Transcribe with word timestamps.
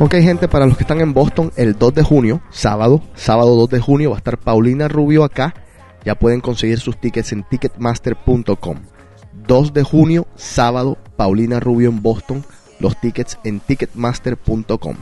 Ok, 0.00 0.14
gente, 0.14 0.46
para 0.46 0.64
los 0.64 0.76
que 0.76 0.84
están 0.84 1.00
en 1.00 1.12
Boston, 1.12 1.50
el 1.56 1.76
2 1.76 1.92
de 1.92 2.02
junio, 2.04 2.40
sábado, 2.50 3.02
sábado 3.16 3.56
2 3.56 3.68
de 3.68 3.80
junio, 3.80 4.10
va 4.10 4.16
a 4.16 4.18
estar 4.18 4.38
Paulina 4.38 4.86
Rubio 4.86 5.24
acá. 5.24 5.54
Ya 6.04 6.14
pueden 6.14 6.40
conseguir 6.40 6.78
sus 6.78 7.00
tickets 7.00 7.32
en 7.32 7.42
ticketmaster.com. 7.42 8.76
2 9.32 9.72
de 9.72 9.82
junio, 9.82 10.28
sábado, 10.36 10.98
Paulina 11.16 11.58
Rubio 11.58 11.88
en 11.88 12.00
Boston. 12.00 12.44
Los 12.78 13.00
tickets 13.00 13.40
en 13.42 13.58
ticketmaster.com. 13.58 14.94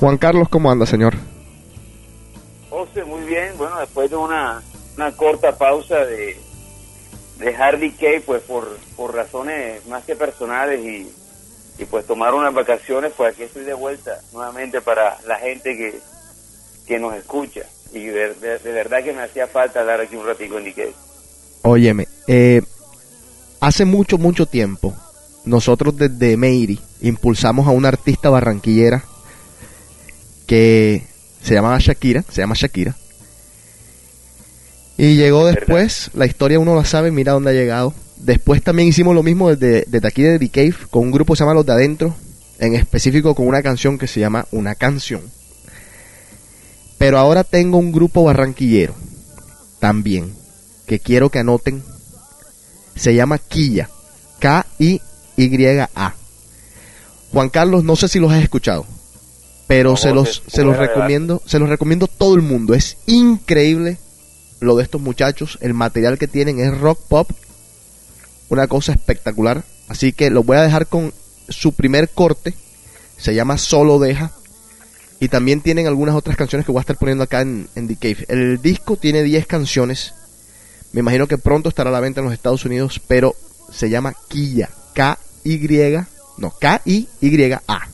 Juan 0.00 0.16
Carlos, 0.18 0.48
¿cómo 0.48 0.70
anda, 0.70 0.86
señor? 0.86 1.14
José, 2.70 3.04
muy 3.04 3.22
bien. 3.24 3.52
Bueno, 3.56 3.80
después 3.80 4.10
de 4.10 4.16
una, 4.16 4.62
una 4.96 5.12
corta 5.12 5.56
pausa 5.56 5.96
de, 6.04 6.38
de 7.38 7.54
Hardy 7.54 7.90
Kay, 7.92 8.20
pues 8.20 8.42
por, 8.42 8.78
por 8.96 9.14
razones 9.14 9.84
más 9.86 10.04
que 10.04 10.14
personales 10.14 10.80
y, 10.84 11.10
y 11.82 11.84
pues 11.86 12.06
tomar 12.06 12.34
unas 12.34 12.54
vacaciones, 12.54 13.12
pues 13.16 13.32
aquí 13.34 13.42
estoy 13.44 13.64
de 13.64 13.74
vuelta 13.74 14.20
nuevamente 14.32 14.80
para 14.80 15.18
la 15.26 15.36
gente 15.36 15.76
que, 15.76 15.98
que 16.86 16.98
nos 16.98 17.14
escucha. 17.14 17.62
Y 17.92 18.04
de, 18.04 18.34
de- 18.34 18.58
de 18.58 18.72
verdad 18.72 19.02
que 19.02 19.12
me 19.14 19.22
hacía 19.22 19.46
falta 19.46 19.82
dar 19.82 20.00
aquí 20.00 20.14
un 20.14 20.26
ratico 20.26 20.58
en 20.58 20.64
DK. 20.66 20.94
Óyeme, 21.62 22.06
eh, 22.28 22.62
hace 23.60 23.84
mucho, 23.84 24.18
mucho 24.18 24.46
tiempo, 24.46 24.94
nosotros 25.44 25.96
desde 25.96 26.36
Meiri 26.36 26.78
impulsamos 27.00 27.66
a 27.66 27.70
una 27.70 27.88
artista 27.88 28.28
barranquillera 28.30 29.04
que 30.48 31.04
se 31.42 31.54
llamaba 31.54 31.78
Shakira, 31.78 32.24
se 32.28 32.40
llama 32.40 32.56
Shakira. 32.56 32.96
Y 34.96 35.14
llegó 35.14 35.46
después, 35.46 36.10
la 36.14 36.26
historia 36.26 36.58
uno 36.58 36.74
la 36.74 36.84
sabe, 36.84 37.12
mira 37.12 37.34
dónde 37.34 37.50
ha 37.50 37.54
llegado. 37.54 37.94
Después 38.16 38.62
también 38.64 38.88
hicimos 38.88 39.14
lo 39.14 39.22
mismo 39.22 39.54
desde, 39.54 39.84
desde 39.86 40.08
aquí 40.08 40.22
de 40.22 40.40
The 40.40 40.48
Cave 40.48 40.74
con 40.90 41.02
un 41.04 41.10
grupo 41.12 41.34
que 41.34 41.36
se 41.36 41.44
llama 41.44 41.54
Los 41.54 41.66
de 41.66 41.72
Adentro, 41.72 42.16
en 42.58 42.74
específico 42.74 43.34
con 43.34 43.46
una 43.46 43.62
canción 43.62 43.98
que 43.98 44.08
se 44.08 44.18
llama 44.20 44.46
Una 44.50 44.74
Canción. 44.74 45.20
Pero 46.96 47.18
ahora 47.18 47.44
tengo 47.44 47.78
un 47.78 47.92
grupo 47.92 48.24
barranquillero 48.24 48.94
también, 49.78 50.32
que 50.86 50.98
quiero 50.98 51.28
que 51.28 51.40
anoten. 51.40 51.82
Se 52.96 53.14
llama 53.14 53.38
Quilla, 53.38 53.90
K-I-Y-A. 54.40 56.14
Juan 57.32 57.50
Carlos, 57.50 57.84
no 57.84 57.94
sé 57.94 58.08
si 58.08 58.18
los 58.18 58.32
has 58.32 58.42
escuchado, 58.42 58.86
pero 59.68 59.96
se 59.98 60.12
los, 60.12 60.42
se 60.48 60.64
los 60.64 60.78
recomiendo, 60.78 61.42
se 61.44 61.58
los 61.58 61.68
recomiendo 61.68 62.06
a 62.06 62.18
todo 62.18 62.34
el 62.34 62.42
mundo. 62.42 62.74
Es 62.74 62.96
increíble 63.06 63.98
lo 64.60 64.74
de 64.76 64.82
estos 64.82 65.00
muchachos, 65.00 65.58
el 65.60 65.74
material 65.74 66.18
que 66.18 66.26
tienen 66.26 66.58
es 66.58 66.76
rock 66.76 66.98
pop, 67.06 67.30
una 68.48 68.66
cosa 68.66 68.92
espectacular. 68.92 69.62
Así 69.86 70.12
que 70.12 70.30
los 70.30 70.44
voy 70.44 70.56
a 70.56 70.62
dejar 70.62 70.86
con 70.86 71.12
su 71.50 71.72
primer 71.72 72.08
corte, 72.08 72.54
se 73.18 73.34
llama 73.34 73.58
Solo 73.58 73.98
Deja. 73.98 74.32
Y 75.20 75.28
también 75.28 75.60
tienen 75.60 75.86
algunas 75.86 76.14
otras 76.14 76.36
canciones 76.36 76.64
que 76.64 76.72
voy 76.72 76.80
a 76.80 76.82
estar 76.82 76.96
poniendo 76.96 77.24
acá 77.24 77.42
en, 77.42 77.68
en 77.74 77.88
The 77.88 77.96
Cave. 77.96 78.24
El 78.28 78.62
disco 78.62 78.96
tiene 78.96 79.22
10 79.22 79.46
canciones. 79.46 80.14
Me 80.92 81.00
imagino 81.00 81.26
que 81.26 81.36
pronto 81.38 81.68
estará 81.68 81.90
a 81.90 81.92
la 81.92 82.00
venta 82.00 82.20
en 82.20 82.26
los 82.26 82.34
Estados 82.34 82.64
Unidos, 82.64 83.00
pero 83.06 83.34
se 83.70 83.90
llama 83.90 84.14
Quilla. 84.28 84.70
K-Y, 84.94 85.98
no, 86.38 86.52
K-I-Y-A. 86.52 87.88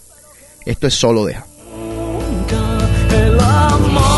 Esto 0.66 0.86
es 0.86 0.94
Solo 0.94 1.24
Deja. 1.24 1.46
El 3.54 3.60
amor, 3.62 4.13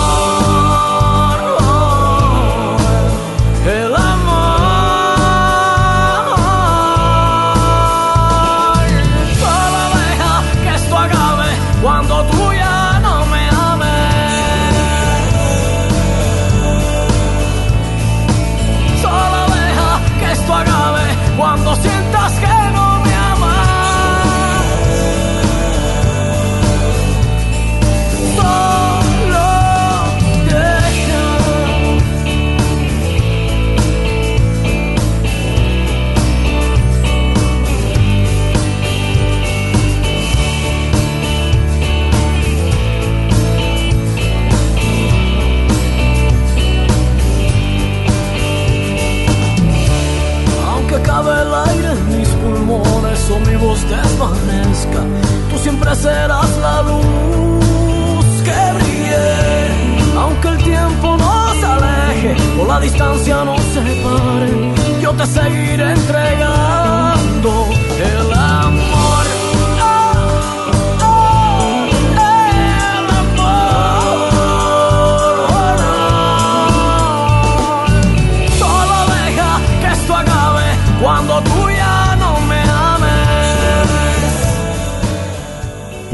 serás 55.94 56.56
la 56.58 56.82
luz 56.82 58.42
que 58.44 58.72
brille. 58.76 60.16
Aunque 60.18 60.48
el 60.48 60.58
tiempo 60.64 61.16
nos 61.16 61.64
aleje 61.64 62.34
o 62.60 62.66
la 62.66 62.80
distancia 62.80 63.44
nos 63.44 63.60
separe, 63.74 64.74
yo 65.00 65.12
te 65.12 65.26
seguiré 65.26 65.92
entregando 65.92 67.75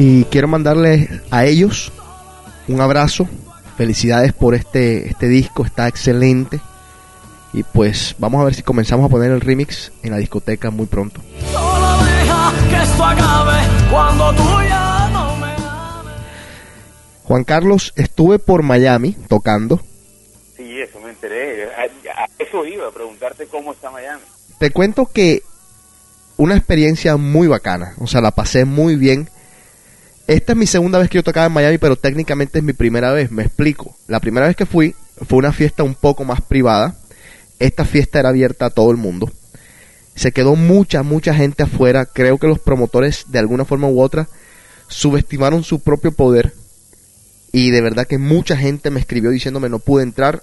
Y 0.04 0.24
quiero 0.24 0.48
mandarles 0.48 1.08
a 1.30 1.44
ellos 1.44 1.92
un 2.66 2.80
abrazo. 2.80 3.28
Felicidades 3.76 4.32
por 4.32 4.56
este, 4.56 5.06
este 5.08 5.28
disco, 5.28 5.64
está 5.64 5.86
excelente. 5.86 6.60
Y 7.52 7.62
pues 7.62 8.16
vamos 8.18 8.40
a 8.40 8.44
ver 8.46 8.54
si 8.54 8.64
comenzamos 8.64 9.06
a 9.06 9.08
poner 9.08 9.30
el 9.30 9.40
remix 9.40 9.92
en 10.02 10.10
la 10.10 10.16
discoteca 10.16 10.72
muy 10.72 10.86
pronto. 10.86 11.20
Solo 11.52 12.04
deja 12.04 12.52
que 12.68 12.82
esto 12.82 13.04
acabe 13.04 13.58
cuando 13.92 14.34
tú 14.34 14.42
ya 14.68 15.08
no 15.12 15.36
me 15.36 15.52
ames. 15.52 16.20
Juan 17.22 17.44
Carlos, 17.44 17.92
estuve 17.94 18.40
por 18.40 18.64
Miami 18.64 19.16
tocando. 19.28 19.80
Sí, 20.56 20.80
eso 20.80 20.98
me 20.98 21.10
enteré. 21.10 21.66
A, 21.76 22.22
a 22.22 22.26
eso 22.40 22.66
iba, 22.66 22.88
a 22.88 22.90
preguntarte 22.90 23.46
cómo 23.46 23.70
está 23.70 23.88
Miami. 23.92 24.22
Te 24.58 24.72
cuento 24.72 25.06
que 25.06 25.44
una 26.38 26.56
experiencia 26.56 27.16
muy 27.16 27.46
bacana. 27.46 27.94
O 28.00 28.08
sea, 28.08 28.20
la 28.20 28.32
pasé 28.32 28.64
muy 28.64 28.96
bien. 28.96 29.28
Esta 30.26 30.52
es 30.52 30.58
mi 30.58 30.66
segunda 30.66 30.98
vez 30.98 31.08
que 31.08 31.16
yo 31.16 31.22
tocaba 31.22 31.46
en 31.46 31.52
Miami, 31.52 31.78
pero 31.78 31.96
técnicamente 31.96 32.58
es 32.58 32.64
mi 32.64 32.72
primera 32.72 33.12
vez. 33.12 33.30
Me 33.30 33.42
explico. 33.42 33.96
La 34.06 34.20
primera 34.20 34.46
vez 34.46 34.56
que 34.56 34.66
fui 34.66 34.94
fue 35.28 35.38
una 35.38 35.52
fiesta 35.52 35.82
un 35.82 35.94
poco 35.94 36.24
más 36.24 36.40
privada. 36.40 36.96
Esta 37.58 37.84
fiesta 37.84 38.20
era 38.20 38.28
abierta 38.28 38.66
a 38.66 38.70
todo 38.70 38.90
el 38.90 38.96
mundo. 38.96 39.30
Se 40.14 40.32
quedó 40.32 40.56
mucha, 40.56 41.02
mucha 41.02 41.34
gente 41.34 41.62
afuera. 41.62 42.06
Creo 42.06 42.38
que 42.38 42.46
los 42.46 42.58
promotores, 42.58 43.26
de 43.28 43.38
alguna 43.38 43.64
forma 43.64 43.88
u 43.88 44.00
otra, 44.00 44.28
subestimaron 44.88 45.64
su 45.64 45.80
propio 45.80 46.12
poder. 46.12 46.52
Y 47.50 47.70
de 47.70 47.80
verdad 47.80 48.06
que 48.06 48.18
mucha 48.18 48.56
gente 48.56 48.90
me 48.90 49.00
escribió 49.00 49.30
diciéndome 49.30 49.68
no 49.68 49.78
pude 49.78 50.02
entrar. 50.02 50.42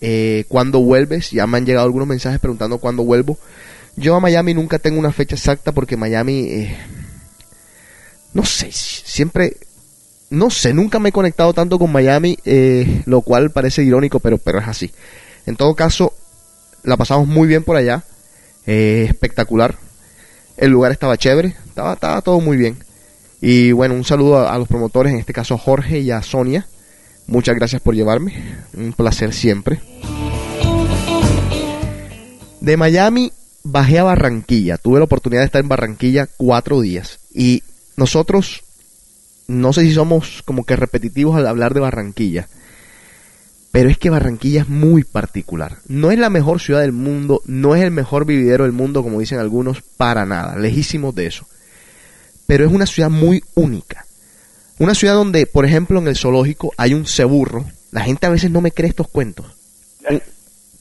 Eh, 0.00 0.44
¿Cuándo 0.48 0.80
vuelves? 0.80 1.30
Ya 1.30 1.46
me 1.46 1.58
han 1.58 1.66
llegado 1.66 1.86
algunos 1.86 2.08
mensajes 2.08 2.40
preguntando 2.40 2.78
cuándo 2.78 3.04
vuelvo. 3.04 3.38
Yo 3.96 4.16
a 4.16 4.20
Miami 4.20 4.54
nunca 4.54 4.78
tengo 4.78 4.98
una 4.98 5.12
fecha 5.12 5.36
exacta 5.36 5.72
porque 5.72 5.96
Miami, 5.96 6.40
eh, 6.48 6.76
no 8.34 8.44
sé, 8.44 8.70
siempre, 8.72 9.56
no 10.30 10.50
sé, 10.50 10.72
nunca 10.72 10.98
me 10.98 11.10
he 11.10 11.12
conectado 11.12 11.52
tanto 11.52 11.78
con 11.78 11.92
Miami, 11.92 12.38
eh, 12.44 13.02
lo 13.06 13.20
cual 13.20 13.50
parece 13.50 13.82
irónico, 13.82 14.20
pero, 14.20 14.38
pero 14.38 14.58
es 14.58 14.68
así. 14.68 14.90
En 15.46 15.56
todo 15.56 15.74
caso, 15.74 16.12
la 16.82 16.96
pasamos 16.96 17.28
muy 17.28 17.46
bien 17.46 17.64
por 17.64 17.76
allá, 17.76 18.04
eh, 18.66 19.06
espectacular. 19.08 19.76
El 20.56 20.70
lugar 20.70 20.92
estaba 20.92 21.16
chévere, 21.16 21.56
estaba, 21.66 21.94
estaba 21.94 22.20
todo 22.22 22.40
muy 22.40 22.56
bien. 22.56 22.76
Y 23.40 23.72
bueno, 23.72 23.94
un 23.94 24.04
saludo 24.04 24.38
a, 24.38 24.54
a 24.54 24.58
los 24.58 24.68
promotores, 24.68 25.12
en 25.12 25.18
este 25.18 25.32
caso 25.32 25.54
a 25.54 25.58
Jorge 25.58 25.98
y 25.98 26.10
a 26.10 26.22
Sonia. 26.22 26.66
Muchas 27.26 27.56
gracias 27.56 27.82
por 27.82 27.94
llevarme. 27.94 28.56
Un 28.74 28.92
placer 28.92 29.32
siempre. 29.32 29.80
De 32.60 32.76
Miami 32.76 33.32
bajé 33.64 33.98
a 33.98 34.04
Barranquilla. 34.04 34.78
Tuve 34.78 34.98
la 34.98 35.04
oportunidad 35.04 35.40
de 35.40 35.46
estar 35.46 35.62
en 35.62 35.68
Barranquilla 35.68 36.28
cuatro 36.36 36.80
días. 36.80 37.18
Y 37.34 37.62
nosotros, 37.96 38.62
no 39.48 39.72
sé 39.72 39.82
si 39.82 39.92
somos 39.92 40.42
como 40.44 40.64
que 40.64 40.76
repetitivos 40.76 41.36
al 41.36 41.46
hablar 41.46 41.74
de 41.74 41.80
Barranquilla. 41.80 42.48
Pero 43.70 43.88
es 43.88 43.96
que 43.96 44.10
Barranquilla 44.10 44.62
es 44.62 44.68
muy 44.68 45.02
particular. 45.02 45.78
No 45.88 46.10
es 46.10 46.18
la 46.18 46.28
mejor 46.28 46.60
ciudad 46.60 46.82
del 46.82 46.92
mundo, 46.92 47.40
no 47.46 47.74
es 47.74 47.82
el 47.82 47.90
mejor 47.90 48.26
vividero 48.26 48.64
del 48.64 48.72
mundo, 48.72 49.02
como 49.02 49.20
dicen 49.20 49.38
algunos, 49.38 49.80
para 49.96 50.26
nada, 50.26 50.56
lejísimos 50.58 51.14
de 51.14 51.26
eso. 51.26 51.46
Pero 52.46 52.66
es 52.66 52.72
una 52.72 52.86
ciudad 52.86 53.08
muy 53.08 53.42
única. 53.54 54.04
Una 54.78 54.94
ciudad 54.94 55.14
donde, 55.14 55.46
por 55.46 55.64
ejemplo, 55.64 55.98
en 55.98 56.08
el 56.08 56.16
zoológico 56.16 56.72
hay 56.76 56.92
un 56.92 57.06
ceburro. 57.06 57.64
La 57.92 58.02
gente 58.02 58.26
a 58.26 58.30
veces 58.30 58.50
no 58.50 58.60
me 58.60 58.72
cree 58.72 58.90
estos 58.90 59.08
cuentos. 59.08 59.46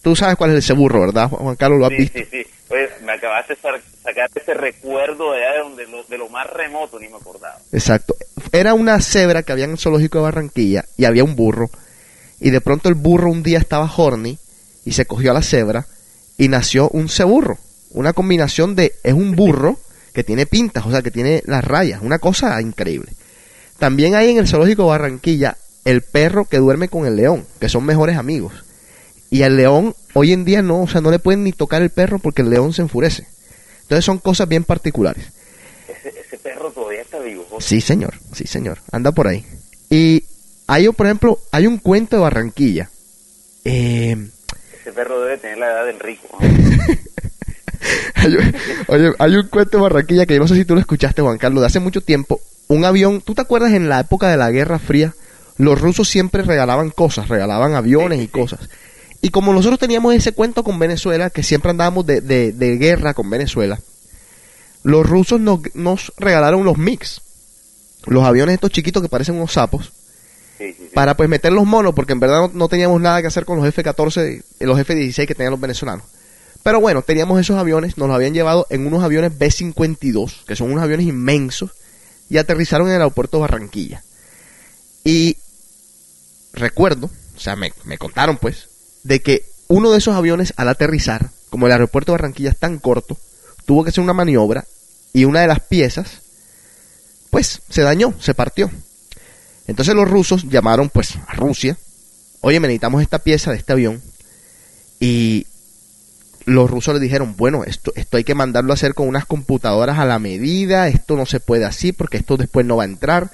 Tú- 0.01 0.15
sabes 0.15 0.35
cuál 0.35 0.51
es 0.51 0.55
el 0.57 0.63
ceburro, 0.63 1.01
¿verdad, 1.01 1.29
Juan 1.29 1.55
Carlos? 1.55 1.79
¿Lo 1.79 1.85
has 1.85 1.91
Sí, 1.91 1.97
visto? 1.97 2.19
sí, 2.19 2.25
sí. 2.31 2.45
Oye, 2.69 2.89
me 3.05 3.11
acabaste 3.13 3.53
de 3.55 3.61
sa- 3.61 4.01
sacar 4.03 4.29
ese 4.33 4.53
recuerdo 4.53 5.33
de 5.33 5.43
allá 5.45 5.53
de, 5.57 5.59
donde 5.59 5.87
lo, 5.87 6.03
de 6.03 6.17
lo 6.17 6.29
más 6.29 6.47
remoto, 6.49 6.99
ni 6.99 7.07
me 7.09 7.17
acordaba. 7.17 7.57
Exacto. 7.71 8.15
Era 8.51 8.73
una 8.73 8.99
cebra 9.01 9.43
que 9.43 9.51
había 9.51 9.65
en 9.65 9.71
el 9.71 9.77
zoológico 9.77 10.17
de 10.19 10.23
Barranquilla 10.23 10.85
y 10.97 11.05
había 11.05 11.23
un 11.23 11.35
burro. 11.35 11.69
Y 12.39 12.49
de 12.49 12.61
pronto 12.61 12.89
el 12.89 12.95
burro 12.95 13.29
un 13.29 13.43
día 13.43 13.59
estaba 13.59 13.91
horny 13.95 14.37
y 14.85 14.93
se 14.93 15.05
cogió 15.05 15.31
a 15.31 15.33
la 15.35 15.41
cebra 15.43 15.85
y 16.37 16.47
nació 16.47 16.89
un 16.89 17.07
ceburro. 17.09 17.57
Una 17.91 18.13
combinación 18.13 18.75
de, 18.75 18.93
es 19.03 19.13
un 19.13 19.35
burro 19.35 19.77
que 20.13 20.23
tiene 20.23 20.45
pintas, 20.45 20.85
o 20.85 20.91
sea, 20.91 21.01
que 21.01 21.11
tiene 21.11 21.43
las 21.45 21.63
rayas, 21.63 22.01
una 22.01 22.19
cosa 22.19 22.59
increíble. 22.61 23.11
También 23.79 24.15
hay 24.15 24.29
en 24.29 24.37
el 24.37 24.47
zoológico 24.47 24.83
de 24.83 24.89
Barranquilla 24.89 25.57
el 25.85 26.01
perro 26.01 26.45
que 26.45 26.57
duerme 26.57 26.87
con 26.87 27.05
el 27.05 27.15
león, 27.15 27.45
que 27.59 27.69
son 27.69 27.85
mejores 27.85 28.17
amigos. 28.17 28.53
Y 29.31 29.43
al 29.43 29.55
león 29.55 29.95
hoy 30.13 30.33
en 30.33 30.45
día 30.45 30.61
no, 30.61 30.83
o 30.83 30.87
sea, 30.87 31.01
no 31.01 31.09
le 31.09 31.17
pueden 31.17 31.43
ni 31.43 31.53
tocar 31.53 31.81
el 31.81 31.89
perro 31.89 32.19
porque 32.19 32.43
el 32.43 32.49
león 32.49 32.73
se 32.73 32.83
enfurece. 32.83 33.25
Entonces 33.83 34.05
son 34.05 34.19
cosas 34.19 34.47
bien 34.47 34.65
particulares. 34.65 35.25
Ese, 35.87 36.09
ese 36.19 36.37
perro 36.37 36.69
todavía 36.71 37.01
está 37.01 37.17
vivo. 37.19 37.47
José. 37.49 37.67
Sí, 37.69 37.81
señor, 37.81 38.13
sí, 38.33 38.45
señor. 38.45 38.79
Anda 38.91 39.13
por 39.13 39.27
ahí. 39.27 39.45
Y 39.89 40.25
hay, 40.67 40.89
por 40.89 41.05
ejemplo, 41.05 41.39
hay 41.51 41.65
un 41.65 41.77
cuento 41.77 42.17
de 42.17 42.21
Barranquilla. 42.21 42.89
Eh, 43.65 44.15
Ese 44.79 44.91
perro 44.91 45.21
debe 45.21 45.37
tener 45.37 45.57
la 45.57 45.71
edad 45.71 45.85
del 45.85 45.99
rico. 45.99 46.27
¿no? 46.31 46.39
hay, 48.15 48.35
oye, 48.87 49.11
hay 49.17 49.35
un 49.35 49.47
cuento 49.47 49.77
de 49.77 49.83
Barranquilla 49.83 50.25
que 50.25 50.35
yo 50.35 50.39
no 50.39 50.47
sé 50.47 50.55
si 50.55 50.65
tú 50.65 50.73
lo 50.75 50.81
escuchaste, 50.81 51.21
Juan 51.21 51.37
Carlos, 51.37 51.61
de 51.61 51.67
hace 51.67 51.79
mucho 51.79 52.01
tiempo. 52.01 52.41
Un 52.67 52.85
avión, 52.85 53.21
¿tú 53.21 53.33
te 53.33 53.41
acuerdas 53.41 53.73
en 53.73 53.89
la 53.89 54.01
época 54.01 54.29
de 54.29 54.37
la 54.37 54.51
Guerra 54.51 54.79
Fría? 54.79 55.13
Los 55.57 55.79
rusos 55.79 56.09
siempre 56.09 56.41
regalaban 56.41 56.89
cosas, 56.89 57.27
regalaban 57.27 57.75
aviones 57.75 58.21
y 58.21 58.27
cosas. 58.27 58.69
Y 59.21 59.29
como 59.29 59.53
nosotros 59.53 59.79
teníamos 59.79 60.13
ese 60.15 60.31
cuento 60.31 60.63
con 60.63 60.79
Venezuela, 60.79 61.29
que 61.29 61.43
siempre 61.43 61.71
andábamos 61.71 62.05
de, 62.05 62.21
de- 62.21 62.51
de 62.53 62.77
guerra 62.77 63.13
con 63.13 63.29
Venezuela, 63.29 63.79
los 64.83 65.05
rusos 65.05 65.39
nos, 65.39 65.59
nos 65.75 66.11
regalaron 66.17 66.63
los 66.63 66.77
MiGs, 66.77 67.21
los 68.07 68.23
aviones 68.23 68.55
estos 68.55 68.71
chiquitos 68.71 69.01
que 69.03 69.09
parecen 69.09 69.35
unos 69.35 69.53
sapos, 69.53 69.91
Sí, 70.57 70.73
sí, 70.73 70.75
sí. 70.79 70.89
para 70.93 71.15
pues 71.15 71.27
meter 71.29 71.51
los 71.51 71.65
monos, 71.65 71.93
porque 71.95 72.13
en 72.13 72.19
verdad 72.19 72.41
no, 72.41 72.51
no 72.53 72.67
teníamos 72.67 72.99
nada 73.01 73.21
que 73.21 73.27
hacer 73.27 73.45
con 73.45 73.57
los 73.57 73.67
F-14, 73.67 74.43
y 74.59 74.65
los 74.65 74.79
F-16 74.79 75.27
que 75.27 75.35
tenían 75.35 75.51
los 75.51 75.59
venezolanos. 75.59 76.05
Pero 76.63 76.79
bueno, 76.79 77.01
teníamos 77.01 77.39
esos 77.39 77.57
aviones, 77.57 77.97
nos 77.97 78.07
los 78.07 78.15
habían 78.15 78.33
llevado 78.35 78.67
en 78.69 78.85
unos 78.85 79.03
aviones 79.03 79.35
B-52, 79.37 80.45
que 80.45 80.55
son 80.55 80.71
unos 80.71 80.83
aviones 80.83 81.07
inmensos, 81.07 81.71
y 82.29 82.37
aterrizaron 82.37 82.87
en 82.87 82.93
el 82.95 83.01
aeropuerto 83.01 83.37
de 83.37 83.41
Barranquilla. 83.41 84.03
Y 85.03 85.37
recuerdo, 86.53 87.09
o 87.35 87.39
sea, 87.39 87.55
me, 87.55 87.73
me 87.85 87.97
contaron 87.97 88.37
pues, 88.37 88.67
de 89.03 89.21
que 89.21 89.45
uno 89.67 89.91
de 89.91 89.97
esos 89.97 90.15
aviones 90.15 90.53
al 90.57 90.69
aterrizar, 90.69 91.29
como 91.49 91.65
el 91.65 91.71
aeropuerto 91.71 92.11
de 92.11 92.17
Barranquilla 92.17 92.49
es 92.49 92.57
tan 92.57 92.79
corto, 92.79 93.17
tuvo 93.65 93.83
que 93.83 93.89
hacer 93.89 94.03
una 94.03 94.13
maniobra 94.13 94.65
y 95.13 95.25
una 95.25 95.41
de 95.41 95.47
las 95.47 95.59
piezas, 95.61 96.21
pues, 97.29 97.61
se 97.69 97.81
dañó, 97.81 98.13
se 98.19 98.33
partió. 98.33 98.69
Entonces 99.67 99.95
los 99.95 100.09
rusos 100.09 100.49
llamaron 100.49 100.89
pues 100.89 101.15
a 101.27 101.33
Rusia, 101.35 101.77
oye, 102.41 102.59
necesitamos 102.59 103.01
esta 103.01 103.19
pieza 103.19 103.51
de 103.51 103.57
este 103.57 103.71
avión. 103.71 104.01
Y 104.99 105.47
los 106.45 106.69
rusos 106.69 106.93
les 106.95 107.01
dijeron, 107.01 107.35
bueno, 107.37 107.63
esto, 107.63 107.93
esto 107.95 108.17
hay 108.17 108.23
que 108.23 108.35
mandarlo 108.35 108.73
a 108.73 108.75
hacer 108.75 108.93
con 108.93 109.07
unas 109.07 109.25
computadoras 109.25 109.99
a 109.99 110.05
la 110.05 110.19
medida, 110.19 110.87
esto 110.87 111.15
no 111.15 111.25
se 111.25 111.39
puede 111.39 111.65
así 111.65 111.93
porque 111.93 112.17
esto 112.17 112.37
después 112.37 112.65
no 112.65 112.77
va 112.77 112.83
a 112.83 112.87
entrar, 112.87 113.31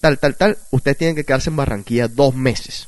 tal, 0.00 0.18
tal, 0.18 0.36
tal. 0.36 0.58
Ustedes 0.70 0.98
tienen 0.98 1.16
que 1.16 1.24
quedarse 1.24 1.50
en 1.50 1.56
Barranquilla 1.56 2.08
dos 2.08 2.34
meses. 2.34 2.86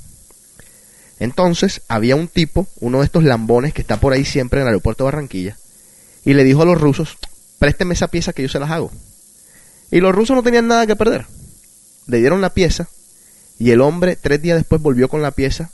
Entonces 1.19 1.83
había 1.89 2.17
un 2.17 2.29
tipo, 2.29 2.67
uno 2.81 2.99
de 2.99 3.05
estos 3.05 3.25
lambones 3.25 3.73
que 3.73 3.83
está 3.83 3.99
por 3.99 4.13
ahí 4.13 4.25
siempre 4.25 4.61
en 4.61 4.63
el 4.63 4.69
aeropuerto 4.69 5.05
de 5.05 5.13
Barranquilla, 5.13 5.57
y 6.25 6.35
le 6.35 6.45
dijo 6.45 6.63
a 6.63 6.67
los 6.67 6.81
rusos, 6.81 7.19
présteme 7.59 7.95
esa 7.95 8.09
pieza 8.09 8.33
que 8.33 8.43
yo 8.43 8.49
se 8.49 8.59
las 8.59 8.71
hago. 8.71 8.91
Y 9.91 10.01
los 10.01 10.15
rusos 10.15 10.35
no 10.35 10.43
tenían 10.43 10.67
nada 10.67 10.87
que 10.87 10.97
perder. 10.97 11.27
Le 12.07 12.19
dieron 12.19 12.41
la 12.41 12.55
pieza 12.55 12.89
y 13.59 13.71
el 13.71 13.81
hombre 13.81 14.17
tres 14.17 14.43
días 14.43 14.59
después 14.59 14.81
volvió 14.81 15.09
con 15.09 15.23
la 15.23 15.31
pieza 15.31 15.71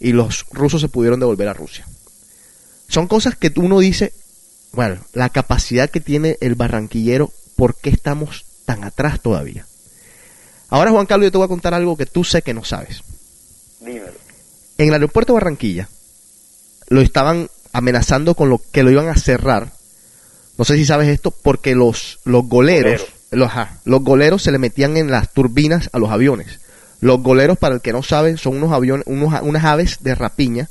y 0.00 0.12
los 0.12 0.44
rusos 0.50 0.80
se 0.80 0.88
pudieron 0.88 1.20
devolver 1.20 1.48
a 1.48 1.54
Rusia. 1.54 1.86
Son 2.88 3.06
cosas 3.06 3.36
que 3.36 3.52
uno 3.56 3.78
dice, 3.78 4.12
bueno, 4.72 5.00
la 5.12 5.30
capacidad 5.30 5.88
que 5.88 6.00
tiene 6.00 6.36
el 6.40 6.54
barranquillero, 6.54 7.32
¿por 7.56 7.76
qué 7.76 7.90
estamos 7.90 8.44
tan 8.66 8.84
atrás 8.84 9.20
todavía? 9.20 9.66
Ahora 10.68 10.90
Juan 10.90 11.06
Carlos 11.06 11.26
yo 11.26 11.32
te 11.32 11.38
voy 11.38 11.44
a 11.44 11.48
contar 11.48 11.74
algo 11.74 11.96
que 11.96 12.06
tú 12.06 12.24
sé 12.24 12.42
que 12.42 12.52
no 12.52 12.64
sabes. 12.64 13.02
Dímelo. 13.80 14.23
En 14.78 14.88
el 14.88 14.94
aeropuerto 14.94 15.32
de 15.32 15.40
Barranquilla 15.40 15.88
lo 16.88 17.00
estaban 17.00 17.48
amenazando 17.72 18.34
con 18.34 18.48
lo 18.48 18.60
que 18.72 18.82
lo 18.82 18.90
iban 18.90 19.08
a 19.08 19.16
cerrar. 19.16 19.72
No 20.58 20.64
sé 20.64 20.76
si 20.76 20.84
sabes 20.84 21.08
esto, 21.08 21.30
porque 21.30 21.74
los, 21.74 22.20
los 22.24 22.46
goleros, 22.46 23.00
Goleros. 23.00 23.14
los, 23.32 23.48
ajá, 23.48 23.78
los 23.84 24.02
goleros 24.02 24.42
se 24.42 24.52
le 24.52 24.58
metían 24.58 24.96
en 24.96 25.10
las 25.10 25.32
turbinas 25.32 25.90
a 25.92 25.98
los 25.98 26.10
aviones. 26.10 26.60
Los 27.00 27.22
goleros, 27.22 27.58
para 27.58 27.74
el 27.74 27.80
que 27.80 27.92
no 27.92 28.02
sabe, 28.02 28.36
son 28.36 28.56
unos 28.56 28.72
aviones, 28.72 29.04
unos, 29.06 29.34
unas 29.42 29.64
aves 29.64 29.98
de 30.00 30.14
rapiña, 30.14 30.68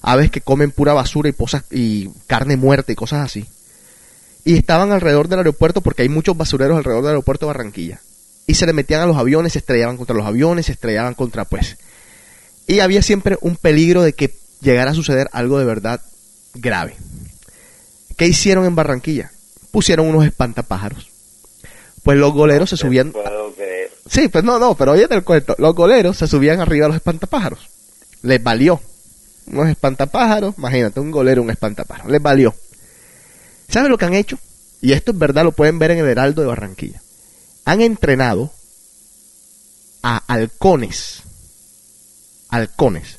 aves 0.00 0.30
que 0.30 0.40
comen 0.40 0.70
pura 0.70 0.92
basura 0.94 1.28
y, 1.28 1.32
posas, 1.32 1.64
y 1.70 2.08
carne 2.26 2.56
muerta 2.56 2.92
y 2.92 2.96
cosas 2.96 3.24
así. 3.24 3.46
Y 4.44 4.56
estaban 4.56 4.92
alrededor 4.92 5.28
del 5.28 5.40
aeropuerto 5.40 5.82
porque 5.82 6.02
hay 6.02 6.08
muchos 6.08 6.36
basureros 6.36 6.78
alrededor 6.78 7.02
del 7.02 7.10
aeropuerto 7.10 7.46
de 7.46 7.52
Barranquilla. 7.52 8.00
Y 8.46 8.54
se 8.54 8.64
le 8.64 8.72
metían 8.72 9.02
a 9.02 9.06
los 9.06 9.18
aviones, 9.18 9.52
se 9.52 9.58
estrellaban 9.58 9.98
contra 9.98 10.16
los 10.16 10.26
aviones, 10.26 10.66
se 10.66 10.72
estrellaban 10.72 11.12
contra 11.12 11.44
pues 11.44 11.76
y 12.68 12.80
había 12.80 13.02
siempre 13.02 13.38
un 13.40 13.56
peligro 13.56 14.02
de 14.02 14.12
que 14.12 14.34
llegara 14.60 14.90
a 14.90 14.94
suceder 14.94 15.28
algo 15.32 15.58
de 15.58 15.64
verdad 15.64 16.02
grave. 16.54 16.96
¿Qué 18.16 18.26
hicieron 18.26 18.66
en 18.66 18.76
Barranquilla? 18.76 19.32
Pusieron 19.70 20.06
unos 20.06 20.26
espantapájaros. 20.26 21.08
Pues 22.02 22.18
los 22.18 22.32
goleros 22.32 22.68
se 22.70 22.76
subían... 22.76 23.10
puedo 23.12 23.52
creer. 23.54 23.90
Sí, 24.06 24.28
pues 24.28 24.44
no, 24.44 24.58
no, 24.58 24.74
pero 24.74 24.92
oye 24.92 25.06
el 25.10 25.24
cuento. 25.24 25.56
Los 25.58 25.74
goleros 25.74 26.18
se 26.18 26.26
subían 26.26 26.60
arriba 26.60 26.86
a 26.86 26.88
los 26.88 26.96
espantapájaros. 26.96 27.70
Les 28.22 28.42
valió. 28.42 28.80
Unos 29.46 29.70
espantapájaros, 29.70 30.54
imagínate, 30.58 31.00
un 31.00 31.10
golero, 31.10 31.42
un 31.42 31.50
espantapájaro. 31.50 32.10
Les 32.10 32.20
valió. 32.20 32.54
¿Saben 33.68 33.90
lo 33.90 33.96
que 33.96 34.04
han 34.04 34.14
hecho? 34.14 34.38
Y 34.82 34.92
esto 34.92 35.12
es 35.12 35.18
verdad, 35.18 35.44
lo 35.44 35.52
pueden 35.52 35.78
ver 35.78 35.92
en 35.92 35.98
el 35.98 36.06
Heraldo 36.06 36.42
de 36.42 36.48
Barranquilla. 36.48 37.00
Han 37.64 37.80
entrenado 37.80 38.52
a 40.02 40.18
halcones 40.26 41.22
halcones 42.48 43.18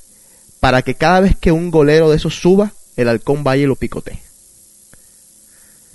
para 0.60 0.82
que 0.82 0.96
cada 0.96 1.22
vez 1.22 1.36
que 1.38 1.52
un 1.52 1.72
golero 1.72 2.10
de 2.10 2.18
esos 2.18 2.40
suba, 2.40 2.74
el 2.96 3.08
halcón 3.08 3.44
vaya 3.44 3.64
y 3.64 3.68
lo 3.68 3.76
picotee. 3.76 4.22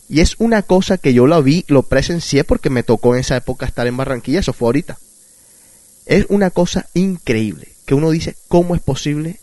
Y 0.09 0.21
es 0.21 0.37
una 0.39 0.63
cosa 0.63 0.99
que 0.99 1.15
yo 1.15 1.27
la 1.27 1.41
vi, 1.41 1.65
lo 1.69 1.83
presencié 1.83 2.45
porque 2.45 2.71
me 2.71 2.83
tocó 2.83 3.15
en 3.15 3.21
esa 3.21 3.37
época 3.37 3.67
estar 3.67 3.87
en 3.87 3.97
Barranquilla, 3.97 4.41
eso 4.41 4.53
fue 4.53 4.69
ahorita. 4.69 4.99
Es 6.07 6.27
una 6.29 6.51
cosa 6.51 6.89
increíble, 6.95 7.69
que 7.87 7.95
uno 7.95 8.11
dice, 8.11 8.37
¿cómo 8.49 8.75
es 8.75 8.81
posible 8.81 9.41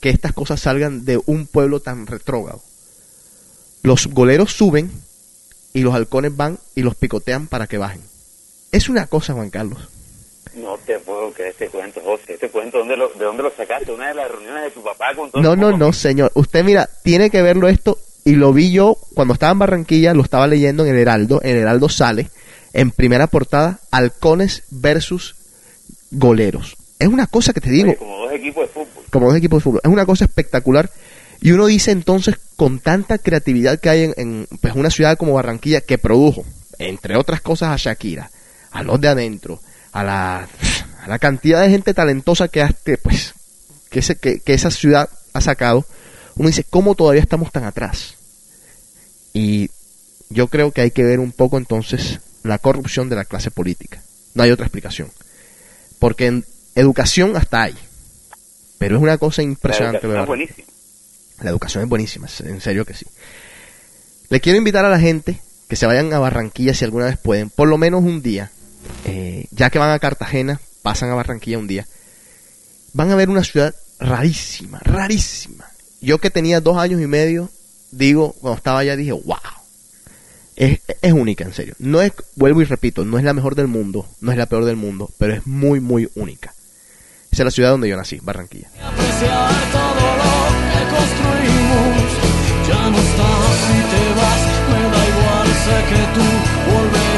que 0.00 0.10
estas 0.10 0.32
cosas 0.32 0.60
salgan 0.60 1.04
de 1.04 1.20
un 1.26 1.46
pueblo 1.46 1.80
tan 1.80 2.06
retrógrado? 2.06 2.62
Los 3.82 4.06
goleros 4.08 4.52
suben 4.52 4.90
y 5.72 5.80
los 5.80 5.94
halcones 5.94 6.36
van 6.36 6.58
y 6.74 6.82
los 6.82 6.94
picotean 6.94 7.46
para 7.46 7.66
que 7.66 7.78
bajen. 7.78 8.02
Es 8.72 8.88
una 8.88 9.06
cosa, 9.06 9.32
Juan 9.32 9.50
Carlos. 9.50 9.88
No 10.56 10.78
te 10.86 10.98
puedo 11.00 11.30
creer 11.32 11.50
este 11.52 11.68
cuento, 11.68 12.00
José. 12.02 12.34
Este 12.34 12.48
cuento, 12.48 12.78
¿dónde 12.78 12.96
lo, 12.96 13.08
¿de 13.10 13.24
dónde 13.24 13.42
lo 13.42 13.52
sacaste? 13.54 13.92
¿Una 13.92 14.08
de 14.08 14.14
las 14.14 14.30
reuniones 14.30 14.64
de 14.64 14.70
tu 14.70 14.82
papá 14.82 15.14
con 15.14 15.30
todo 15.30 15.42
No, 15.42 15.52
el 15.52 15.60
no, 15.60 15.76
no, 15.76 15.92
señor. 15.92 16.32
Usted 16.34 16.64
mira, 16.64 16.88
tiene 17.04 17.28
que 17.30 17.42
verlo 17.42 17.68
esto 17.68 17.98
y 18.24 18.32
lo 18.36 18.52
vi 18.52 18.72
yo 18.72 18.96
cuando 19.14 19.34
estaba 19.34 19.52
en 19.52 19.58
Barranquilla, 19.58 20.14
lo 20.14 20.22
estaba 20.22 20.46
leyendo 20.46 20.84
en 20.84 20.92
el 20.94 20.98
Heraldo, 20.98 21.40
en 21.42 21.50
el 21.56 21.62
Heraldo 21.62 21.88
sale 21.88 22.30
en 22.72 22.90
primera 22.90 23.26
portada 23.26 23.80
halcones 23.90 24.64
versus 24.70 25.36
goleros. 26.10 26.76
Es 26.98 27.08
una 27.08 27.26
cosa 27.26 27.52
que 27.52 27.60
te 27.60 27.70
digo, 27.70 27.88
Oye, 27.90 27.96
como 27.96 28.18
dos 28.18 28.32
equipos 28.32 28.62
de 28.62 28.68
fútbol. 28.68 29.04
como 29.10 29.26
dos 29.28 29.36
equipos 29.36 29.58
de 29.58 29.62
fútbol, 29.62 29.80
es 29.84 29.90
una 29.90 30.06
cosa 30.06 30.24
espectacular 30.24 30.90
y 31.40 31.52
uno 31.52 31.66
dice 31.66 31.90
entonces 31.90 32.36
con 32.56 32.78
tanta 32.80 33.18
creatividad 33.18 33.78
que 33.78 33.90
hay 33.90 34.02
en, 34.04 34.14
en, 34.16 34.46
pues, 34.60 34.74
una 34.74 34.90
ciudad 34.90 35.18
como 35.18 35.34
Barranquilla 35.34 35.82
que 35.82 35.98
produjo, 35.98 36.44
entre 36.78 37.16
otras 37.16 37.42
cosas, 37.42 37.68
a 37.70 37.76
Shakira, 37.76 38.30
a 38.70 38.82
los 38.82 39.00
de 39.00 39.08
adentro, 39.08 39.60
a 39.98 40.04
la, 40.04 40.48
a 41.02 41.08
la 41.08 41.18
cantidad 41.18 41.60
de 41.62 41.70
gente 41.70 41.94
talentosa 41.94 42.48
que, 42.48 42.62
hace, 42.62 42.98
pues, 42.98 43.32
que, 43.90 44.00
ese- 44.00 44.16
que, 44.16 44.40
que 44.40 44.54
esa 44.54 44.70
ciudad 44.70 45.08
ha 45.32 45.40
sacado, 45.40 45.84
uno 46.36 46.48
dice, 46.48 46.64
¿cómo 46.64 46.94
todavía 46.94 47.22
estamos 47.22 47.50
tan 47.52 47.64
atrás? 47.64 48.14
Y 49.32 49.70
yo 50.28 50.48
creo 50.48 50.72
que 50.72 50.80
hay 50.82 50.90
que 50.90 51.02
ver 51.04 51.20
un 51.20 51.32
poco 51.32 51.58
entonces 51.58 52.20
la 52.42 52.58
corrupción 52.58 53.08
de 53.08 53.16
la 53.16 53.24
clase 53.24 53.50
política. 53.50 54.02
No 54.34 54.42
hay 54.42 54.50
otra 54.50 54.66
explicación. 54.66 55.10
Porque 55.98 56.26
en 56.26 56.44
educación 56.74 57.36
hasta 57.36 57.62
hay. 57.62 57.74
Pero 58.78 58.96
es 58.96 59.02
una 59.02 59.18
cosa 59.18 59.42
La 59.42 59.48
impresionante. 59.48 60.06
de 60.06 60.12
educación 60.14 60.22
es 60.22 60.26
buenísima. 60.28 60.68
La 61.42 61.50
educación 61.50 61.82
es 61.84 61.88
buenísima, 61.90 62.28
en 62.44 62.60
serio 62.60 62.84
que 62.84 62.94
sí. 62.94 63.06
Le 64.28 64.40
quiero 64.40 64.58
invitar 64.58 64.84
a 64.84 64.88
la 64.90 64.98
gente 64.98 65.40
que 65.68 65.76
se 65.76 65.86
vayan 65.86 66.12
a 66.12 66.18
Barranquilla 66.18 66.74
si 66.74 66.84
alguna 66.84 67.06
vez 67.06 67.18
pueden, 67.18 67.50
por 67.50 67.68
lo 67.68 67.76
menos 67.78 68.02
un 68.02 68.22
día, 68.22 68.50
eh, 69.04 69.46
ya 69.50 69.70
que 69.70 69.78
van 69.78 69.90
a 69.90 69.98
Cartagena, 69.98 70.60
pasan 70.82 71.10
a 71.10 71.14
Barranquilla 71.14 71.58
un 71.58 71.66
día, 71.66 71.86
van 72.92 73.10
a 73.10 73.16
ver 73.16 73.28
una 73.28 73.44
ciudad 73.44 73.74
rarísima, 73.98 74.80
rarísima. 74.82 75.66
Yo 76.00 76.18
que 76.18 76.30
tenía 76.30 76.60
dos 76.60 76.76
años 76.78 77.00
y 77.00 77.06
medio, 77.06 77.50
digo, 77.90 78.34
cuando 78.40 78.56
estaba 78.56 78.80
allá 78.80 78.96
dije, 78.96 79.12
wow, 79.12 79.36
es, 80.56 80.80
única, 81.12 81.44
en 81.44 81.52
serio. 81.52 81.74
No 81.78 82.00
es, 82.00 82.12
vuelvo 82.34 82.62
y 82.62 82.64
repito, 82.64 83.04
no 83.04 83.18
es 83.18 83.24
la 83.24 83.34
mejor 83.34 83.54
del 83.54 83.66
mundo, 83.66 84.06
no 84.20 84.32
es 84.32 84.38
la 84.38 84.46
peor 84.46 84.64
del 84.64 84.76
mundo, 84.76 85.10
pero 85.18 85.34
es 85.34 85.46
muy, 85.46 85.80
muy 85.80 86.08
única. 86.14 86.54
Esa 87.30 87.42
es 87.42 87.44
la 87.44 87.50
ciudad 87.50 87.70
donde 87.70 87.88
yo 87.88 87.96
nací, 87.96 88.18
Barranquilla. 88.22 88.70
Ya 88.76 88.90
no 92.90 92.98
estás 92.98 93.56
si 93.66 93.78
te 93.92 94.04
vas, 94.18 94.42
me 94.70 94.82
da 94.90 95.02
igual, 95.08 95.48
sé 95.64 95.78
que 95.90 96.02
tú 96.14 96.26
volverás, 96.72 97.15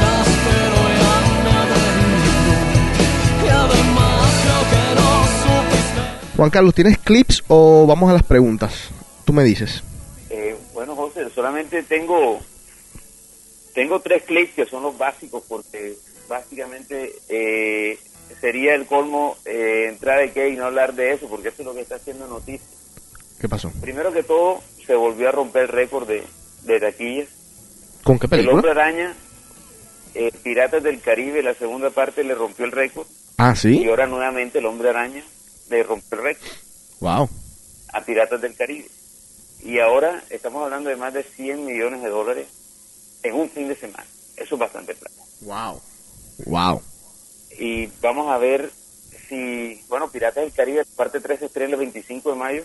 Juan 6.39 6.51
Carlos, 6.51 6.73
¿tienes 6.73 6.99
clips 6.99 7.43
o 7.49 7.85
vamos 7.85 8.09
a 8.11 8.13
las 8.13 8.23
preguntas? 8.23 8.91
Tú 9.25 9.33
me 9.33 9.43
dices. 9.43 9.83
Eh, 10.31 10.57
bueno, 10.73 10.95
José, 10.95 11.29
solamente 11.35 11.83
tengo 11.83 12.39
tengo 13.75 13.99
tres 13.99 14.23
clips 14.23 14.55
que 14.55 14.65
son 14.65 14.85
los 14.85 14.97
básicos 14.97 15.43
porque 15.49 15.95
básicamente 16.29 17.13
eh, 17.29 17.99
sería 18.41 18.77
el 18.77 18.87
colmo 18.87 19.37
eh, 19.45 19.87
entrar 19.89 20.21
de 20.21 20.31
qué 20.31 20.51
y 20.51 20.55
no 20.55 20.67
hablar 20.67 20.95
de 20.95 21.11
eso 21.15 21.27
porque 21.29 21.49
eso 21.49 21.63
es 21.63 21.67
lo 21.67 21.75
que 21.75 21.81
está 21.81 21.97
haciendo 21.97 22.29
noticia. 22.29 22.65
¿Qué 23.41 23.49
pasó? 23.49 23.73
Primero 23.81 24.13
que 24.13 24.23
todo, 24.23 24.61
se 24.87 24.95
volvió 24.95 25.31
a 25.31 25.33
romper 25.33 25.63
el 25.63 25.69
récord 25.71 26.07
de, 26.07 26.23
de 26.63 26.79
taquillas. 26.79 27.29
¿Con 28.05 28.17
qué 28.17 28.29
El 28.31 28.49
Hombre 28.49 28.63
película? 28.63 28.71
Araña, 28.85 29.17
eh, 30.15 30.31
Piratas 30.45 30.85
del 30.85 31.01
Caribe, 31.01 31.43
la 31.43 31.55
segunda 31.55 31.91
parte 31.91 32.23
le 32.23 32.37
rompió 32.37 32.65
el 32.65 32.71
récord 32.71 33.09
Ah, 33.39 33.55
y 33.55 33.57
sí. 33.57 33.89
ahora 33.89 34.07
nuevamente 34.07 34.61
el 34.61 34.67
Hombre 34.67 34.91
Araña 34.91 35.25
le 35.71 35.83
rompió 35.83 36.19
el 36.19 36.25
récord 36.25 36.49
Wow. 37.01 37.29
a 37.93 38.01
Piratas 38.05 38.41
del 38.41 38.55
Caribe. 38.57 38.89
Y 39.63 39.79
ahora 39.81 40.23
estamos 40.31 40.63
hablando 40.65 40.89
de 40.91 40.97
más 40.97 41.13
de 41.15 41.23
100 41.25 41.65
millones 41.67 42.03
de 42.03 42.09
dólares 42.09 42.47
en 43.23 43.35
un 43.35 43.51
fin 43.51 43.69
de 43.69 43.77
semana. 43.77 44.05
Eso 44.37 44.55
es 44.55 44.59
bastante 44.61 44.95
plata. 44.95 45.23
Wow. 45.43 45.81
Wow. 46.47 46.83
Y 47.59 47.87
vamos 48.01 48.31
a 48.31 48.39
ver 48.39 48.71
si, 49.29 49.83
bueno, 49.89 50.11
Piratas 50.11 50.45
del 50.45 50.53
Caribe, 50.53 50.85
parte 50.97 51.21
3 51.21 51.41
se 51.41 51.47
estrena 51.47 51.73
el 51.75 51.81
25 51.81 52.31
de 52.31 52.37
mayo. 52.37 52.65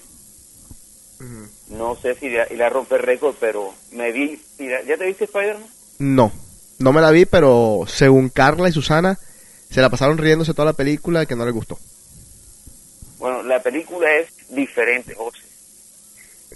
No 1.70 1.96
sé 1.96 2.16
si 2.16 2.26
irá 2.28 2.52
irá 2.52 2.68
a 2.68 2.70
romper 2.70 3.02
récord, 3.02 3.36
pero 3.40 3.74
me 3.92 4.12
vi. 4.12 4.42
¿Ya 4.60 4.98
te 4.98 5.06
viste 5.06 5.24
Spider-Man? 5.26 5.66
No. 6.00 6.32
No 6.80 6.92
me 6.92 7.02
la 7.02 7.12
vi, 7.12 7.26
pero 7.26 7.86
según 7.88 8.30
Carla 8.30 8.68
y 8.68 8.74
Susana, 8.74 9.18
se 9.70 9.80
la 9.82 9.90
pasaron 9.90 10.18
riéndose 10.18 10.54
toda 10.54 10.66
la 10.66 10.74
película 10.74 11.26
que 11.26 11.36
no 11.36 11.46
les 11.46 11.54
gustó. 11.54 11.80
Bueno, 13.24 13.42
la 13.44 13.62
película 13.64 14.14
es 14.18 14.28
diferente, 14.50 15.16
José. 15.16 15.40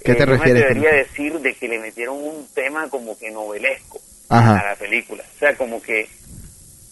¿Qué 0.04 0.16
te 0.16 0.24
Eh, 0.24 0.26
yo 0.26 0.26
refieres? 0.26 0.54
me 0.54 0.60
debería 0.68 0.92
decir 0.98 1.40
de 1.40 1.56
que 1.56 1.66
le 1.70 1.80
metieron 1.80 2.18
un 2.22 2.46
tema 2.54 2.90
como 2.90 3.18
que 3.18 3.32
novelesco 3.32 4.02
Ajá. 4.28 4.60
a 4.60 4.70
la 4.72 4.76
película. 4.76 5.24
O 5.34 5.40
sea, 5.40 5.56
como 5.56 5.82
que 5.82 6.10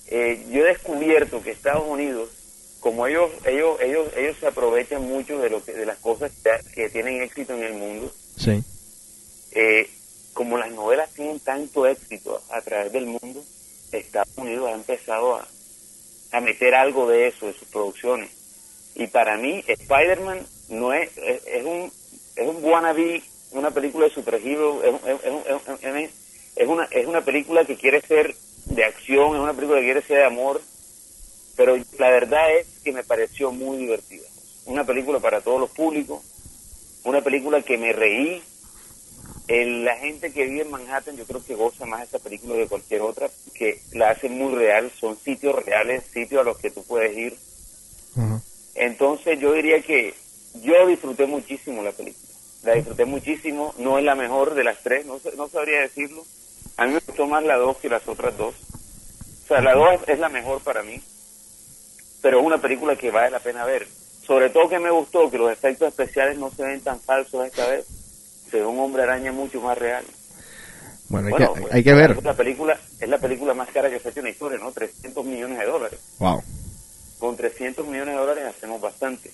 eh, 0.08 0.46
yo 0.50 0.62
he 0.65 0.70
descubierto 0.70 1.44
que 1.44 1.51
Estados 1.51 1.84
Unidos, 1.86 2.29
como 2.79 3.05
ellos 3.05 3.29
ellos 3.46 3.77
ellos 3.82 4.08
ellos 4.15 4.38
se 4.39 4.48
aprovechan 4.48 5.01
mucho 5.03 5.39
de 5.39 5.50
lo 5.50 5.62
que, 5.62 5.74
de 5.74 5.86
las 5.86 5.98
cosas 5.98 6.32
que, 6.41 6.51
que 6.74 6.89
tienen 6.89 7.22
éxito 7.22 7.53
en 7.53 7.63
el 7.63 7.74
mundo, 7.74 8.10
Sí. 8.38 8.63
eh, 9.51 9.89
como 10.32 10.58
las 10.58 10.72
novelas 10.72 11.10
tienen 11.13 11.41
tanto 11.41 11.86
éxito 11.86 12.41
a 12.50 12.62
través 12.62 12.94
del 12.94 13.08
mundo, 13.08 13.44
Estados 13.91 14.29
Unidos 14.38 14.70
ha 14.70 14.74
empezado 14.74 15.36
a, 15.36 15.46
a 16.32 16.39
meter 16.39 16.75
algo 16.75 17.10
de 17.10 17.27
eso 17.27 17.46
en 17.50 17.53
sus 17.55 17.67
producciones. 17.67 18.29
Y 18.96 19.08
para 19.08 19.38
mí, 19.38 19.64
Spider-Man 19.68 20.46
no 20.70 20.94
es, 20.94 21.10
es, 21.18 21.46
es 21.48 21.64
un 21.66 21.92
es 22.36 22.48
un 22.48 22.64
wannabe, 22.64 23.22
una 23.52 23.72
película 23.72 24.06
de 24.06 24.12
superhéroes, 24.14 24.94
es, 25.06 25.24
es, 25.24 26.12
es, 26.56 26.68
una 26.68 26.86
es 26.86 27.08
una 27.08 27.22
película 27.24 27.64
que 27.66 27.75
quiere 27.78 28.02
ser 28.02 28.36
de 28.66 28.84
acción, 28.84 29.36
es 29.36 29.42
una 29.42 29.54
película 29.54 29.80
que 29.80 29.86
quiere 29.86 30.02
ser 30.02 30.18
de 30.18 30.25
amor, 30.25 30.62
pero 31.56 31.78
la 31.98 32.10
verdad 32.10 32.56
es 32.58 32.68
que 32.84 32.92
me 32.92 33.04
pareció 33.04 33.52
muy 33.52 33.78
divertida. 33.78 34.28
Una 34.66 34.84
película 34.86 35.20
para 35.20 35.42
todos 35.42 35.60
los 35.60 35.70
públicos, 35.70 36.22
una 37.04 37.22
película 37.22 37.62
que 37.62 37.78
me 37.78 37.94
reí, 37.94 38.42
el- 39.48 39.86
la 39.86 39.96
gente 39.98 40.32
que 40.34 40.46
vive 40.46 40.64
en 40.64 40.72
Manhattan 40.72 41.16
yo 41.16 41.25
creo 41.25 41.44
que 41.46 41.56
goza 41.56 41.86
más 41.86 42.04
esta 42.04 42.20
película 42.20 42.56
que 42.56 42.68
cualquier 42.68 43.02
otra, 43.02 43.30
que 43.54 43.80
la 43.92 44.10
hace 44.10 44.28
muy 44.28 44.56
real, 44.56 44.92
son 45.00 45.18
sitios 45.20 45.56
reales, 45.64 46.04
sitios 46.12 46.42
a 46.42 46.44
los 46.44 46.58
que 46.58 46.72
tú 46.72 46.84
puedes 46.84 47.16
ir. 47.16 47.38
Entonces 48.75 49.39
yo 49.39 49.53
diría 49.53 49.82
que 49.82 50.13
yo 50.62 50.86
disfruté 50.88 51.25
muchísimo 51.25 51.82
la 51.82 51.91
película, 51.91 52.27
la 52.63 52.74
disfruté 52.74 53.05
muchísimo, 53.05 53.74
no 53.77 53.98
es 53.98 54.03
la 54.03 54.15
mejor 54.15 54.53
de 54.53 54.63
las 54.63 54.82
tres, 54.84 55.05
no, 55.05 55.20
no 55.38 55.48
sabría 55.48 55.82
decirlo. 55.82 56.24
A 56.77 56.86
mí 56.86 56.94
me 56.94 57.00
gustó 57.00 57.25
más 57.25 57.44
la 57.44 57.55
dos 57.55 57.77
que 57.77 57.89
las 57.89 58.08
otras 58.08 58.38
dos. 58.38 58.53
O 59.46 59.48
sea, 59.48 59.62
la 59.62 59.74
dos 59.74 60.01
es 60.08 60.20
la 60.20 60.29
mejor 60.29 60.62
para 60.62 60.84
mí, 60.84 61.01
pero 62.22 62.39
es 62.39 62.46
una 62.46 62.58
película 62.58 62.96
que 62.96 63.12
vale 63.12 63.32
la 63.32 63.39
pena 63.39 63.65
ver. 63.65 63.88
Sobre 64.25 64.50
todo 64.50 64.67
que 64.67 64.79
me 64.79 64.89
gustó 64.89 65.29
que 65.29 65.38
los 65.38 65.51
efectos 65.51 65.88
especiales 65.88 66.38
no 66.38 66.50
se 66.50 66.63
ven 66.63 66.82
tan 66.82 67.00
falsos 67.00 67.46
esta 67.46 67.67
vez, 67.67 67.86
se 68.50 68.58
ve 68.58 68.65
un 68.65 68.79
hombre 68.79 69.03
araña 69.03 69.32
mucho 69.32 69.62
más 69.62 69.77
real. 69.77 70.03
Bueno, 71.10 71.27
hay, 71.27 71.32
Bueno, 71.34 71.53
que, 71.53 71.62
pues, 71.62 71.84
que 71.84 71.94
ver. 71.94 72.24
La 72.24 72.34
película 72.34 72.79
es 73.00 73.08
la 73.08 73.20
película 73.20 73.53
más 73.53 73.70
cara 73.70 73.89
que 73.89 74.00
se 74.00 74.08
ha 74.08 74.12
hecho 74.12 74.22
en 74.22 74.25
la 74.25 74.32
historia, 74.32 74.58
¿no? 74.58 74.72
300 74.72 75.24
millones 75.24 75.60
de 75.60 75.65
dólares. 75.65 76.00
Wow. 76.17 76.41
Con 77.20 77.38
300 77.38 77.86
millones 77.88 78.16
de 78.16 78.20
dólares 78.20 78.44
hacemos 78.46 78.82
bastante. 78.82 79.32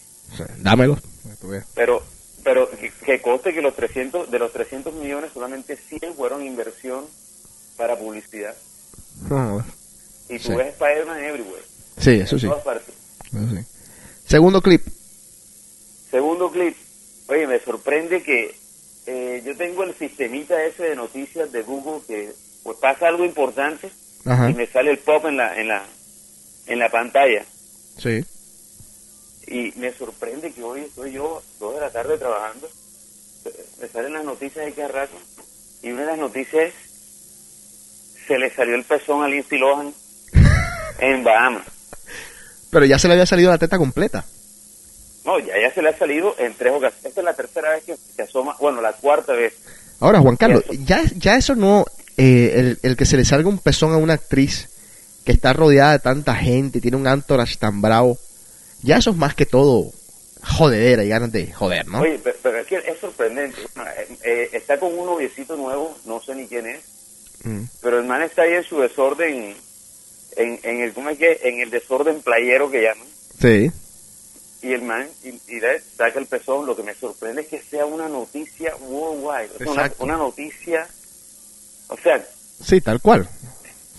Dámelo. 0.60 0.98
Pero 1.76 2.04
pero 2.44 2.70
que, 2.72 2.92
que 3.06 3.22
conste 3.22 3.54
que 3.54 3.62
los 3.62 3.76
300 3.76 4.32
de 4.32 4.40
los 4.40 4.52
300 4.52 4.94
millones 4.96 5.32
solamente 5.34 5.78
100 5.78 6.16
fueron 6.16 6.44
inversión 6.44 7.06
para 7.78 7.98
publicidad. 7.98 8.56
Ah, 9.30 9.64
Y 10.30 10.40
tú 10.40 10.50
Sí. 10.50 10.56
ves 10.56 10.74
Spider-Man 10.74 11.24
everywhere. 11.24 11.64
Sí, 11.98 12.12
eso 12.12 12.36
en 12.36 12.42
sí. 12.42 12.48
todas 12.48 12.64
partes. 12.64 12.94
Eso 13.28 13.56
sí. 13.56 13.66
Segundo 14.28 14.62
clip. 14.62 14.82
Segundo 16.10 16.52
clip. 16.52 16.76
Oye, 17.28 17.48
me 17.48 17.60
sorprende 17.60 18.24
que 18.24 18.56
eh, 19.06 19.42
yo 19.46 19.56
tengo 19.58 19.84
el 19.84 19.94
sistemita 19.96 20.64
ese 20.64 20.84
de 20.84 20.96
noticias 20.96 21.52
de 21.52 21.62
Google 21.64 22.02
que 22.08 22.34
pues 22.64 22.78
pasa 22.78 23.08
algo 23.08 23.24
importante 23.26 23.90
Ajá. 24.26 24.50
y 24.50 24.54
me 24.54 24.68
sale 24.68 24.92
el 24.92 25.00
pop 25.00 25.26
en 25.26 25.38
la 25.38 25.60
en 25.60 25.68
la 25.68 25.84
en 26.68 26.80
la 26.80 26.90
pantalla 26.90 27.46
Sí. 28.02 28.26
y 29.48 29.74
me 29.78 29.92
sorprende 29.94 30.52
que 30.52 30.64
hoy 30.64 30.82
estoy 30.82 31.12
yo 31.14 31.42
dos 31.60 31.76
de 31.76 31.82
la 31.82 31.92
tarde 31.92 32.18
trabajando. 32.18 32.68
Me 33.82 33.88
salen 33.88 34.14
las 34.14 34.24
noticias 34.26 34.66
de 34.66 34.72
cada 34.74 34.88
rato 34.88 35.18
y 35.84 35.92
una 35.92 36.02
de 36.02 36.08
las 36.08 36.18
noticias 36.20 36.66
es 36.68 36.74
se 38.28 38.38
le 38.38 38.50
salió 38.54 38.76
el 38.76 38.84
pezón 38.84 39.24
a 39.24 39.28
Lindsay 39.28 39.58
Lohan 39.60 39.94
en 41.00 41.24
Bahamas. 41.24 41.66
Pero 42.70 42.86
ya 42.86 42.98
se 42.98 43.08
le 43.08 43.16
había 43.16 43.26
salido 43.26 43.52
la 43.52 43.58
teta 43.58 43.78
completa. 43.78 44.24
no 45.26 45.38
ya 45.40 45.60
ya 45.60 45.74
se 45.74 45.82
le 45.82 45.90
ha 45.90 45.98
salido 45.98 46.36
en 46.40 46.54
tres 46.54 46.72
ocasiones. 46.72 47.06
Esta 47.06 47.22
es 47.22 47.26
la 47.26 47.34
tercera 47.34 47.72
vez 47.72 47.84
que 47.84 47.96
se 47.98 48.22
asoma 48.22 48.56
bueno 48.60 48.82
la 48.82 48.94
cuarta 48.94 49.34
vez. 49.34 49.54
Ahora, 50.00 50.20
Juan 50.20 50.36
Carlos, 50.38 50.64
ya, 50.86 51.04
ya 51.16 51.36
eso 51.36 51.54
no, 51.54 51.86
eh, 52.18 52.54
el, 52.56 52.80
el 52.82 52.98
que 52.98 53.06
se 53.06 53.18
le 53.18 53.26
salga 53.26 53.50
un 53.50 53.60
pezón 53.60 53.94
a 53.94 53.98
una 53.98 54.14
actriz 54.14 54.68
que 55.26 55.32
está 55.32 55.54
rodeada 55.54 55.94
de 55.94 56.00
tanta 56.00 56.36
gente, 56.36 56.82
tiene 56.82 56.98
un 56.98 57.08
entourage 57.08 57.58
tan 57.58 57.82
bravo, 57.82 58.18
ya 58.82 58.98
eso 58.98 59.12
es 59.12 59.16
más 59.18 59.36
que 59.36 59.46
todo 59.46 59.92
jodedera 60.44 61.04
y 61.04 61.10
ganas 61.10 61.32
de 61.32 61.52
joder, 61.52 61.88
¿no? 61.88 62.02
Oye, 62.02 62.20
pero, 62.42 62.58
es 62.58 62.66
que 62.68 62.78
es 62.78 63.00
sorprendente. 63.00 63.58
Eh, 63.62 64.18
eh, 64.24 64.50
está 64.54 64.80
con 64.80 64.98
un 64.98 65.06
noviecito 65.06 65.56
nuevo, 65.56 65.96
no 66.06 66.22
sé 66.22 66.36
ni 66.36 66.48
quién 66.48 66.66
es, 66.68 66.82
Mm. 67.44 67.64
pero 67.82 67.98
el 68.00 68.06
man 68.06 68.22
está 68.22 68.44
ahí 68.44 68.54
en 68.54 68.64
su 68.64 68.80
desorden, 68.80 69.56
en, 70.36 70.60
en 70.62 70.82
el, 70.82 70.94
¿cómo 70.94 71.10
es 71.10 71.18
que? 71.18 71.40
En 71.44 71.60
el 71.60 71.72
desorden 71.72 72.22
playero 72.22 72.70
que 72.70 72.84
llaman. 72.84 73.08
Sí, 73.40 73.72
Y 74.62 74.74
el 74.74 74.84
man, 74.84 75.08
y, 75.24 75.30
y 75.30 75.60
saca 75.98 76.20
el 76.20 76.28
pezón. 76.28 76.68
Lo 76.68 76.76
que 76.76 76.84
me 76.84 76.94
sorprende 76.94 77.42
es 77.42 77.48
que 77.48 77.60
sea 77.64 77.88
una 77.88 78.08
noticia 78.08 78.76
worldwide. 78.76 79.50
O 79.56 79.58
sea, 79.58 79.72
una, 79.72 79.92
una 79.98 80.18
noticia, 80.18 80.88
o 81.88 81.98
sea, 81.98 82.24
sí, 82.64 82.80
tal 82.80 83.02
cual. 83.02 83.28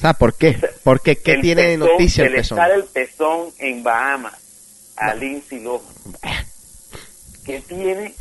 Sea, 0.02 0.12
¿por 0.14 0.34
qué? 0.34 0.58
¿Por 0.84 1.00
qué? 1.00 1.16
¿Qué 1.16 1.32
El 1.34 1.40
tiene 1.40 1.62
de 1.62 1.76
noticia 1.78 2.24
el 2.24 2.32
le 2.32 2.38
pezón? 2.38 2.58
el 2.60 2.84
pezón 2.84 3.48
en 3.58 3.82
Bahamas 3.82 4.34
a 4.96 5.14
Lindsay 5.14 5.60
Lohan. 5.60 5.82
¿Qué 7.44 7.60
tiene, 7.66 8.14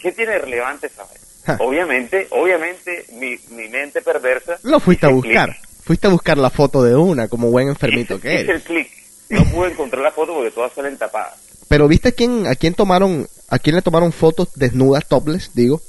¿Qué 0.00 0.12
tiene 0.12 0.38
relevante 0.38 0.88
saber? 0.88 1.16
Ja. 1.46 1.56
Obviamente, 1.60 2.26
obviamente, 2.30 3.06
mi, 3.12 3.36
mi 3.56 3.68
mente 3.68 4.02
perversa. 4.02 4.58
Lo 4.64 4.80
fuiste 4.80 5.06
a 5.06 5.10
buscar. 5.10 5.50
clic. 5.50 5.62
Fuiste 5.84 6.06
a 6.08 6.10
buscar 6.10 6.36
la 6.36 6.50
foto 6.50 6.82
de 6.82 6.94
una, 6.96 7.28
como 7.28 7.50
buen 7.50 7.68
enfermito 7.68 8.16
Hice- 8.16 8.22
que 8.22 8.34
hice 8.34 8.42
el 8.42 8.50
eres. 8.50 8.62
clic. 8.64 8.90
No 9.30 9.44
pude 9.44 9.70
encontrar 9.70 10.02
la 10.02 10.10
foto 10.10 10.34
porque 10.34 10.50
todas 10.50 10.72
salen 10.72 10.96
tapadas. 10.98 11.34
Pero 11.68 11.88
¿viste 11.88 12.08
a 12.08 12.12
quién, 12.12 12.46
a 12.46 12.54
quién 12.54 12.74
tomaron, 12.74 13.26
a 13.48 13.58
quién 13.58 13.76
le 13.76 13.82
tomaron 13.82 14.12
fotos 14.12 14.48
desnudas, 14.56 15.06
topless, 15.08 15.50
digo? 15.54 15.80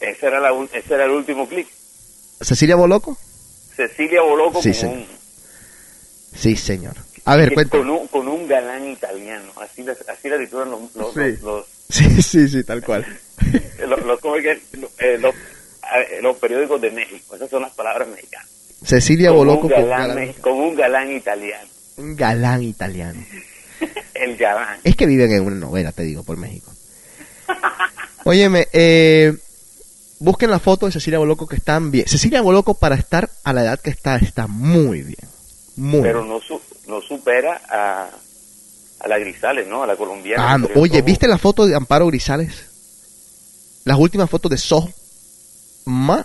Ese 0.00 0.26
era, 0.26 0.40
la, 0.40 0.50
ese 0.72 0.94
era 0.94 1.04
el 1.04 1.10
último 1.10 1.48
clic. 1.48 1.68
¿Cecilia 2.40 2.76
Boloco? 2.76 3.16
Cecilia 3.76 4.22
Boloco 4.22 4.62
Sí, 4.62 4.70
con, 4.70 4.74
señor. 4.80 4.96
un, 4.96 5.06
Sí, 6.34 6.56
señor. 6.56 6.94
A 7.26 7.36
ver, 7.36 7.54
con, 7.70 7.88
un, 7.88 8.06
con 8.08 8.28
un 8.28 8.46
galán 8.46 8.86
italiano. 8.90 9.50
Así 9.60 9.82
la, 9.82 9.96
así 10.12 10.28
la 10.28 10.38
titulan 10.38 10.70
los, 10.70 10.94
los, 10.94 11.14
Sí. 11.14 11.38
los, 11.42 11.66
Sí, 11.88 12.22
sí, 12.22 12.48
sí, 12.48 12.64
tal 12.64 12.82
cual. 12.84 13.06
los, 13.88 14.04
los-. 14.04 14.20
Eh, 14.98 15.18
los- 15.18 15.34
los 16.22 16.36
periódicos 16.38 16.80
de 16.80 16.90
México. 16.90 17.36
Esas 17.36 17.50
son 17.50 17.62
las 17.62 17.72
palabras 17.74 18.08
mexicanas. 18.08 18.48
Cecilia 18.84 19.28
Con 19.28 19.38
Boloco 19.38 19.66
un, 19.68 19.72
con 19.72 19.88
galán, 19.88 20.32
con 20.40 20.52
un 20.54 20.74
galán 20.74 21.10
italiano. 21.12 21.68
un 21.98 22.16
galán 22.16 22.62
italiano. 22.62 23.24
El 24.14 24.36
galán. 24.36 24.78
Es 24.82 24.96
que 24.96 25.06
viven 25.06 25.30
en 25.32 25.42
una 25.44 25.56
novela, 25.56 25.92
te 25.92 26.02
digo, 26.02 26.22
por 26.24 26.36
México. 26.36 26.72
Óyeme, 28.24 28.66
eh, 28.72 29.34
busquen 30.18 30.50
la 30.50 30.58
foto 30.58 30.86
de 30.86 30.92
Cecilia 30.92 31.18
Boloco 31.18 31.46
que 31.46 31.56
están 31.56 31.90
bien. 31.90 32.06
Cecilia 32.08 32.40
Boloco 32.42 32.74
para 32.74 32.94
estar 32.94 33.30
a 33.44 33.52
la 33.52 33.62
edad 33.62 33.80
que 33.80 33.90
está, 33.90 34.16
está 34.16 34.46
muy 34.46 35.02
bien. 35.02 35.18
Muy 35.76 36.02
Pero 36.02 36.22
bien. 36.22 36.32
no, 36.34 36.40
su- 36.40 36.60
no 36.88 37.00
supera 37.02 37.60
a, 37.68 38.08
a 39.00 39.08
la 39.08 39.18
Grisales, 39.18 39.66
¿no? 39.66 39.82
A 39.82 39.86
la 39.86 39.96
colombiana. 39.96 40.52
Ah, 40.52 40.58
no. 40.58 40.68
Oye, 40.76 40.98
como- 40.98 41.04
¿viste 41.04 41.28
la 41.28 41.38
foto 41.38 41.66
de 41.66 41.74
Amparo 41.74 42.06
Grisales? 42.06 42.66
Las 43.84 43.98
últimas 43.98 44.30
fotos 44.30 44.50
de 44.50 44.58
Soho. 44.58 44.88
Ma. 45.86 46.24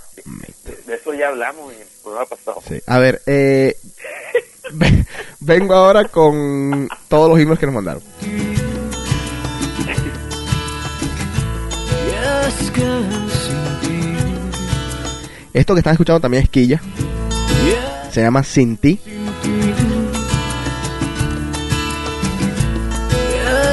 De 0.85 0.95
eso 0.95 1.13
ya 1.13 1.27
hablamos 1.27 1.73
en 1.73 1.81
el 1.81 1.87
programa 2.01 2.25
pasado. 2.27 2.61
Sí. 2.67 2.75
A 2.87 2.97
ver, 2.99 3.21
eh, 3.25 3.75
ve- 4.71 5.05
vengo 5.41 5.73
ahora 5.73 6.07
con 6.07 6.87
todos 7.09 7.29
los 7.29 7.39
emails 7.39 7.59
que 7.59 7.65
nos 7.65 7.75
mandaron. 7.75 8.01
Y 8.21 8.55
Esto 15.53 15.73
que 15.73 15.79
están 15.79 15.93
escuchando 15.93 16.19
también 16.19 16.43
es 16.43 16.49
Quilla. 16.49 16.81
Se 18.11 18.21
llama 18.21 18.43
Sin 18.43 18.77
ti. 18.77 18.99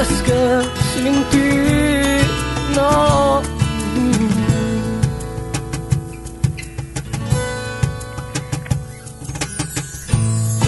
es 0.01 0.21
que 0.23 0.61
sin 0.93 1.15
ti 1.31 1.49
no. 2.75 3.41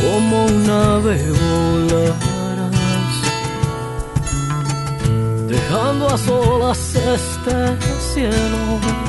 Como 0.01 0.45
un 0.45 0.69
ave 0.69 1.17
volarás, 1.41 2.19
dejando 5.47 6.07
a 6.09 6.17
solas 6.17 6.95
este 6.95 7.57
cielo. 8.13 9.08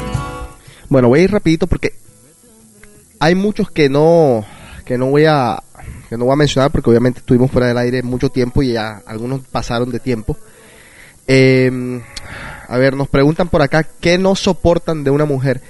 Bueno, 0.91 1.07
voy 1.07 1.21
a 1.21 1.23
ir 1.23 1.31
rapidito 1.31 1.69
porque 1.69 1.95
hay 3.21 3.37
muchos 3.37 3.71
que 3.71 3.89
no 3.89 4.45
que 4.85 4.99
no 4.99 5.07
voy 5.07 5.25
a 5.25 5.63
que 6.09 6.19
no 6.19 6.25
voy 6.25 6.33
a 6.33 6.37
mencionar 6.37 6.73
porque 6.73 6.91
obviamente 6.91 7.21
estuvimos 7.21 7.53
fuera 7.53 7.69
del 7.69 7.79
aire 7.79 8.03
mucho 8.03 8.29
tiempo 8.29 8.61
y 8.61 8.73
ya 8.73 9.01
algunos 9.07 9.41
pasaron 9.47 9.93
de 9.93 10.01
tiempo. 10.01 10.37
Eh, 11.29 12.01
a 12.67 12.77
ver, 12.77 12.95
nos 12.95 13.07
preguntan 13.07 13.49
por 13.49 13.63
acá 13.63 13.87
qué 14.01 14.19
no 14.19 14.35
soportan 14.35 15.05
de 15.05 15.11
una 15.11 15.27
mujer. 15.27 15.61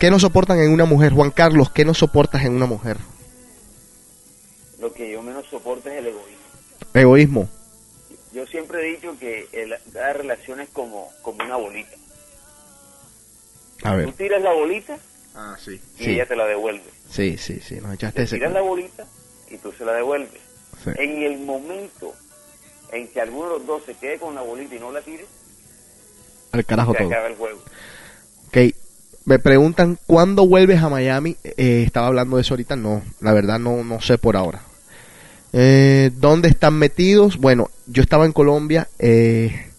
¿Qué 0.00 0.10
no 0.10 0.18
soportan 0.18 0.58
en 0.58 0.72
una 0.72 0.84
mujer? 0.84 1.12
Juan 1.12 1.30
Carlos, 1.30 1.70
¿qué 1.70 1.84
no 1.84 1.94
soportas 1.94 2.44
en 2.44 2.54
una 2.54 2.66
mujer? 2.66 2.96
Lo 4.80 4.92
que 4.92 5.12
yo 5.12 5.22
menos 5.22 5.46
soporto 5.46 5.88
es 5.90 5.98
el 5.98 6.08
egoísmo. 6.08 6.42
Egoísmo. 6.92 7.48
Yo 8.32 8.44
siempre 8.46 8.80
he 8.80 8.96
dicho 8.96 9.16
que 9.20 9.46
el, 9.52 9.74
cada 9.92 10.12
relación 10.12 10.60
es 10.60 10.68
como, 10.70 11.08
como 11.22 11.44
una 11.44 11.54
bolita. 11.54 11.96
A 13.84 14.02
Tú 14.02 14.12
tiras 14.12 14.42
la 14.42 14.52
bolita 14.52 14.98
Ah, 15.36 15.56
sí. 15.62 15.80
y 15.98 16.04
Sí, 16.04 16.10
ella 16.10 16.26
te 16.26 16.36
la 16.36 16.46
devuelve. 16.46 16.84
sí, 17.10 17.36
sí, 17.38 17.60
sí, 17.60 17.76
nos 17.76 17.94
echaste 17.94 18.16
Te 18.18 18.22
ese. 18.24 18.36
tiras 18.36 18.52
la 18.52 18.60
bolita 18.62 19.04
y 19.50 19.58
tú 19.58 19.72
se 19.72 19.84
la 19.84 19.92
devuelves. 19.92 20.40
Sí. 20.82 20.90
En 20.98 21.22
el 21.22 21.38
momento 21.40 22.12
en 22.92 23.08
que 23.08 23.20
alguno 23.20 23.44
de 23.52 23.58
los 23.58 23.66
dos 23.66 23.82
se 23.86 23.94
quede 23.94 24.18
con 24.18 24.34
la 24.34 24.42
bolita 24.42 24.74
y 24.74 24.78
no 24.80 24.90
la 24.92 25.00
tire, 25.00 25.24
Al 26.52 26.64
carajo 26.64 26.92
se 26.92 26.98
todo. 26.98 27.08
acaba 27.08 27.26
el 27.28 27.36
juego. 27.36 27.60
Ok, 28.48 28.56
me 29.24 29.38
preguntan 29.38 29.98
cuándo 30.06 30.46
vuelves 30.46 30.80
a 30.82 30.88
Miami. 30.88 31.36
Eh, 31.44 31.82
estaba 31.86 32.06
hablando 32.08 32.36
de 32.36 32.42
eso 32.42 32.54
ahorita. 32.54 32.76
No, 32.76 33.02
la 33.20 33.32
verdad 33.32 33.58
no, 33.58 33.82
no 33.82 34.00
sé 34.00 34.18
por 34.18 34.36
ahora. 34.36 34.62
Eh, 35.52 36.10
¿Dónde 36.14 36.48
están 36.48 36.74
metidos? 36.74 37.38
Bueno, 37.38 37.70
yo 37.86 38.02
estaba 38.02 38.24
en 38.26 38.32
Colombia. 38.32 38.88
eh, 38.98 39.70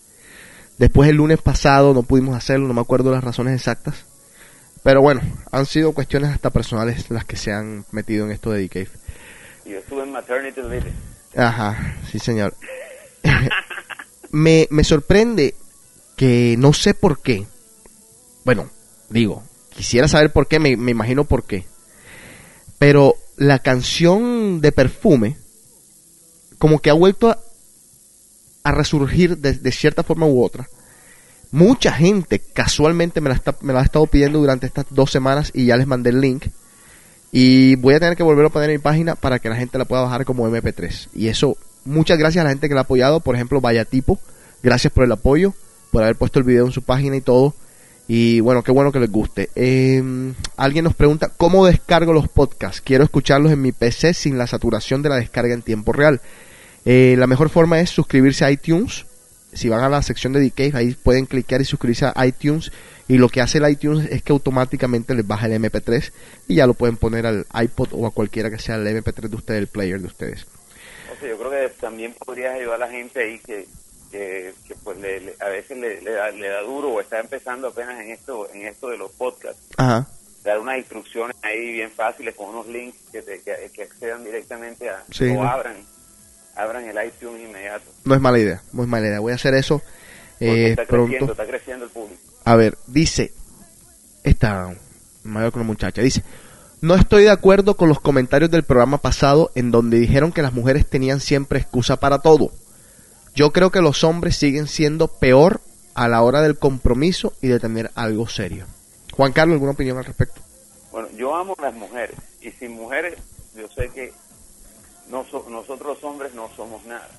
después 0.78 1.10
el 1.10 1.18
lunes 1.18 1.42
pasado 1.42 1.94
no 1.94 2.04
pudimos 2.04 2.36
hacerlo. 2.36 2.68
No 2.68 2.74
me 2.74 2.82
acuerdo 2.82 3.12
las 3.12 3.24
razones 3.24 3.56
exactas. 3.56 4.06
Pero 4.84 5.02
bueno, 5.02 5.22
han 5.52 5.66
sido 5.66 5.94
cuestiones 5.94 6.30
hasta 6.32 6.52
personales 6.52 7.10
las 7.10 7.26
que 7.26 7.38
se 7.38 7.52
han 7.52 7.86
metido 7.92 8.26
en 8.26 8.32
esto 8.32 8.52
de 8.52 8.60
D-Cave. 8.60 8.90
Yo 9.66 9.80
estuve 9.80 10.04
en 10.04 10.12
maternity 10.12 10.62
leave. 10.62 10.94
Ajá, 11.36 11.96
sí 12.12 12.20
señor. 12.20 12.54
me, 14.30 14.68
me 14.70 14.84
sorprende 14.84 15.56
que 16.16 16.56
no 16.60 16.72
sé 16.72 16.94
por 16.94 17.22
qué. 17.22 17.48
Bueno, 18.44 18.70
digo, 19.10 19.44
quisiera 19.72 20.08
saber 20.08 20.32
por 20.32 20.48
qué, 20.48 20.60
me, 20.60 20.78
me 20.78 20.92
imagino 20.92 21.26
por 21.26 21.46
qué. 21.46 21.66
Pero 22.78 23.16
la 23.38 23.60
canción 23.60 24.62
de 24.62 24.72
perfume, 24.72 25.38
como 26.60 26.80
que 26.80 26.90
ha 26.90 26.94
vuelto 26.94 27.30
a, 27.30 27.40
a 28.66 28.72
resurgir 28.72 29.38
de, 29.38 29.72
cierta 29.72 30.02
forma 30.02 30.26
u 30.26 30.44
otra. 30.44 30.68
Mucha 31.52 31.92
gente 31.92 32.40
casualmente 32.40 33.22
me 33.22 33.30
la, 33.30 33.36
está, 33.36 33.56
me 33.62 33.74
la 33.74 33.82
ha 33.82 33.84
estado 33.84 34.08
pidiendo 34.08 34.40
durante 34.40 34.66
estas 34.66 34.88
dos 34.90 35.12
semanas 35.12 35.52
y 35.54 35.68
ya 35.68 35.78
les 35.78 35.86
mandé 35.86 36.10
el 36.10 36.20
link. 36.20 36.48
Y 37.32 37.76
voy 37.76 37.94
a 37.94 38.00
tener 38.00 38.18
que 38.18 38.24
volverlo 38.24 38.48
a 38.48 38.52
poner 38.52 38.72
en 38.72 38.78
mi 38.78 38.82
página 38.82 39.14
para 39.14 39.38
que 39.38 39.50
la 39.50 39.56
gente 39.56 39.78
la 39.78 39.86
pueda 39.86 40.02
bajar 40.02 40.26
como 40.26 40.50
MP3. 40.50 41.10
Y 41.14 41.28
eso, 41.28 41.58
muchas 41.86 42.18
gracias 42.18 42.42
a 42.42 42.46
la 42.46 42.50
gente 42.50 42.68
que 42.68 42.74
la 42.74 42.82
ha 42.82 42.84
apoyado. 42.86 43.20
Por 43.20 43.36
ejemplo, 43.36 43.62
Vaya 43.62 43.86
Tipo, 43.86 44.20
gracias 44.64 44.92
por 44.92 45.04
el 45.04 45.12
apoyo, 45.12 45.54
por 45.92 46.02
haber 46.02 46.16
puesto 46.16 46.40
el 46.40 46.46
video 46.46 46.66
en 46.66 46.72
su 46.72 46.82
página 46.82 47.18
y 47.18 47.22
todo. 47.22 47.54
Y 48.08 48.40
bueno, 48.40 48.64
qué 48.64 48.72
bueno 48.72 48.92
que 48.92 49.00
les 49.00 49.12
guste. 49.12 49.52
Eh, 49.54 50.02
alguien 50.58 50.86
nos 50.86 50.96
pregunta, 50.96 51.32
¿cómo 51.38 51.68
descargo 51.68 52.14
los 52.14 52.30
podcasts? 52.30 52.82
Quiero 52.82 53.04
escucharlos 53.04 53.52
en 53.52 53.62
mi 53.62 53.72
PC 53.72 54.16
sin 54.16 54.40
la 54.40 54.48
saturación 54.48 55.04
de 55.04 55.10
la 55.10 55.18
descarga 55.18 55.54
en 55.54 55.62
tiempo 55.62 55.94
real. 55.94 56.20
Eh, 56.86 57.16
la 57.18 57.28
mejor 57.28 57.50
forma 57.50 57.80
es 57.80 57.90
suscribirse 57.90 58.46
a 58.46 58.52
iTunes. 58.52 59.06
Si 59.54 59.70
van 59.70 59.82
a 59.84 59.90
la 59.90 60.02
sección 60.02 60.34
de 60.34 60.52
ahí 60.74 60.94
pueden 60.96 61.26
clicar 61.26 61.62
y 61.62 61.66
suscribirse 61.66 62.06
a 62.14 62.26
iTunes. 62.26 62.72
Y 63.08 63.18
lo 63.18 63.30
que 63.30 63.40
hace 63.42 63.60
el 63.60 63.70
iTunes 63.70 64.10
es 64.12 64.24
que 64.24 64.32
automáticamente 64.34 65.14
les 65.14 65.26
baja 65.28 65.46
el 65.46 65.54
MP3 65.62 66.12
y 66.48 66.56
ya 66.56 66.66
lo 66.68 66.74
pueden 66.74 66.98
poner 66.98 67.26
al 67.28 67.46
iPod 67.54 67.90
o 67.92 68.08
a 68.08 68.12
cualquiera 68.12 68.50
que 68.50 68.58
sea 68.58 68.76
el 68.76 68.88
MP3 68.88 69.30
de 69.30 69.36
ustedes, 69.36 69.60
el 69.60 69.68
player 69.68 70.00
de 70.02 70.08
ustedes. 70.08 70.46
O 71.16 71.20
sea, 71.20 71.30
yo 71.30 71.38
creo 71.38 71.52
que 71.52 71.70
también 71.80 72.14
podrías 72.14 72.56
ayudar 72.56 72.82
a 72.82 72.86
la 72.88 72.92
gente 72.92 73.20
ahí 73.22 73.40
que, 73.46 73.68
que, 74.12 74.54
que, 74.68 74.76
pues 74.84 74.98
le, 74.98 75.20
le- 75.22 75.36
a 75.40 75.50
veces 75.50 75.78
le, 75.78 76.02
le 76.02 76.12
da, 76.12 76.32
le 76.32 76.48
da 76.50 76.62
duro 76.62 76.90
o 76.94 77.00
está 77.02 77.20
empezando 77.20 77.68
apenas 77.68 78.02
en 78.02 78.10
esto 78.10 78.50
en 78.54 78.66
esto 78.68 78.90
de 78.90 78.98
los 78.98 79.12
podcasts. 79.12 79.62
Ajá. 79.78 80.08
Dar 80.44 80.60
unas 80.60 80.78
instrucciones 80.80 81.36
ahí 81.44 81.74
bien 81.74 81.92
fáciles 81.92 82.34
con 82.36 82.50
unos 82.50 82.68
links 82.68 82.98
que, 83.12 83.22
te, 83.22 83.40
que, 83.42 83.70
que 83.72 83.84
accedan 83.84 84.24
directamente 84.24 84.90
a 84.90 85.04
Sí, 85.12 85.26
o 85.30 85.44
abran 85.44 85.76
abran 86.56 86.86
el 86.86 86.98
iTunes 87.06 87.42
inmediato. 87.42 87.86
No 88.04 88.16
es 88.16 88.22
mala 88.22 88.40
idea, 88.40 88.62
no 88.74 88.84
es 88.84 88.90
mala 88.90 89.08
idea. 89.08 89.20
Voy 89.20 89.32
a 89.32 89.36
hacer 89.36 89.54
eso 89.54 89.82
eh, 90.40 90.70
está 90.72 90.86
creciendo, 90.86 91.32
está 91.32 91.46
creciendo 91.46 91.86
el 91.86 91.92
público. 91.92 92.22
A 92.44 92.56
ver, 92.56 92.78
dice, 92.88 93.34
esta 94.24 94.76
mayor 95.24 95.52
con 95.52 95.62
una 95.62 95.68
muchacha, 95.68 96.02
dice, 96.02 96.24
no 96.82 96.96
estoy 96.96 97.24
de 97.24 97.32
acuerdo 97.32 97.76
con 97.76 97.90
los 97.90 98.00
comentarios 98.00 98.52
del 98.52 98.64
programa 98.64 99.00
pasado 99.00 99.52
en 99.56 99.72
donde 99.72 99.98
dijeron 99.98 100.32
que 100.32 100.42
las 100.42 100.54
mujeres 100.54 100.88
tenían 100.88 101.20
siempre 101.20 101.60
excusa 101.60 102.00
para 102.00 102.20
todo. 102.20 102.52
Yo 103.34 103.52
creo 103.52 103.72
que 103.72 103.82
los 103.82 104.04
hombres 104.04 104.38
siguen 104.38 104.68
siendo 104.68 105.08
peor 105.08 105.62
a 105.94 106.08
la 106.08 106.22
hora 106.22 106.42
del 106.42 106.58
compromiso 106.58 107.34
y 107.42 107.48
de 107.48 107.60
tener 107.60 107.92
algo 107.96 108.28
serio. 108.28 108.66
Juan 109.14 109.32
Carlos, 109.32 109.56
¿alguna 109.56 109.72
opinión 109.72 109.98
al 109.98 110.06
respecto? 110.06 110.42
Bueno, 110.92 111.10
yo 111.18 111.36
amo 111.36 111.56
a 111.58 111.62
las 111.62 111.74
mujeres 111.74 112.16
y 112.42 112.52
sin 112.52 112.74
mujeres 112.74 113.16
yo 113.56 113.68
sé 113.70 113.90
que 113.90 114.14
no 115.10 115.26
so- 115.26 115.46
nosotros 115.50 115.96
los 115.96 116.04
hombres 116.04 116.34
no 116.34 116.50
somos 116.56 116.84
nada. 116.86 117.10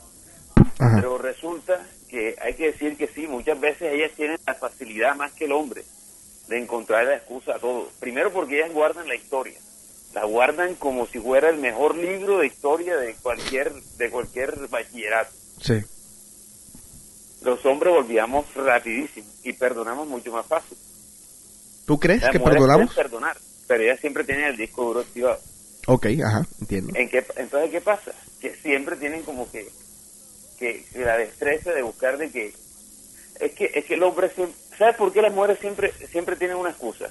Ajá. 0.78 0.96
Pero 0.96 1.18
resulta 1.18 1.86
que 2.08 2.36
hay 2.40 2.54
que 2.54 2.72
decir 2.72 2.96
que 2.96 3.08
sí, 3.08 3.26
muchas 3.26 3.58
veces 3.60 3.92
ellas 3.92 4.12
tienen 4.16 4.38
la 4.46 4.54
facilidad 4.54 5.14
más 5.16 5.32
que 5.32 5.44
el 5.46 5.52
hombre 5.52 5.84
de 6.48 6.58
encontrar 6.62 7.04
la 7.06 7.16
excusa 7.16 7.56
a 7.56 7.58
todo. 7.58 7.88
Primero 7.98 8.32
porque 8.32 8.58
ellas 8.58 8.72
guardan 8.72 9.08
la 9.08 9.14
historia. 9.14 9.58
la 10.14 10.24
guardan 10.24 10.74
como 10.76 11.06
si 11.06 11.18
fuera 11.18 11.50
el 11.50 11.58
mejor 11.58 11.94
libro 11.96 12.38
de 12.38 12.46
historia 12.46 12.96
de 12.96 13.14
cualquier 13.16 13.72
de 13.74 14.10
cualquier 14.10 14.68
bachillerato. 14.68 15.30
Sí. 15.60 15.82
Los 17.42 17.64
hombres 17.66 17.94
olvidamos 17.94 18.46
rapidísimo 18.54 19.26
y 19.44 19.52
perdonamos 19.52 20.08
mucho 20.08 20.32
más 20.32 20.46
fácil. 20.46 20.76
¿Tú 21.86 21.98
crees 22.00 22.22
Las 22.22 22.32
que 22.32 22.40
perdonamos? 22.40 22.94
perdonar, 22.94 23.36
pero 23.68 23.82
ellas 23.84 24.00
siempre 24.00 24.24
tienen 24.24 24.44
el 24.46 24.56
disco 24.56 24.84
duro 24.84 25.00
activado. 25.00 25.38
Ok, 25.86 26.06
ajá, 26.24 26.42
entiendo. 26.60 26.92
¿En 26.96 27.08
qué, 27.08 27.24
entonces, 27.36 27.70
¿qué 27.70 27.80
pasa? 27.80 28.12
Que 28.40 28.56
siempre 28.56 28.96
tienen 28.96 29.22
como 29.22 29.50
que, 29.50 29.68
que, 30.58 30.84
que 30.92 30.98
la 30.98 31.16
destreza 31.18 31.70
de 31.72 31.82
buscar 31.82 32.18
de 32.18 32.30
que... 32.30 32.54
Es 33.38 33.52
que, 33.52 33.70
es 33.74 33.84
que 33.84 33.94
el 33.94 34.02
hombre 34.02 34.30
siempre... 34.34 34.56
¿Sabes 34.78 34.96
por 34.96 35.12
qué 35.12 35.22
las 35.22 35.32
mujeres 35.32 35.58
siempre, 35.60 35.92
siempre 36.10 36.36
tienen 36.36 36.56
una 36.56 36.70
excusa? 36.70 37.10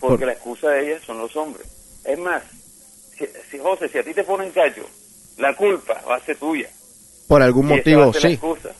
Porque 0.00 0.18
Por- 0.18 0.26
la 0.26 0.32
excusa 0.34 0.70
de 0.70 0.86
ellas 0.86 1.02
son 1.06 1.18
los 1.18 1.34
hombres. 1.36 1.66
Es 2.04 2.18
más, 2.18 2.42
si, 3.18 3.26
si, 3.50 3.58
José, 3.58 3.88
si 3.88 3.98
a 3.98 4.04
ti 4.04 4.12
te 4.14 4.24
ponen 4.24 4.52
cacho, 4.52 4.88
la 5.38 5.56
culpa 5.56 6.02
va 6.08 6.16
a 6.16 6.24
ser 6.24 6.36
tuya. 6.38 6.70
Por 7.26 7.42
algún 7.42 7.66
Y 7.66 7.68
motivo, 7.70 8.12
sí. 8.12 8.28
excusa. 8.28 8.74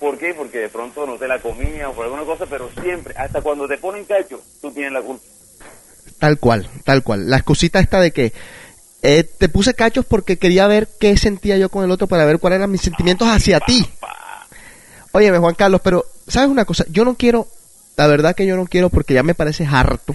¿Por 0.00 0.18
qué? 0.18 0.32
Porque 0.34 0.58
de 0.58 0.68
pronto 0.68 1.06
no 1.06 1.18
te 1.18 1.26
la 1.28 1.40
comía 1.42 1.88
o 1.88 1.94
por 1.94 2.04
alguna 2.04 2.24
cosa, 2.24 2.46
pero 2.46 2.70
siempre, 2.80 3.14
hasta 3.16 3.42
cuando 3.42 3.66
te 3.68 3.78
ponen 3.78 4.04
cacho, 4.04 4.42
tú 4.60 4.70
tienes 4.72 4.92
la 4.92 5.02
culpa. 5.02 5.24
Tal 6.18 6.38
cual, 6.38 6.68
tal 6.84 7.02
cual. 7.02 7.28
La 7.30 7.36
excusita 7.36 7.80
esta 7.80 8.00
de 8.00 8.10
que 8.12 8.32
eh, 9.02 9.24
te 9.24 9.48
puse 9.48 9.74
cachos 9.74 10.04
porque 10.04 10.36
quería 10.38 10.66
ver 10.66 10.88
qué 10.98 11.16
sentía 11.16 11.56
yo 11.56 11.68
con 11.68 11.84
el 11.84 11.90
otro 11.90 12.06
para 12.06 12.24
ver 12.24 12.38
cuáles 12.38 12.56
eran 12.58 12.70
mis 12.70 12.80
sentimientos 12.80 13.28
hacia 13.28 13.60
ti. 13.60 13.86
Óyeme, 15.12 15.38
Juan 15.38 15.54
Carlos, 15.54 15.80
pero 15.82 16.04
¿sabes 16.26 16.48
una 16.50 16.64
cosa? 16.64 16.84
Yo 16.90 17.04
no 17.04 17.14
quiero, 17.14 17.48
la 17.96 18.06
verdad 18.06 18.34
que 18.34 18.46
yo 18.46 18.56
no 18.56 18.66
quiero 18.66 18.90
porque 18.90 19.14
ya 19.14 19.22
me 19.22 19.34
parece 19.34 19.64
harto 19.66 20.14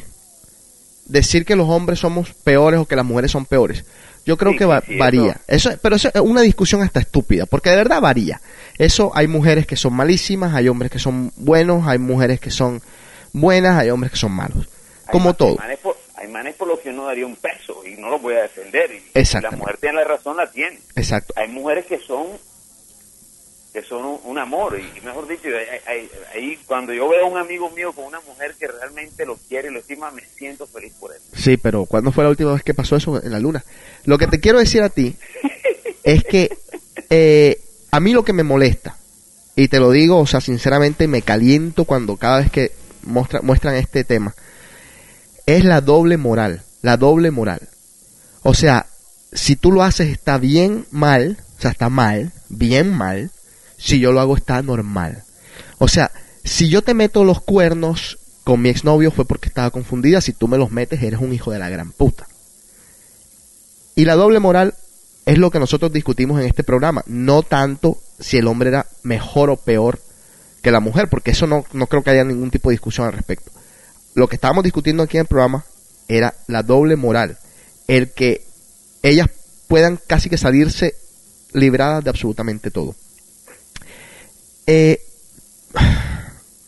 decir 1.06 1.45
que 1.45 1.56
los 1.56 1.67
hombres 1.69 1.99
somos 1.99 2.34
peores 2.43 2.79
o 2.79 2.86
que 2.86 2.95
las 2.95 3.06
mujeres 3.06 3.32
son 3.32 3.45
peores. 3.45 3.84
Yo 4.25 4.38
creo 4.38 4.53
Sí, 4.53 4.58
que 4.60 4.65
va- 4.65 4.79
sí, 4.82 4.93
sí, 4.93 4.97
varía. 4.97 5.38
eso- 5.47 5.69
Eso, 5.71 5.79
pero 5.82 5.95
eso 5.97 6.10
es 6.13 6.21
una 6.21 6.41
discusión 6.41 6.82
hasta 6.82 7.01
estúpida, 7.01 7.45
porque 7.45 7.69
de 7.71 7.75
verdad 7.75 7.99
varía. 7.99 8.39
Eso 8.77 9.12
hay 9.13 9.27
mujeres 9.27 9.67
que 9.67 9.75
son 9.75 9.93
malísimas, 9.93 10.53
hay 10.53 10.69
hombres 10.69 10.91
que 10.91 10.99
son 10.99 11.32
buenos, 11.36 11.86
hay 11.88 11.97
mujeres 11.97 12.39
que 12.39 12.49
son 12.51 12.82
buenas, 13.34 13.77
hay 13.77 13.89
hombres 13.89 14.12
que 14.13 14.17
son 14.17 14.32
malos. 14.32 14.67
Como 15.13 15.34
todo. 15.34 15.52
Hay 15.52 15.58
manes, 15.58 15.80
por, 15.80 15.97
hay 16.15 16.28
manes 16.28 16.56
por 16.56 16.67
los 16.67 16.80
que 16.80 16.89
uno 16.89 17.06
daría 17.06 17.26
un 17.26 17.36
peso 17.38 17.82
y 17.86 17.95
no 18.02 18.10
lo 18.10 18.19
voy 18.19 18.36
a 18.36 18.41
defender. 18.41 18.91
Y, 18.91 19.19
y 19.19 19.41
la 19.41 19.52
mujer 19.52 19.78
tiene 19.78 19.95
la 19.97 20.04
razón, 20.04 20.36
la 20.38 20.52
tiene. 20.52 20.80
Exacto. 20.95 21.34
Hay 21.38 21.47
mujeres 21.47 21.86
que 21.86 21.99
son 21.99 22.28
que 23.71 23.82
son 23.82 24.06
un, 24.06 24.19
un 24.26 24.38
amor 24.38 24.80
y, 24.80 25.02
mejor 25.02 25.28
dicho, 25.28 25.47
ahí 26.36 26.60
cuando 26.67 26.93
yo 26.93 27.10
veo 27.10 27.26
a 27.26 27.28
un 27.28 27.39
amigo 27.39 27.71
mío 27.71 27.91
con 27.91 28.06
una 28.06 28.19
mujer 28.21 28.54
que 28.60 28.67
realmente 28.67 29.26
lo 29.26 29.36
quiere 29.49 29.69
y 29.69 29.71
lo 29.71 29.80
estima, 29.80 30.12
me 30.12 30.21
siento 30.38 30.67
feliz 30.67 30.93
por 30.99 31.12
él. 31.12 31.17
Sí, 31.36 31.58
pero 31.58 31.86
¿cuándo 31.88 32.12
fue 32.12 32.23
la 32.23 32.30
última 32.30 32.54
vez 32.54 32.62
que 32.62 32.76
pasó 32.76 32.95
eso 32.97 33.19
en 33.23 33.32
la 33.32 33.39
luna? 33.39 33.65
Lo 34.06 34.19
que 34.19 34.28
te 34.28 34.39
quiero 34.39 34.60
decir 34.60 34.84
a 34.84 34.89
ti 34.89 35.15
es 36.04 36.23
que 36.23 36.56
eh, 37.10 37.60
a 37.89 37.99
mí 37.99 38.13
lo 38.13 38.23
que 38.23 38.34
me 38.34 38.43
molesta, 38.43 38.95
y 39.56 39.67
te 39.69 39.80
lo 39.80 39.89
digo, 39.89 40.19
o 40.19 40.28
sea, 40.28 40.39
sinceramente 40.39 41.08
me 41.08 41.23
caliento 41.23 41.86
cuando 41.86 42.15
cada 42.17 42.41
vez 42.41 42.52
que 42.52 42.71
muestra- 43.08 43.41
muestran 43.41 43.73
este 43.76 44.04
tema, 44.04 44.36
es 45.45 45.63
la 45.63 45.82
doble 45.82 46.17
moral, 46.17 46.63
la 46.82 46.97
doble 46.97 47.32
moral. 47.32 47.62
O 48.43 48.53
sea, 48.53 48.88
si 49.32 49.56
tú 49.56 49.71
lo 49.71 49.84
haces 49.84 50.10
está 50.10 50.38
bien 50.38 50.86
mal, 50.91 51.38
o 51.58 51.62
sea, 51.62 51.71
está 51.71 51.89
mal, 51.89 52.32
bien 52.49 52.93
mal, 52.93 53.32
si 53.77 53.99
yo 53.99 54.12
lo 54.12 54.19
hago 54.19 54.38
está 54.38 54.62
normal. 54.62 55.23
O 55.77 55.88
sea, 55.88 56.12
si 56.43 56.69
yo 56.69 56.82
te 56.82 56.93
meto 56.93 57.23
los 57.23 57.41
cuernos 57.41 58.19
con 58.43 58.62
mi 58.62 58.69
exnovio 58.69 59.12
fue 59.12 59.25
porque 59.25 59.47
estaba 59.47 59.71
confundida, 59.71 60.21
si 60.21 60.34
tú 60.34 60.47
me 60.47 60.58
los 60.58 60.71
metes 60.71 61.01
eres 61.01 61.19
un 61.19 61.34
hijo 61.34 61.51
de 61.51 61.60
la 61.60 61.69
gran 61.69 61.91
puta. 61.91 62.27
Y 63.95 64.06
la 64.06 64.15
doble 64.15 64.39
moral 64.39 64.75
es 65.25 65.38
lo 65.38 65.51
que 65.51 65.60
nosotros 65.60 65.93
discutimos 65.93 66.39
en 66.39 66.47
este 66.47 66.63
programa, 66.63 67.03
no 67.06 67.43
tanto 67.43 67.97
si 68.19 68.38
el 68.38 68.47
hombre 68.47 68.69
era 68.69 68.88
mejor 69.03 69.49
o 69.49 69.58
peor 69.58 69.99
que 70.62 70.71
la 70.71 70.79
mujer, 70.79 71.10
porque 71.10 71.32
eso 71.32 71.47
no, 71.47 71.65
no 71.73 71.88
creo 71.88 72.03
que 72.03 72.10
haya 72.12 72.23
ningún 72.23 72.51
tipo 72.51 72.69
de 72.69 72.73
discusión 72.73 73.08
al 73.08 73.13
respecto. 73.13 73.51
Lo 74.15 74.28
que 74.28 74.36
estábamos 74.36 74.63
discutiendo 74.63 75.04
aquí 75.04 75.17
en 75.17 75.21
el 75.21 75.28
programa 75.28 75.65
era 76.08 76.34
la 76.47 76.63
doble 76.63 76.95
moral, 76.95 77.38
el 77.88 78.12
que 78.12 78.45
ellas 79.02 79.30
puedan 79.67 79.99
casi 80.08 80.30
que 80.30 80.38
salirse 80.38 80.95
libradas 81.54 82.04
de 82.04 82.10
absolutamente 82.10 82.71
todo. 82.71 82.95
Eh, 84.67 85.02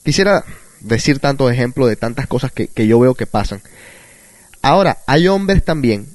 quisiera 0.03 0.43
decir 0.81 1.19
tantos 1.19 1.51
ejemplos 1.51 1.89
de 1.89 1.95
tantas 1.95 2.27
cosas 2.27 2.51
que, 2.51 2.67
que 2.67 2.87
yo 2.87 2.99
veo 2.99 3.15
que 3.15 3.27
pasan. 3.27 3.61
Ahora, 4.61 4.99
hay 5.05 5.27
hombres 5.27 5.63
también 5.63 6.07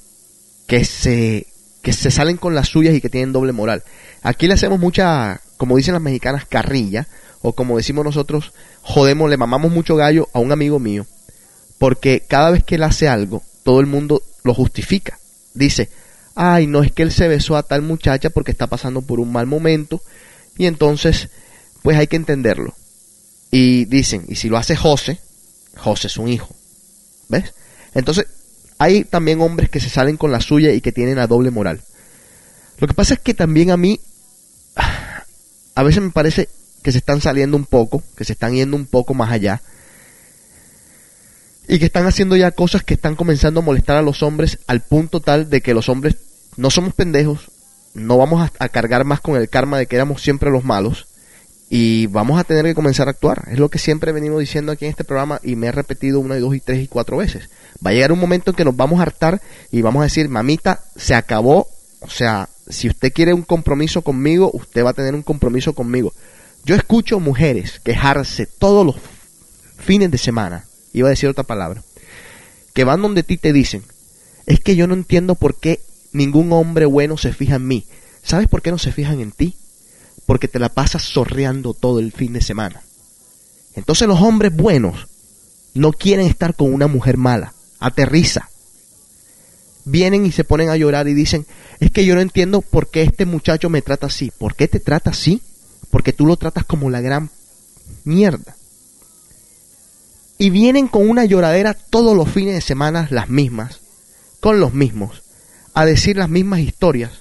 que 0.67 0.85
se, 0.85 1.47
que 1.83 1.93
se 1.93 2.11
salen 2.11 2.37
con 2.37 2.55
las 2.55 2.69
suyas 2.69 2.95
y 2.95 3.01
que 3.01 3.09
tienen 3.09 3.33
doble 3.33 3.53
moral. 3.53 3.85
Aquí 4.23 4.47
le 4.47 4.55
hacemos 4.55 4.79
mucha, 4.79 5.41
como 5.57 5.77
dicen 5.77 5.95
las 5.95 6.03
mexicanas, 6.03 6.45
carrilla, 6.47 7.07
o 7.43 7.55
como 7.55 7.77
decimos 7.77 8.05
nosotros, 8.05 8.53
jodemos, 8.83 9.31
le 9.31 9.37
mamamos 9.37 9.73
mucho 9.73 9.97
gallo 9.97 10.29
a 10.33 10.41
un 10.41 10.53
amigo 10.53 10.79
mío, 10.79 11.07
porque 11.81 12.23
cada 12.29 12.51
vez 12.51 12.63
que 12.63 12.75
él 12.75 12.83
hace 12.83 13.09
algo, 13.09 13.43
todo 13.63 13.81
el 13.81 13.87
mundo 13.87 14.23
lo 14.45 14.53
justifica. 14.53 15.19
Dice, 15.55 15.89
ay, 16.35 16.67
no 16.67 16.83
es 16.83 16.93
que 16.93 17.03
él 17.03 17.11
se 17.11 17.27
besó 17.27 17.57
a 17.57 17.63
tal 17.63 17.81
muchacha 17.81 18.29
porque 18.29 18.51
está 18.51 18.67
pasando 18.67 19.01
por 19.01 19.19
un 19.19 19.33
mal 19.33 19.47
momento, 19.47 20.03
y 20.59 20.67
entonces, 20.67 21.31
pues 21.81 21.97
hay 21.97 22.07
que 22.07 22.17
entenderlo. 22.17 22.75
Y 23.51 23.87
dicen, 23.87 24.27
y 24.29 24.37
si 24.37 24.51
lo 24.51 24.59
hace 24.59 24.77
José, 24.77 25.21
José 25.75 26.09
es 26.09 26.19
un 26.19 26.29
hijo. 26.29 26.55
¿Ves? 27.31 27.55
Entonces, 27.95 28.27
hay 28.77 29.05
también 29.05 29.41
hombres 29.41 29.71
que 29.71 29.81
se 29.81 29.89
salen 29.89 30.19
con 30.19 30.33
la 30.33 30.43
suya 30.43 30.73
y 30.75 30.83
que 30.83 30.93
tienen 30.93 31.17
la 31.17 31.27
doble 31.27 31.51
moral. 31.51 31.81
Lo 32.77 32.89
que 32.89 32.95
pasa 32.95 33.15
es 33.15 33.21
que 33.21 33.33
también 33.33 33.71
a 33.71 33.79
mí, 33.79 33.99
a 35.75 35.83
veces 35.83 36.03
me 36.03 36.11
parece 36.11 36.51
que 36.83 36.93
se 36.93 36.99
están 36.99 37.23
saliendo 37.23 37.57
un 37.57 37.65
poco, 37.65 38.03
que 38.19 38.27
se 38.27 38.35
están 38.35 38.53
yendo 38.53 38.77
un 38.77 38.85
poco 38.85 39.15
más 39.15 39.33
allá. 39.33 39.63
Y 41.69 41.79
que 41.79 41.87
están 41.87 42.07
haciendo 42.07 42.37
ya 42.37 42.51
cosas 42.51 42.83
que 42.83 42.95
están 42.95 43.17
comenzando 43.17 43.61
a 43.61 43.63
molestar 43.63 43.97
a 43.97 44.03
los 44.03 44.23
hombres 44.23 44.59
al 44.67 44.81
punto 44.81 45.21
tal 45.21 45.51
de 45.51 45.61
que 45.61 45.75
los 45.75 45.89
hombres 45.89 46.17
no 46.57 46.71
somos 46.71 46.95
pendejos, 46.95 47.51
no 47.95 48.19
vamos 48.19 48.51
a, 48.59 48.69
cargar 48.69 49.05
más 49.05 49.21
con 49.21 49.37
el 49.37 49.49
karma 49.49 49.79
de 49.79 49.87
que 49.87 49.97
éramos 49.97 50.23
siempre 50.23 50.51
los 50.51 50.65
malos 50.65 51.07
y 51.69 52.07
vamos 52.07 52.41
a 52.41 52.45
tener 52.45 52.65
que 52.65 52.75
comenzar 52.75 53.09
a 53.09 53.13
actuar. 53.13 53.45
Es 53.51 53.59
lo 53.59 53.69
que 53.69 53.79
siempre 53.79 54.13
venimos 54.13 54.41
diciendo 54.41 54.73
aquí 54.73 54.85
en 54.85 54.91
este 54.91 55.05
programa 55.05 55.41
y 55.43 55.57
me 55.57 55.69
he 55.69 55.73
repetido 55.73 56.19
una 56.19 56.37
y 56.37 56.41
dos 56.41 56.55
y 56.55 56.61
tres 56.61 56.83
y 56.83 56.89
cuatro 56.89 57.17
veces. 57.17 57.49
Va 57.85 57.91
a 57.91 57.93
llegar 57.93 58.13
un 58.13 58.19
momento 58.19 58.51
en 58.51 58.57
que 58.57 58.65
nos 58.65 58.77
vamos 58.77 58.99
a 58.99 59.03
hartar 59.03 59.41
y 59.71 59.81
vamos 59.83 60.01
a 60.01 60.05
decir, 60.05 60.29
mamita, 60.29 60.81
se 60.97 61.15
acabó. 61.15 61.69
O 62.01 62.11
sea, 62.11 62.49
si 62.69 62.89
usted 62.89 63.13
quiere 63.13 63.35
un 63.35 63.43
compromiso 63.43 64.03
conmigo, 64.03 64.51
usted 64.53 64.85
va 64.85 64.91
a 64.91 64.95
tener 64.95 65.15
un 65.15 65.23
compromiso 65.23 65.73
conmigo. 65.73 66.13
Yo 66.65 66.75
escucho 66.75 67.21
mujeres 67.21 67.81
quejarse 67.81 68.47
todos 68.47 68.85
los 68.85 68.97
fines 69.79 70.11
de 70.11 70.19
semana, 70.19 70.65
iba 70.93 71.09
a 71.09 71.11
decir 71.11 71.29
otra 71.29 71.45
palabra, 71.45 71.83
que 72.75 72.85
van 72.85 73.03
donde 73.03 73.23
ti 73.23 73.37
te 73.37 73.53
dicen, 73.53 73.83
es 74.47 74.61
que 74.61 74.77
yo 74.77 74.87
no 74.87 74.95
entiendo 74.95 75.35
por 75.35 75.57
qué 75.57 75.81
ningún 76.13 76.53
hombre 76.53 76.87
bueno 76.87 77.17
se 77.17 77.33
fija 77.33 77.57
en 77.57 77.67
mí. 77.67 77.87
¿Sabes 78.23 78.49
por 78.49 78.63
qué 78.63 78.71
no 78.71 78.79
se 78.79 78.93
fijan 78.93 79.21
en 79.21 79.33
ti? 79.33 79.57
Porque 80.27 80.49
te 80.49 80.59
la 80.59 80.69
pasas 80.69 81.03
sorreando 81.03 81.75
todo 81.75 81.99
el 82.01 82.13
fin 82.13 82.33
de 82.33 82.41
semana. 82.41 82.83
Entonces 83.75 84.09
los 84.09 84.21
hombres 84.21 84.55
buenos 84.55 85.07
no 85.75 85.93
quieren 85.93 86.27
estar 86.27 86.55
con 86.55 86.73
una 86.73 86.87
mujer 86.87 87.17
mala. 87.17 87.55
Aterriza. 87.79 88.49
Vienen 89.85 90.27
y 90.27 90.33
se 90.33 90.45
ponen 90.45 90.69
a 90.69 90.77
llorar 90.77 91.09
y 91.09 91.15
dicen, 91.15 91.47
es 91.81 91.91
que 91.91 92.05
yo 92.05 92.15
no 92.15 92.21
entiendo 92.21 92.61
por 92.61 92.91
qué 92.91 93.03
este 93.03 93.25
muchacho 93.25 93.71
me 93.71 93.83
trata 93.83 94.07
así. 94.07 94.31
¿Por 94.37 94.55
qué 94.55 94.69
te 94.69 94.81
trata 94.81 95.11
así? 95.11 95.43
Porque 95.91 96.13
tú 96.13 96.27
lo 96.27 96.37
tratas 96.37 96.65
como 96.65 96.91
la 96.91 97.01
gran 97.01 97.31
mierda. 98.05 98.57
Y 100.41 100.49
vienen 100.49 100.89
con 100.89 101.07
una 101.07 101.27
lloradera 101.27 101.75
todos 101.75 102.17
los 102.17 102.27
fines 102.27 102.55
de 102.55 102.63
semana, 102.63 103.07
las 103.11 103.29
mismas, 103.29 103.81
con 104.41 104.59
los 104.59 104.73
mismos, 104.73 105.23
a 105.75 105.85
decir 105.85 106.17
las 106.17 106.31
mismas 106.31 106.61
historias. 106.61 107.13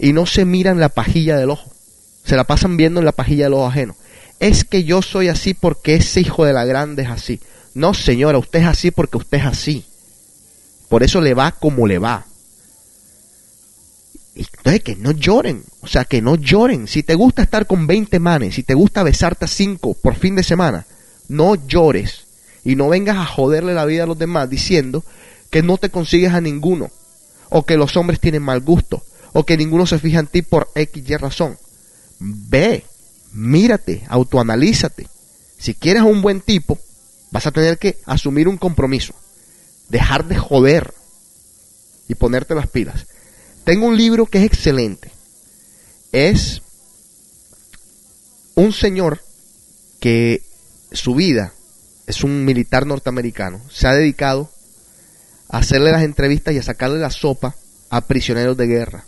Y 0.00 0.12
no 0.12 0.26
se 0.26 0.44
miran 0.44 0.80
la 0.80 0.88
pajilla 0.88 1.36
del 1.36 1.50
ojo. 1.50 1.70
Se 2.24 2.34
la 2.34 2.42
pasan 2.42 2.76
viendo 2.76 2.98
en 2.98 3.06
la 3.06 3.12
pajilla 3.12 3.44
del 3.44 3.54
ojo 3.54 3.68
ajeno. 3.68 3.94
Es 4.40 4.64
que 4.64 4.82
yo 4.82 5.00
soy 5.00 5.28
así 5.28 5.54
porque 5.54 5.94
ese 5.94 6.22
hijo 6.22 6.44
de 6.44 6.52
la 6.52 6.64
grande 6.64 7.04
es 7.04 7.10
así. 7.10 7.38
No, 7.74 7.94
señora, 7.94 8.38
usted 8.38 8.62
es 8.62 8.66
así 8.66 8.90
porque 8.90 9.18
usted 9.18 9.38
es 9.38 9.46
así. 9.46 9.84
Por 10.88 11.04
eso 11.04 11.20
le 11.20 11.34
va 11.34 11.52
como 11.52 11.86
le 11.86 12.00
va. 12.00 12.26
Entonces 14.34 14.82
que 14.82 14.96
no 14.96 15.12
lloren, 15.12 15.62
o 15.82 15.86
sea, 15.86 16.04
que 16.04 16.20
no 16.20 16.34
lloren. 16.34 16.88
Si 16.88 17.04
te 17.04 17.14
gusta 17.14 17.42
estar 17.42 17.68
con 17.68 17.86
20 17.86 18.18
manes, 18.18 18.56
si 18.56 18.64
te 18.64 18.74
gusta 18.74 19.04
besarte 19.04 19.44
a 19.44 19.48
5 19.48 19.94
por 20.02 20.16
fin 20.16 20.34
de 20.34 20.42
semana, 20.42 20.84
no 21.28 21.54
llores. 21.54 22.26
Y 22.64 22.76
no 22.76 22.88
vengas 22.88 23.16
a 23.16 23.26
joderle 23.26 23.74
la 23.74 23.84
vida 23.84 24.04
a 24.04 24.06
los 24.06 24.18
demás 24.18 24.48
diciendo 24.50 25.04
que 25.50 25.62
no 25.62 25.78
te 25.78 25.90
consigues 25.90 26.32
a 26.32 26.40
ninguno. 26.40 26.90
O 27.48 27.64
que 27.64 27.76
los 27.76 27.96
hombres 27.96 28.20
tienen 28.20 28.42
mal 28.42 28.60
gusto. 28.60 29.02
O 29.32 29.44
que 29.44 29.56
ninguno 29.56 29.86
se 29.86 29.98
fija 29.98 30.20
en 30.20 30.26
ti 30.26 30.42
por 30.42 30.70
X 30.74 31.02
y 31.06 31.16
razón. 31.16 31.58
Ve, 32.18 32.84
mírate, 33.32 34.04
autoanalízate. 34.08 35.08
Si 35.58 35.74
quieres 35.74 36.02
un 36.02 36.22
buen 36.22 36.40
tipo, 36.40 36.78
vas 37.30 37.46
a 37.46 37.52
tener 37.52 37.78
que 37.78 37.98
asumir 38.06 38.48
un 38.48 38.56
compromiso. 38.56 39.14
Dejar 39.88 40.26
de 40.26 40.36
joder. 40.36 40.94
y 42.08 42.14
ponerte 42.16 42.56
las 42.56 42.66
pilas. 42.66 43.06
Tengo 43.64 43.86
un 43.86 43.96
libro 43.96 44.26
que 44.26 44.38
es 44.38 44.44
excelente. 44.44 45.12
Es 46.10 46.60
un 48.56 48.72
señor 48.72 49.22
que 50.00 50.42
su 50.90 51.14
vida 51.14 51.52
es 52.10 52.24
un 52.24 52.44
militar 52.44 52.86
norteamericano. 52.86 53.60
Se 53.70 53.86
ha 53.86 53.94
dedicado 53.94 54.50
a 55.48 55.58
hacerle 55.58 55.92
las 55.92 56.02
entrevistas 56.02 56.54
y 56.54 56.58
a 56.58 56.62
sacarle 56.62 56.98
la 56.98 57.10
sopa 57.10 57.54
a 57.88 58.00
prisioneros 58.02 58.56
de 58.56 58.66
guerra. 58.66 59.04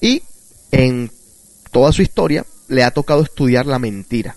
Y 0.00 0.22
en 0.70 1.10
toda 1.70 1.92
su 1.92 2.02
historia 2.02 2.44
le 2.68 2.84
ha 2.84 2.90
tocado 2.90 3.22
estudiar 3.22 3.66
la 3.66 3.78
mentira. 3.78 4.36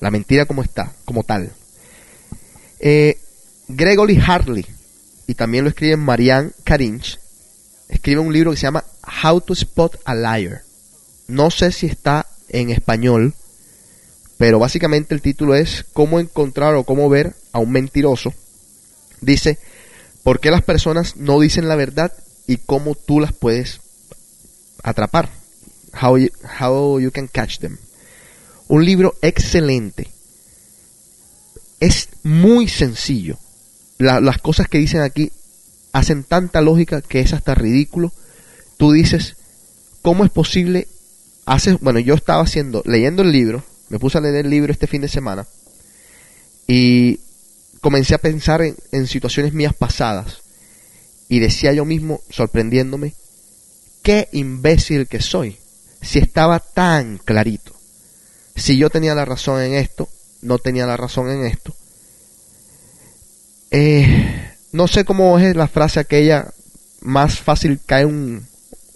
La 0.00 0.10
mentira 0.10 0.46
como 0.46 0.62
está, 0.62 0.92
como 1.04 1.22
tal. 1.22 1.52
Eh, 2.80 3.18
Gregory 3.68 4.20
Hartley, 4.20 4.66
y 5.28 5.34
también 5.34 5.64
lo 5.64 5.70
escribe 5.70 5.96
Marianne 5.96 6.50
Karinch, 6.64 7.20
escribe 7.88 8.20
un 8.20 8.32
libro 8.32 8.50
que 8.50 8.56
se 8.56 8.64
llama 8.64 8.84
How 9.22 9.40
to 9.40 9.52
Spot 9.52 10.00
a 10.04 10.14
Liar. 10.14 10.62
No 11.28 11.50
sé 11.50 11.70
si 11.70 11.86
está 11.86 12.26
en 12.48 12.70
español, 12.70 13.34
pero 14.42 14.58
básicamente 14.58 15.14
el 15.14 15.22
título 15.22 15.54
es 15.54 15.84
Cómo 15.92 16.18
encontrar 16.18 16.74
o 16.74 16.82
cómo 16.82 17.08
ver 17.08 17.36
a 17.52 17.60
un 17.60 17.70
mentiroso. 17.70 18.34
Dice, 19.20 19.56
¿por 20.24 20.40
qué 20.40 20.50
las 20.50 20.62
personas 20.62 21.14
no 21.14 21.38
dicen 21.38 21.68
la 21.68 21.76
verdad 21.76 22.12
y 22.48 22.56
cómo 22.56 22.96
tú 22.96 23.20
las 23.20 23.32
puedes 23.32 23.80
atrapar? 24.82 25.30
How 26.02 26.18
you, 26.18 26.28
how 26.60 26.98
you 26.98 27.12
can 27.12 27.28
catch 27.28 27.60
them. 27.60 27.78
Un 28.66 28.84
libro 28.84 29.14
excelente. 29.22 30.10
Es 31.78 32.08
muy 32.24 32.66
sencillo. 32.66 33.38
La- 33.98 34.20
las 34.20 34.38
cosas 34.38 34.66
que 34.66 34.78
dicen 34.78 35.02
aquí 35.02 35.30
hacen 35.92 36.24
tanta 36.24 36.62
lógica 36.62 37.00
que 37.00 37.20
es 37.20 37.32
hasta 37.32 37.54
ridículo. 37.54 38.10
Tú 38.76 38.90
dices, 38.90 39.36
¿cómo 40.02 40.24
es 40.24 40.32
posible? 40.32 40.88
Haces, 41.46 41.78
bueno, 41.78 42.00
yo 42.00 42.14
estaba 42.14 42.42
haciendo, 42.42 42.82
leyendo 42.84 43.22
el 43.22 43.30
libro, 43.30 43.62
me 43.92 43.98
puse 43.98 44.16
a 44.16 44.22
leer 44.22 44.46
el 44.46 44.50
libro 44.50 44.72
este 44.72 44.86
fin 44.86 45.02
de 45.02 45.08
semana 45.08 45.46
y 46.66 47.20
comencé 47.82 48.14
a 48.14 48.18
pensar 48.18 48.62
en, 48.62 49.06
situaciones 49.06 49.52
mías 49.52 49.74
pasadas 49.74 50.38
y 51.28 51.40
decía 51.40 51.74
yo 51.74 51.84
mismo, 51.84 52.22
sorprendiéndome, 52.30 53.14
qué 54.02 54.30
imbécil 54.32 55.08
que 55.08 55.20
soy, 55.20 55.58
si 56.00 56.20
estaba 56.20 56.58
tan 56.58 57.18
clarito. 57.18 57.74
Si 58.56 58.78
yo 58.78 58.88
tenía 58.88 59.14
la 59.14 59.26
razón 59.26 59.60
en 59.60 59.74
esto, 59.74 60.08
no 60.40 60.56
tenía 60.56 60.86
la 60.86 60.96
razón 60.96 61.28
en 61.28 61.44
esto. 61.44 61.74
Eh, 63.70 64.52
no 64.72 64.88
sé 64.88 65.04
cómo 65.04 65.38
es 65.38 65.54
la 65.54 65.68
frase 65.68 66.00
aquella, 66.00 66.50
más 67.02 67.40
fácil 67.40 67.78
cae 67.84 68.06
un, 68.06 68.46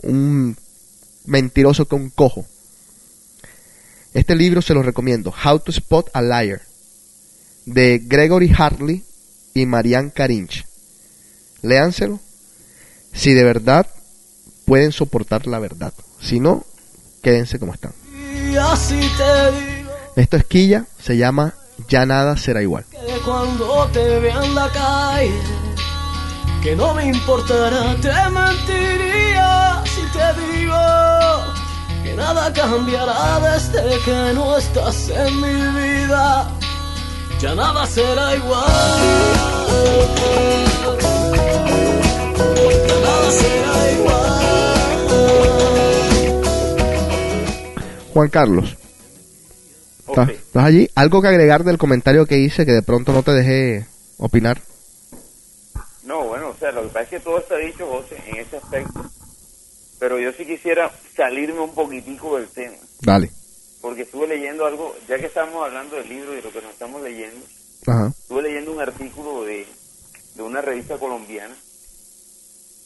un 0.02 0.56
mentiroso 1.26 1.86
que 1.86 1.96
un 1.96 2.08
cojo. 2.08 2.46
Este 4.16 4.34
libro 4.34 4.62
se 4.62 4.72
lo 4.72 4.82
recomiendo, 4.82 5.30
How 5.44 5.58
to 5.58 5.70
Spot 5.70 6.08
a 6.14 6.22
Liar, 6.22 6.62
de 7.66 8.00
Gregory 8.02 8.50
Hartley 8.50 9.04
y 9.52 9.66
Marianne 9.66 10.10
Karinch. 10.10 10.64
Léanselo 11.60 12.18
si 13.12 13.34
de 13.34 13.44
verdad 13.44 13.86
pueden 14.64 14.92
soportar 14.92 15.46
la 15.46 15.58
verdad. 15.58 15.92
Si 16.18 16.40
no, 16.40 16.64
quédense 17.22 17.58
como 17.58 17.74
están. 17.74 17.92
Esto 20.16 20.36
es 20.38 20.44
Quilla, 20.46 20.86
se 20.98 21.18
llama 21.18 21.52
Ya 21.86 22.06
nada 22.06 22.38
será 22.38 22.62
igual. 22.62 22.86
cuando 23.22 23.86
te 23.92 24.18
vea 24.20 24.42
en 24.42 24.54
la 24.54 24.70
calle, 24.72 25.40
que 26.62 26.74
no 26.74 26.94
me 26.94 27.04
importará, 27.04 27.94
te 28.00 28.30
mentiría 28.30 29.82
si 29.84 30.00
te 30.10 30.56
digo 30.56 30.65
nada 32.16 32.52
cambiará 32.52 33.38
desde 33.40 33.98
que 34.04 34.32
no 34.34 34.56
estás 34.56 35.08
en 35.10 35.40
mi 35.40 35.54
vida. 35.80 36.50
Ya 37.40 37.54
nada 37.54 37.86
será 37.86 38.34
igual. 38.34 38.64
Ya 42.88 43.00
nada 43.00 43.30
será 43.30 43.92
igual. 43.92 44.16
Juan 48.14 48.28
Carlos, 48.30 48.76
¿estás, 50.08 50.30
estás 50.30 50.64
allí? 50.64 50.88
¿Algo 50.94 51.20
que 51.20 51.28
agregar 51.28 51.64
del 51.64 51.76
comentario 51.76 52.24
que 52.24 52.38
hice 52.38 52.64
que 52.64 52.72
de 52.72 52.82
pronto 52.82 53.12
no 53.12 53.22
te 53.22 53.32
dejé 53.32 53.86
opinar? 54.16 54.62
No, 56.02 56.22
bueno, 56.24 56.48
o 56.48 56.54
sea, 56.58 56.72
lo 56.72 56.82
que 56.82 56.88
pasa 56.88 57.02
es 57.02 57.08
que 57.10 57.20
todo 57.20 57.38
está 57.38 57.56
dicho, 57.56 57.86
José, 57.86 58.16
en 58.26 58.36
ese 58.38 58.56
aspecto. 58.56 59.04
Pero 59.98 60.18
yo 60.18 60.32
sí 60.32 60.44
quisiera 60.44 60.90
salirme 61.16 61.60
un 61.60 61.74
poquitico 61.74 62.36
del 62.36 62.48
tema, 62.48 62.76
Dale. 63.00 63.30
porque 63.80 64.02
estuve 64.02 64.26
leyendo 64.28 64.66
algo, 64.66 64.94
ya 65.08 65.18
que 65.18 65.26
estamos 65.26 65.64
hablando 65.64 65.96
del 65.96 66.08
libro 66.08 66.32
y 66.32 66.36
de 66.36 66.42
lo 66.42 66.52
que 66.52 66.60
nos 66.60 66.70
estamos 66.72 67.02
leyendo, 67.02 67.44
Ajá. 67.86 68.12
estuve 68.18 68.42
leyendo 68.42 68.72
un 68.72 68.80
artículo 68.80 69.44
de, 69.44 69.66
de 70.34 70.42
una 70.42 70.60
revista 70.60 70.98
colombiana 70.98 71.56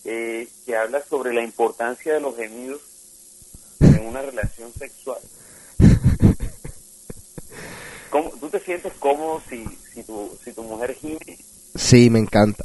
eh, 0.04 0.46
que 0.64 0.76
habla 0.76 1.02
sobre 1.02 1.34
la 1.34 1.42
importancia 1.42 2.14
de 2.14 2.20
los 2.20 2.36
gemidos 2.36 2.80
en 3.80 4.06
una 4.06 4.22
relación 4.22 4.72
sexual. 4.74 5.18
¿Cómo, 8.10 8.30
¿Tú 8.40 8.48
te 8.50 8.60
sientes 8.60 8.92
cómodo 8.98 9.40
si, 9.48 9.64
si, 9.94 10.02
tu, 10.02 10.36
si 10.44 10.52
tu 10.52 10.62
mujer 10.62 10.94
gime 10.94 11.38
Sí, 11.76 12.10
me 12.10 12.18
encanta. 12.18 12.64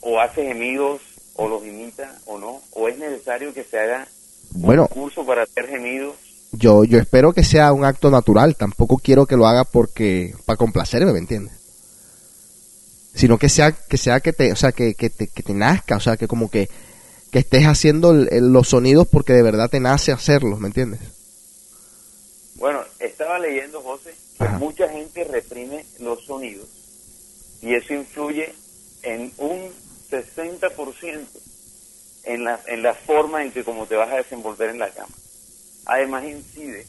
o 0.00 0.18
hace 0.20 0.44
gemidos 0.46 1.00
o 1.38 1.48
los 1.48 1.64
imita 1.64 2.18
o 2.26 2.36
no? 2.38 2.60
¿O 2.72 2.88
es 2.88 2.98
necesario 2.98 3.54
que 3.54 3.62
se 3.64 3.78
haga 3.78 4.06
Bueno, 4.50 4.82
un 4.82 4.88
curso 4.88 5.24
para 5.24 5.44
hacer 5.44 5.68
gemidos? 5.68 6.16
yo, 6.52 6.82
yo 6.84 6.98
espero 6.98 7.32
que 7.32 7.44
sea 7.44 7.72
un 7.72 7.84
acto 7.84 8.10
natural. 8.10 8.56
Tampoco 8.56 8.98
quiero 8.98 9.24
que 9.26 9.36
lo 9.36 9.46
haga 9.46 9.64
porque 9.64 10.34
para 10.44 10.56
complacerme, 10.56 11.12
¿me 11.12 11.18
entiendes? 11.20 11.52
Sino 13.14 13.38
que 13.38 13.48
sea 13.48 13.72
que 13.72 13.96
sea 13.96 14.20
que 14.20 14.32
te, 14.32 14.52
o 14.52 14.56
sea, 14.56 14.72
que, 14.72 14.94
que 14.94 15.10
te, 15.10 15.28
que 15.28 15.42
te 15.42 15.54
nazca, 15.54 15.96
o 15.96 16.00
sea, 16.00 16.16
que 16.16 16.26
como 16.28 16.50
que, 16.50 16.68
que 17.30 17.38
estés 17.40 17.64
haciendo 17.66 18.10
el- 18.10 18.28
el- 18.32 18.52
los 18.52 18.68
sonidos 18.68 19.06
porque 19.08 19.32
de 19.32 19.42
verdad 19.42 19.70
te 19.70 19.80
nace 19.80 20.10
hacerlos, 20.12 20.58
¿me 20.60 20.68
entiendes? 20.68 21.00
Bueno, 22.56 22.80
estaba 22.98 23.38
leyendo, 23.38 23.80
José, 23.82 24.14
que 24.38 24.44
Ajá. 24.44 24.58
mucha 24.58 24.88
gente 24.88 25.22
reprime 25.24 25.84
los 26.00 26.24
sonidos 26.24 26.66
y 27.62 27.74
eso 27.74 27.94
influye 27.94 28.52
en 29.02 29.32
un 29.38 29.70
60% 30.10 31.26
en 32.24 32.44
la, 32.44 32.60
en 32.66 32.82
la 32.82 32.94
forma 32.94 33.42
en 33.42 33.52
que 33.52 33.64
como 33.64 33.86
te 33.86 33.96
vas 33.96 34.10
a 34.12 34.16
desenvolver 34.16 34.70
en 34.70 34.78
la 34.78 34.90
cama. 34.90 35.14
Además 35.86 36.24
incide 36.24 36.86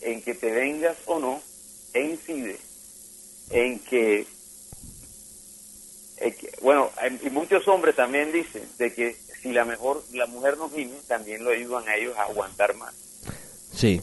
en 0.00 0.22
que 0.22 0.34
te 0.34 0.50
vengas 0.50 0.96
o 1.06 1.18
no, 1.18 1.42
e 1.94 2.00
incide 2.02 2.58
en 3.50 3.78
que, 3.80 4.26
en 6.18 6.32
que- 6.34 6.52
bueno, 6.62 6.90
y 7.22 7.30
muchos 7.30 7.66
hombres 7.68 7.96
también 7.96 8.32
dicen 8.32 8.62
de 8.78 8.92
que 8.94 9.16
si 9.42 9.52
la 9.52 9.64
mejor 9.64 10.04
la 10.12 10.26
mujer 10.26 10.56
no 10.58 10.68
gime, 10.70 10.96
también 11.06 11.42
lo 11.44 11.50
ayudan 11.50 11.88
a 11.88 11.96
ellos 11.96 12.16
a 12.16 12.22
aguantar 12.22 12.74
más. 12.76 12.94
Sí. 13.72 14.00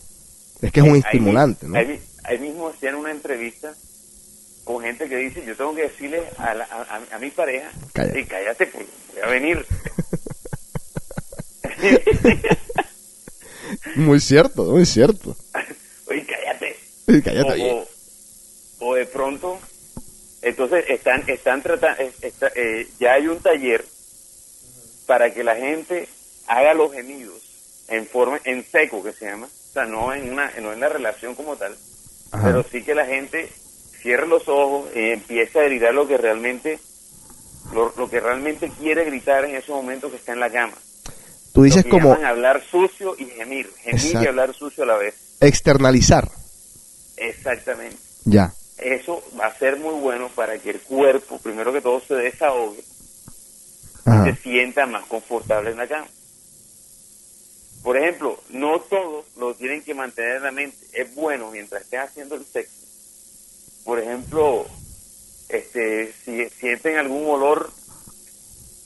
Es 0.62 0.72
que 0.72 0.80
es 0.80 0.86
un 0.86 0.94
Ahí- 0.94 1.00
estimulante, 1.06 1.68
¿no? 1.68 1.78
Ahí, 1.78 1.88
mi- 1.88 2.00
ahí 2.24 2.40
mismo 2.40 2.70
hacían 2.70 2.96
una 2.96 3.12
entrevista 3.12 3.74
con 4.64 4.82
gente 4.84 5.08
que 5.10 5.18
dice, 5.18 5.44
yo 5.46 5.56
tengo 5.56 5.76
que 5.76 5.84
decirle 5.84 6.24
a, 6.38 6.54
la- 6.54 6.68
a, 7.12 7.20
mi 7.20 7.30
pareja, 7.32 7.70
Cállate. 7.94 8.22
"Sí, 8.22 8.26
cállate, 8.28 8.66
pues 8.68 8.86
voy 9.14 9.22
a 9.22 9.28
venir. 9.28 9.66
Muy 13.96 14.20
cierto, 14.20 14.64
muy 14.66 14.86
cierto. 14.86 15.36
Oye, 16.08 16.26
cállate. 16.26 16.76
Cállate 17.24 17.62
o, 17.72 17.76
o- 17.78 17.88
o 18.80 18.96
de 18.96 19.06
pronto, 19.06 19.60
entonces 20.42 20.86
están, 20.90 21.24
están 21.28 21.62
tratando, 21.62 22.04
ya 23.00 23.14
hay 23.14 23.28
un 23.28 23.40
taller 23.40 23.86
para 25.06 25.34
que 25.34 25.44
la 25.44 25.56
gente 25.56 26.08
haga 26.48 26.74
los 26.74 26.92
gemidos 26.94 27.42
en 27.88 28.06
forma, 28.08 28.40
en 28.44 28.66
seco 28.70 29.02
que 29.04 29.14
se 29.14 29.26
llama, 29.26 29.48
o 29.48 29.74
sea, 29.74 29.86
no 29.86 30.14
en 30.14 30.32
una, 30.34 30.52
no 30.62 30.74
en 30.74 30.80
la 30.82 30.90
relación 30.90 31.34
como 31.36 31.56
tal, 31.56 31.76
Ajá. 32.32 32.44
pero 32.48 32.66
sí 32.70 32.84
que 32.84 32.94
la 32.96 33.06
gente 33.06 33.50
cierre 34.04 34.28
los 34.28 34.48
ojos 34.48 34.90
y 34.96 35.00
empiece 35.12 35.60
a 35.60 35.64
gritar 35.64 35.94
lo 35.96 36.08
que 36.08 36.18
realmente 36.18 36.80
lo, 37.74 37.92
lo 37.98 38.08
que 38.10 38.20
realmente 38.20 38.70
quiere 38.80 39.06
gritar 39.06 39.46
en 39.46 39.56
ese 39.56 39.72
momento 39.72 40.12
que 40.12 40.18
está 40.18 40.34
en 40.34 40.40
la 40.42 40.52
cama. 40.52 40.74
Tú 41.54 41.62
Lo 41.62 41.64
dices 41.64 41.84
que 41.84 41.90
como 41.90 42.14
hablar 42.14 42.62
sucio 42.70 43.16
y 43.18 43.26
gemir, 43.26 43.72
gemir 43.82 43.96
Exacto. 43.96 44.24
y 44.24 44.28
hablar 44.28 44.54
sucio 44.54 44.84
a 44.84 44.88
la 44.88 44.98
vez. 44.98 45.16
externalizar. 45.40 46.30
Exactamente. 47.18 47.98
Ya. 48.26 48.54
Eso 48.78 49.24
va 49.40 49.48
a 49.48 49.58
ser 49.58 49.78
muy 49.78 49.94
bueno 50.00 50.30
para 50.36 50.58
que 50.60 50.72
el 50.72 50.82
cuerpo, 50.82 51.40
primero 51.40 51.72
que 51.72 51.82
todo, 51.82 52.02
se 52.02 52.16
desahogue 52.16 52.84
se 54.04 54.10
Ajá. 54.10 54.36
sienta 54.44 54.86
más 54.86 55.06
confortable 55.06 55.72
en 55.72 55.78
la 55.78 55.88
cama. 55.88 56.08
Por 57.84 57.98
ejemplo, 57.98 58.38
no 58.50 58.80
todos 58.82 59.26
lo 59.38 59.54
tienen 59.56 59.82
que 59.84 59.94
mantener 59.94 60.38
en 60.38 60.44
la 60.44 60.52
mente. 60.52 60.78
Es 60.94 61.14
bueno 61.16 61.52
mientras 61.52 61.84
estés 61.84 62.00
haciendo 62.02 62.36
el 62.36 62.46
sexo. 62.46 62.83
Por 63.84 64.00
ejemplo, 64.00 64.66
este, 65.50 66.14
si 66.24 66.50
sienten 66.50 66.98
algún 66.98 67.30
olor 67.30 67.70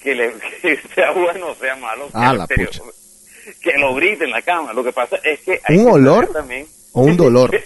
que 0.02 0.16
le, 0.16 0.34
que 0.62 0.80
sea 0.94 1.12
bueno 1.12 1.52
o 1.52 1.56
sea 1.56 1.76
malo. 1.76 2.10
Ah, 2.14 2.46
que 2.48 3.72
la 3.74 3.78
lo 3.80 3.96
grite 3.96 4.26
en 4.26 4.32
la 4.32 4.42
cama. 4.42 4.74
Lo 4.74 4.84
que 4.84 4.92
pasa 4.92 5.18
es 5.24 5.40
que... 5.42 5.62
hay 5.64 5.78
¿Un 5.78 5.86
que 5.86 5.92
olor 5.92 6.28
También, 6.34 6.68
o 6.94 7.02
un 7.02 7.18
dolor? 7.18 7.52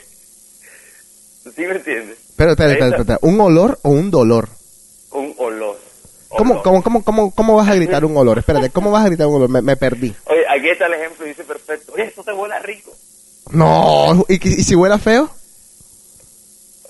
¿Sí 1.44 1.62
me 1.62 1.76
entiendes? 1.76 2.18
Espera, 2.30 2.52
espera, 2.52 2.72
espera, 2.74 2.98
espera. 2.98 3.20
¿Un 3.22 3.40
olor 3.40 3.80
o 3.82 3.90
un 3.90 4.12
dolor? 4.12 4.50
Un 5.12 5.34
olor. 5.38 5.78
¿Cómo, 6.30 6.62
cómo, 6.62 6.82
cómo, 6.82 7.04
cómo, 7.04 7.32
cómo 7.32 7.56
vas 7.56 7.68
a 7.68 7.76
gritar 7.76 8.06
un 8.06 8.16
olor? 8.16 8.40
Espérate, 8.40 8.70
¿cómo 8.70 8.90
vas 8.92 9.06
a 9.06 9.10
gritar 9.10 9.28
un 9.28 9.36
olor? 9.36 9.50
Me, 9.50 9.62
me 9.62 9.76
perdí. 9.76 10.16
Oye, 10.26 10.46
aquí 10.50 10.70
está 10.70 10.86
el 10.86 10.94
ejemplo, 10.94 11.26
dice 11.26 11.44
perfecto. 11.44 11.94
Oye, 11.94 12.04
esto 12.04 12.24
te 12.24 12.32
huele 12.32 12.58
rico. 12.60 12.92
No, 13.52 14.24
¿y, 14.30 14.36
y 14.48 14.64
si 14.64 14.76
huele 14.76 14.98
feo? 14.98 15.30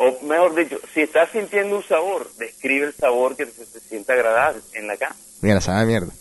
O 0.04 0.26
mejor 0.26 0.56
dicho, 0.56 0.80
si 0.96 1.02
estás 1.02 1.30
sintiendo 1.32 1.76
un 1.78 1.84
sabor, 1.84 2.28
describe 2.40 2.88
el 2.88 2.94
sabor 2.96 3.36
que 3.36 3.46
se, 3.46 3.66
se 3.66 3.80
siente 3.82 4.12
agradable 4.14 4.62
en 4.74 4.88
la 4.88 4.98
cama. 4.98 5.16
Mira, 5.42 5.62
sabe 5.62 5.86
mierda. 5.86 6.12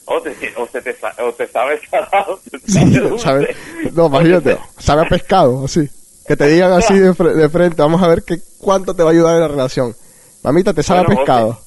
o, 0.05 0.21
te, 0.21 0.53
o, 0.57 0.67
se 0.67 0.81
te, 0.81 0.95
o 1.21 1.33
te 1.33 1.47
sabe 1.47 1.79
salado. 1.89 2.39
te 2.49 2.59
Sí, 2.59 2.71
sabe 2.73 2.99
dulce. 2.99 3.23
sabe, 3.25 3.55
no, 3.93 4.07
imagínate, 4.07 4.57
sabe 4.77 5.01
a 5.05 5.09
pescado, 5.09 5.65
así. 5.65 5.89
Que 6.27 6.35
te 6.35 6.47
digan 6.47 6.71
así 6.71 6.97
de, 6.97 7.11
de 7.13 7.49
frente, 7.49 7.81
vamos 7.81 8.01
a 8.01 8.07
ver 8.07 8.23
que 8.23 8.37
cuánto 8.57 8.95
te 8.95 9.03
va 9.03 9.09
a 9.09 9.13
ayudar 9.13 9.35
en 9.35 9.41
la 9.41 9.47
relación. 9.47 9.95
Mamita, 10.43 10.73
te 10.73 10.83
sabe 10.83 11.01
a 11.01 11.05
pescado. 11.05 11.59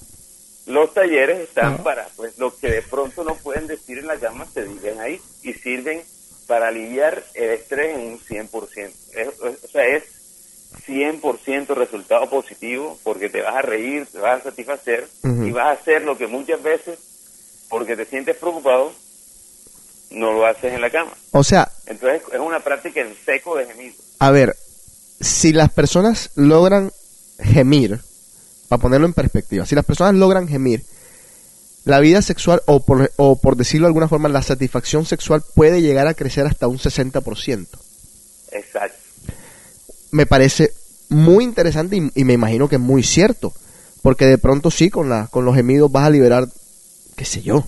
Los 0.67 0.93
talleres 0.95 1.41
están 1.41 1.75
Ajá. 1.75 1.83
para, 1.83 2.09
pues, 2.17 2.39
lo 2.39 2.55
que 2.57 2.69
de 2.71 2.83
pronto 2.83 3.23
no 3.25 3.35
pueden 3.37 3.67
decir 3.67 3.99
en 3.99 4.07
la 4.07 4.17
cama, 4.17 4.47
se 4.53 4.65
digan 4.65 4.99
ahí 5.01 5.21
y 5.43 5.53
sirven 5.55 6.03
para 6.49 6.69
aliviar 6.69 7.23
el 7.35 7.51
estrés 7.51 7.95
en 7.95 8.01
un 8.01 8.19
100%. 8.19 8.97
Es- 9.13 9.29
es- 9.29 9.65
o 9.65 9.69
sea, 9.71 9.85
es 9.97 10.03
100% 10.87 11.75
resultado 11.75 12.29
positivo 12.29 12.99
porque 13.05 13.29
te 13.29 13.43
vas 13.43 13.55
a 13.57 13.63
reír, 13.63 14.07
te 14.11 14.19
vas 14.19 14.41
a 14.41 14.45
satisfacer 14.45 15.09
y 15.47 15.51
vas 15.53 15.67
a 15.67 15.81
hacer 15.81 16.03
lo 16.03 16.17
que 16.19 16.27
muchas 16.27 16.61
veces, 16.63 16.99
porque 17.69 17.95
te 17.97 18.07
sientes 18.07 18.37
preocupado, 18.37 18.93
no 20.11 20.33
lo 20.33 20.47
haces 20.47 20.73
en 20.73 20.81
la 20.81 20.91
cama. 20.91 21.13
O 21.33 21.45
sea, 21.45 21.71
Entonces 21.87 22.23
es 22.33 22.41
una 22.41 22.61
práctica 22.61 23.01
en 23.03 23.15
seco 23.25 23.57
de 23.57 23.67
gemido. 23.67 23.95
a 24.19 24.31
ver, 24.31 24.57
si 25.21 25.53
las 25.53 25.71
personas 25.71 26.31
logran 26.35 26.91
gemir, 27.39 28.01
para 28.69 28.81
ponerlo 28.81 29.07
en 29.07 29.13
perspectiva, 29.13 29.67
si 29.67 29.75
las 29.75 29.85
personas 29.85 30.15
logran 30.15 30.49
gemir, 30.49 30.83
la 31.89 32.01
vida 32.01 32.23
sexual, 32.23 32.63
o 32.67 32.85
por, 32.85 33.11
o 33.17 33.37
por 33.41 33.57
decirlo 33.57 33.87
de 33.87 33.91
alguna 33.91 34.09
forma, 34.09 34.29
la 34.29 34.43
satisfacción 34.43 35.05
sexual 35.07 35.43
puede 35.55 35.81
llegar 35.83 36.07
a 36.07 36.15
crecer 36.15 36.47
hasta 36.47 36.69
un 36.69 36.79
60%. 36.79 37.67
Exacto. 38.53 38.97
me 40.11 40.27
parece 40.27 40.73
muy 41.09 41.45
interesante 41.45 41.97
y, 41.97 42.11
y 42.15 42.25
me 42.25 42.33
imagino 42.35 42.69
que 42.69 42.77
es 42.77 42.81
muy 42.81 43.03
cierto. 43.03 43.53
Porque 44.03 44.27
de 44.27 44.39
pronto 44.39 44.71
sí, 44.71 44.91
con, 44.91 45.09
la, 45.09 45.27
con 45.27 45.45
los 45.45 45.55
gemidos 45.57 45.91
vas 45.91 46.07
a 46.07 46.11
liberar, 46.11 46.47
qué 47.17 47.25
sé 47.25 47.43
yo, 47.43 47.65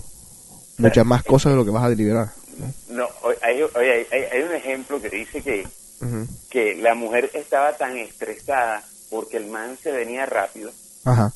muchas 0.77 1.05
más 1.05 1.23
cosas 1.23 1.51
de 1.51 1.57
lo 1.57 1.65
que 1.65 1.71
vas 1.71 1.83
a 1.83 1.89
liberar. 1.89 2.29
No, 2.89 3.07
hay, 3.41 3.61
oye, 3.61 3.91
hay- 3.91 4.05
hay- 4.11 4.23
hay 4.31 4.41
un 4.43 4.53
ejemplo 4.55 5.01
que 5.01 5.09
dice 5.09 5.41
que 5.41 5.67
que 6.49 6.73
la 6.75 6.95
mujer 6.95 7.29
estaba 7.35 7.77
tan 7.77 7.95
estresada 7.97 8.83
porque 9.11 9.37
el 9.37 9.45
man 9.47 9.77
se 9.83 9.91
venía 9.91 10.25
rápido 10.25 10.71
Ajá. 11.05 11.31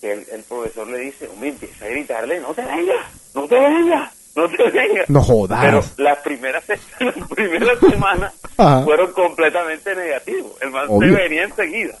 Que 0.00 0.12
el, 0.12 0.26
el 0.32 0.42
profesor 0.44 0.86
le 0.88 0.98
dice, 0.98 1.28
hombre, 1.28 1.50
empieza 1.50 1.84
a 1.84 1.88
gritarle, 1.88 2.40
no 2.40 2.54
te 2.54 2.62
vengas, 2.62 3.06
no 3.34 3.46
te 3.46 3.54
vengas, 3.58 4.12
no 4.34 4.48
te 4.48 4.70
vengas. 4.70 5.10
No 5.10 5.22
jodas. 5.22 5.60
Pero 5.62 5.84
las 5.98 6.18
primeras, 6.20 6.64
las 7.00 7.28
primeras 7.28 7.78
semanas 7.80 8.32
Ajá. 8.56 8.82
fueron 8.84 9.12
completamente 9.12 9.94
negativos. 9.94 10.52
El 10.62 10.70
man 10.70 10.86
Obvio. 10.88 11.14
se 11.14 11.22
venía 11.22 11.44
enseguida. 11.44 11.98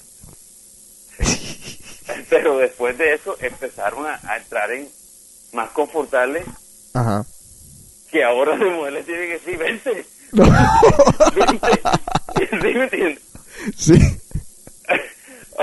Pero 2.28 2.58
después 2.58 2.96
de 2.98 3.14
eso 3.14 3.36
empezaron 3.40 4.06
a, 4.06 4.18
a 4.28 4.36
entrar 4.38 4.70
en 4.72 4.88
más 5.52 5.70
confortables 5.70 6.44
Ajá. 6.94 7.24
que 8.10 8.24
ahora 8.24 8.56
la 8.56 8.64
mujer 8.66 8.92
le 8.94 9.02
tiene 9.02 9.26
que 9.26 9.32
decir, 9.34 9.58
vente, 9.58 10.04
No. 10.32 10.44
vente. 11.34 11.80
¿Sí 12.50 12.56
me 12.74 12.84
entiendes? 12.84 13.22
sí. 13.76 14.19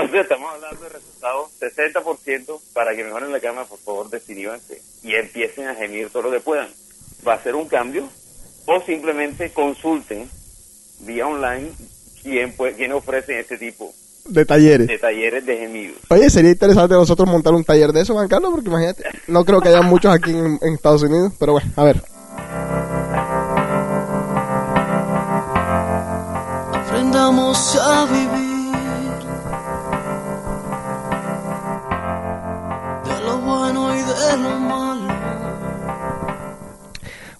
O 0.00 0.08
sea, 0.08 0.20
estamos 0.20 0.50
hablando 0.54 0.80
de 0.84 0.88
resultados 0.90 1.50
60% 1.60 2.60
para 2.72 2.94
que 2.94 3.02
mejoren 3.04 3.32
la 3.32 3.40
cama, 3.40 3.64
por 3.64 3.78
favor, 3.78 4.08
desiníbanse 4.10 4.80
y 5.02 5.14
empiecen 5.14 5.66
a 5.68 5.74
gemir 5.74 6.10
todo 6.10 6.24
lo 6.24 6.30
que 6.30 6.40
puedan. 6.40 6.68
Va 7.26 7.34
a 7.34 7.42
ser 7.42 7.54
un 7.56 7.66
cambio 7.68 8.08
o 8.66 8.80
simplemente 8.82 9.50
consulten 9.52 10.28
vía 11.00 11.26
online 11.26 11.70
quién, 12.22 12.52
puede, 12.52 12.74
quién 12.74 12.92
ofrece 12.92 13.40
este 13.40 13.56
tipo 13.58 13.92
De 14.26 14.44
talleres. 14.44 14.86
de 14.86 14.98
talleres 14.98 15.44
de 15.46 15.56
gemidos. 15.56 15.98
Oye, 16.10 16.30
sería 16.30 16.50
interesante 16.52 16.94
nosotros 16.94 17.28
montar 17.28 17.54
un 17.54 17.64
taller 17.64 17.92
de 17.92 18.02
eso, 18.02 18.14
Juan 18.14 18.28
Carlos, 18.28 18.50
porque 18.52 18.68
imagínate, 18.68 19.04
no 19.26 19.44
creo 19.44 19.60
que 19.60 19.68
haya 19.70 19.82
muchos 19.82 20.14
aquí 20.14 20.30
en, 20.30 20.58
en 20.62 20.74
Estados 20.74 21.02
Unidos, 21.02 21.32
pero 21.38 21.52
bueno, 21.52 21.70
a 21.76 21.84
ver. 21.84 22.02
Aprendamos 26.72 27.76
a 27.76 28.04
vivir 28.06 28.47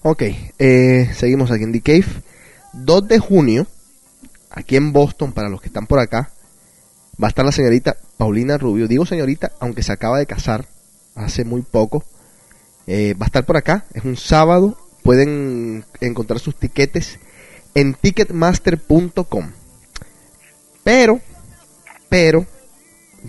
Ok, 0.01 0.23
eh, 0.57 1.11
seguimos 1.13 1.51
aquí 1.51 1.63
en 1.63 1.71
The 1.71 1.81
Cave. 1.81 2.23
2 2.73 3.07
de 3.07 3.19
junio, 3.19 3.67
aquí 4.49 4.75
en 4.75 4.93
Boston, 4.93 5.33
para 5.33 5.49
los 5.49 5.61
que 5.61 5.67
están 5.67 5.87
por 5.87 5.99
acá, 5.99 6.31
va 7.21 7.27
a 7.27 7.29
estar 7.29 7.45
la 7.45 7.51
señorita 7.51 7.97
Paulina 8.17 8.57
Rubio. 8.57 8.87
Digo 8.87 9.05
señorita, 9.05 9.51
aunque 9.59 9.83
se 9.83 9.91
acaba 9.91 10.17
de 10.17 10.25
casar 10.25 10.65
hace 11.15 11.43
muy 11.43 11.61
poco. 11.61 12.03
Eh, 12.87 13.13
va 13.13 13.25
a 13.25 13.27
estar 13.27 13.45
por 13.45 13.57
acá, 13.57 13.85
es 13.93 14.03
un 14.05 14.17
sábado. 14.17 14.77
Pueden 15.03 15.85
encontrar 16.01 16.39
sus 16.39 16.55
tiquetes 16.55 17.19
en 17.75 17.93
ticketmaster.com. 17.93 19.51
Pero, 20.83 21.19
pero, 22.09 22.45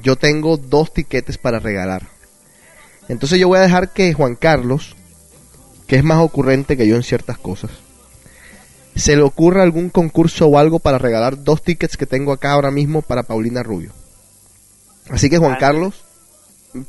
yo 0.03 0.16
tengo 0.16 0.57
dos 0.57 0.94
tiquetes 0.94 1.37
para 1.37 1.59
regalar. 1.59 2.20
Entonces 3.11 3.38
yo 3.38 3.49
voy 3.49 3.59
a 3.59 3.62
dejar 3.62 3.92
que 3.92 4.12
Juan 4.14 4.37
Carlos 4.37 4.94
que 5.87 5.96
es 5.96 6.05
más 6.05 6.18
ocurrente 6.23 6.77
que 6.77 6.87
yo 6.87 6.94
en 6.94 7.03
ciertas 7.03 7.37
cosas, 7.37 7.73
se 8.94 9.16
le 9.16 9.23
ocurra 9.23 9.64
algún 9.64 9.90
concurso 9.90 10.46
o 10.46 10.57
algo 10.57 10.79
para 10.79 10.99
regalar 10.99 11.42
dos 11.42 11.62
tickets 11.62 11.96
que 11.96 12.07
tengo 12.07 12.33
acá 12.33 12.53
ahora 12.53 12.70
mismo 12.70 13.03
para 13.03 13.25
Paulina 13.25 13.64
Rubio. 13.64 13.90
Así 15.09 15.29
que 15.29 15.38
Juan 15.38 15.57
Carlos, 15.59 16.05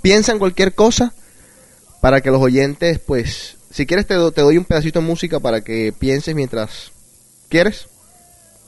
piensa 0.04 0.34
en 0.34 0.38
cualquier 0.38 0.76
cosa 0.76 1.14
para 2.00 2.22
que 2.22 2.30
los 2.30 2.40
oyentes, 2.44 3.00
pues, 3.00 3.58
si 3.72 3.88
quieres 3.88 4.06
te, 4.06 4.14
do- 4.14 4.32
te 4.32 4.42
doy 4.42 4.60
un 4.60 4.66
pedacito 4.66 5.00
de 5.00 5.06
música 5.08 5.40
para 5.40 5.62
que 5.62 5.92
pienses 5.98 6.36
mientras 6.36 6.92
quieres. 7.50 7.88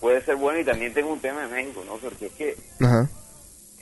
Puede 0.02 0.26
ser 0.26 0.36
bueno 0.36 0.60
y 0.62 0.66
también 0.66 0.96
tengo 0.96 1.14
un 1.14 1.20
tema 1.20 1.42
de 1.46 1.54
México, 1.54 1.84
¿no? 1.86 1.98
Porque 1.98 2.26
es 2.26 2.32
que 2.34 2.58
Ajá. 2.84 3.08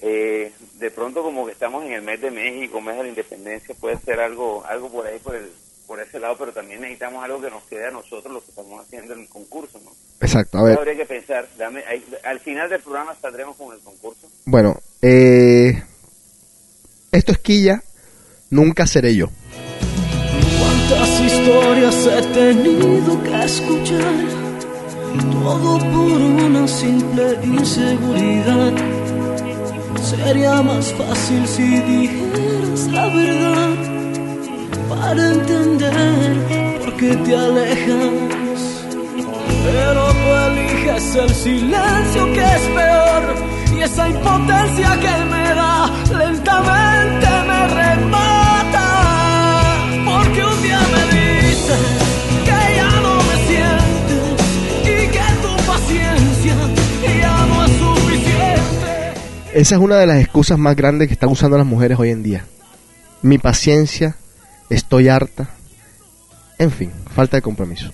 Eh, 0.01 0.51
de 0.79 0.91
pronto 0.91 1.21
como 1.23 1.45
que 1.45 1.51
estamos 1.53 1.85
en 1.85 1.93
el 1.93 2.01
mes 2.01 2.19
de 2.21 2.31
México, 2.31 2.81
mes 2.81 2.97
de 2.97 3.03
la 3.03 3.09
independencia, 3.09 3.75
puede 3.79 3.97
ser 3.99 4.19
algo 4.19 4.63
algo 4.67 4.89
por 4.91 5.05
ahí, 5.07 5.19
por 5.19 5.35
el 5.35 5.49
por 5.87 5.99
ese 5.99 6.19
lado, 6.21 6.37
pero 6.37 6.53
también 6.53 6.79
necesitamos 6.79 7.21
algo 7.23 7.41
que 7.41 7.49
nos 7.49 7.63
quede 7.63 7.87
a 7.87 7.91
nosotros, 7.91 8.33
lo 8.33 8.39
que 8.41 8.49
estamos 8.51 8.79
haciendo 8.81 9.13
en 9.13 9.21
el 9.21 9.27
concurso, 9.27 9.77
¿no? 9.83 9.91
Exacto, 10.21 10.57
a 10.59 10.63
ver. 10.63 10.77
Habría 10.77 10.95
que 10.95 11.05
pensar, 11.05 11.45
dame, 11.57 11.83
ahí- 11.85 12.05
al 12.23 12.39
final 12.39 12.69
del 12.69 12.79
programa 12.79 13.13
saldremos 13.21 13.57
con 13.57 13.73
el 13.75 13.79
concurso. 13.81 14.27
Bueno, 14.45 14.77
eh, 15.01 15.83
esto 17.12 17.33
es 17.33 17.39
Quilla, 17.39 17.83
nunca 18.52 18.87
seré 18.87 19.15
yo. 19.15 19.27
Cuántas 20.60 21.19
historias 21.19 22.06
he 22.08 22.21
tenido 22.33 23.23
que 23.23 23.43
escuchar, 23.43 24.13
todo 25.43 25.77
por 25.79 26.21
una 26.21 26.67
simple 26.69 27.37
inseguridad. 27.43 28.73
Sería 30.02 30.62
más 30.62 30.93
fácil 30.93 31.47
si 31.47 31.63
dijeras 31.63 32.87
la 32.91 33.06
verdad 33.08 33.75
para 34.89 35.31
entender 35.31 36.79
por 36.83 36.97
qué 36.97 37.15
te 37.15 37.35
alejas. 37.35 38.85
Pero 39.63 40.08
tú 40.08 40.29
eliges 40.47 41.15
el 41.15 41.29
silencio 41.29 42.25
que 42.33 42.41
es 42.41 42.62
peor 42.75 43.23
y 43.77 43.81
esa 43.81 44.10
impotencia 44.10 44.89
que 44.99 45.25
me 45.31 45.56
da 45.56 45.89
lentamente 46.17 47.27
me 47.47 47.67
remata. 47.67 48.40
Esa 59.54 59.75
es 59.75 59.81
una 59.81 59.97
de 59.97 60.06
las 60.06 60.21
excusas 60.21 60.58
más 60.58 60.77
grandes 60.77 61.10
que 61.10 61.13
están 61.13 61.29
usando 61.29 61.58
las 61.58 61.67
mujeres 61.67 61.99
hoy 61.99 62.10
en 62.10 62.23
día. 62.23 62.45
Mi 63.21 63.37
paciencia, 63.37 64.15
estoy 64.69 65.10
harta. 65.10 65.49
En 66.58 66.71
fin, 66.71 66.91
falta 67.13 67.35
de 67.35 67.41
compromiso. 67.41 67.91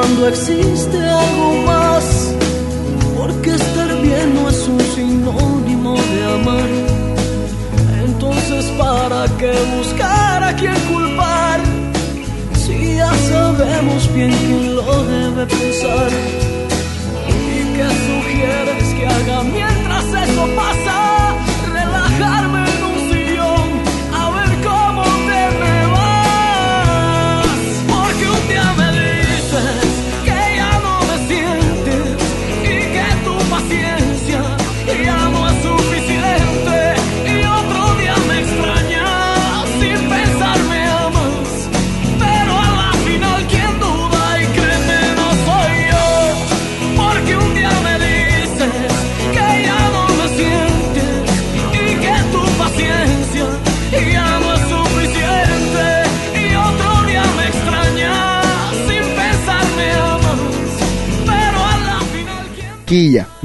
Mundo 0.00 0.28
existe 0.28 0.98
algo 0.98 1.62
más, 1.66 2.34
porque 3.16 3.50
estar 3.50 4.00
bien 4.00 4.34
no 4.34 4.48
es 4.48 4.68
un 4.68 4.80
sinónimo 4.94 5.94
de 5.94 6.24
amar. 6.24 6.70
Entonces, 8.04 8.64
¿para 8.78 9.26
qué 9.38 9.52
buscar 9.76 10.44
a 10.44 10.54
quien 10.54 10.78
culpar? 10.92 11.60
Si 12.54 12.96
ya 12.96 13.12
sabemos 13.30 14.12
bien 14.14 14.32
quién 14.32 14.76
lo 14.76 15.04
debe 15.04 15.46
pensar. 15.46 16.10
¿Y 17.28 17.58
qué 17.76 17.88
sugieres 18.08 18.94
que 18.94 19.06
haga 19.06 19.42
mientras 19.42 20.04
eso 20.04 20.48
pasa? 20.56 20.87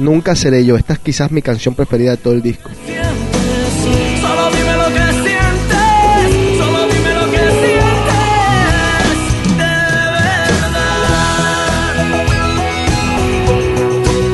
Nunca 0.04 0.36
seré 0.36 0.64
yo. 0.64 0.76
Esta 0.76 0.92
es 0.92 0.98
quizás 1.00 1.32
mi 1.32 1.42
canción 1.42 1.74
preferida 1.74 2.12
de 2.12 2.18
todo 2.18 2.34
el 2.34 2.42
disco. 2.42 2.70
sientes, 2.84 4.20
solo 4.20 4.50
dime 4.50 4.76
lo 4.76 4.86
que 4.86 5.12
sientes, 5.24 6.58
solo 6.58 6.86
dime 6.88 7.14
lo 7.14 7.30
que 7.30 7.38
sientes 7.38 8.14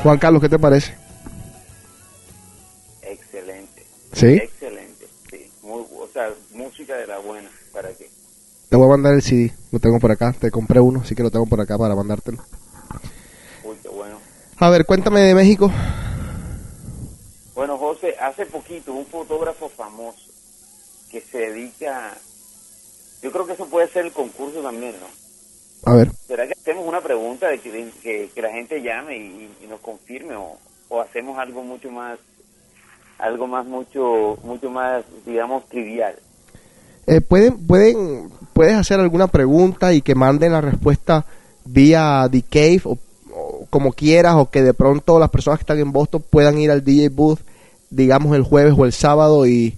Juan 0.03 0.19
Carlos, 0.19 0.41
¿qué 0.41 0.49
te 0.49 0.59
parece? 0.59 0.93
Excelente. 3.01 3.83
¿Sí? 4.13 4.35
Excelente. 4.35 5.07
Sí. 5.31 5.49
Muy, 5.63 5.83
o 5.97 6.07
sea, 6.13 6.31
música 6.85 6.97
de 6.97 7.07
la 7.07 7.17
buena. 7.17 7.49
¿Para 7.73 7.89
qué? 7.93 8.09
Te 8.69 8.75
voy 8.77 8.85
a 8.85 8.89
mandar 8.89 9.13
el 9.15 9.21
CD. 9.21 9.51
Lo 9.71 9.79
tengo 9.79 9.99
por 9.99 10.11
acá. 10.11 10.33
Te 10.39 10.51
compré 10.51 10.79
uno, 10.79 11.01
así 11.01 11.15
que 11.15 11.23
lo 11.23 11.31
tengo 11.31 11.45
por 11.47 11.59
acá 11.59 11.77
para 11.77 11.95
mandártelo. 11.95 12.43
Uy, 13.63 13.75
qué 13.81 13.89
bueno. 13.89 14.19
A 14.57 14.69
ver, 14.69 14.85
cuéntame 14.85 15.21
de 15.21 15.33
México. 15.33 15.71
Bueno, 17.55 17.77
José, 17.77 18.15
hace 18.19 18.45
poquito 18.45 18.93
un 18.93 19.05
fotógrafo 19.05 19.69
famoso 19.69 20.31
que 21.09 21.21
se 21.21 21.37
dedica... 21.39 22.15
Yo 23.23 23.31
creo 23.31 23.47
que 23.47 23.53
eso 23.53 23.65
puede 23.65 23.87
ser 23.87 24.05
el 24.05 24.11
concurso 24.11 24.61
también, 24.61 24.93
¿no? 24.99 25.91
A 25.91 25.95
ver. 25.95 26.11
¿Será 26.27 26.45
que 26.45 26.53
hacemos 26.53 26.85
una 26.85 27.01
pregunta 27.01 27.47
de 27.47 27.59
que, 27.59 27.91
que, 28.03 28.29
que 28.33 28.41
la 28.41 28.51
gente 28.51 28.81
llame 28.81 29.17
y, 29.17 29.49
y 29.63 29.67
nos 29.67 29.79
confirme 29.79 30.35
o, 30.35 30.57
o 30.89 31.01
hacemos 31.01 31.39
algo 31.39 31.63
mucho 31.63 31.89
más, 31.89 32.19
algo 33.17 33.47
más 33.47 33.65
mucho, 33.65 34.37
mucho 34.43 34.69
más, 34.69 35.03
digamos, 35.25 35.67
trivial? 35.67 36.15
Eh, 37.07 37.21
pueden, 37.21 37.65
pueden, 37.67 38.29
puedes 38.53 38.75
hacer 38.75 38.99
alguna 38.99 39.27
pregunta 39.27 39.93
y 39.93 40.01
que 40.01 40.15
manden 40.15 40.53
la 40.53 40.61
respuesta 40.61 41.25
vía 41.65 42.27
The 42.31 42.41
Cave 42.41 42.81
o, 42.85 42.97
o 43.33 43.65
como 43.69 43.93
quieras 43.93 44.35
o 44.35 44.49
que 44.49 44.63
de 44.63 44.73
pronto 44.73 45.19
las 45.19 45.29
personas 45.29 45.59
que 45.59 45.63
están 45.63 45.79
en 45.79 45.91
Boston 45.91 46.23
puedan 46.29 46.57
ir 46.57 46.71
al 46.71 46.83
DJ 46.83 47.09
booth, 47.09 47.39
digamos 47.89 48.35
el 48.35 48.43
jueves 48.43 48.73
o 48.77 48.85
el 48.85 48.93
sábado 48.93 49.45
y, 49.45 49.77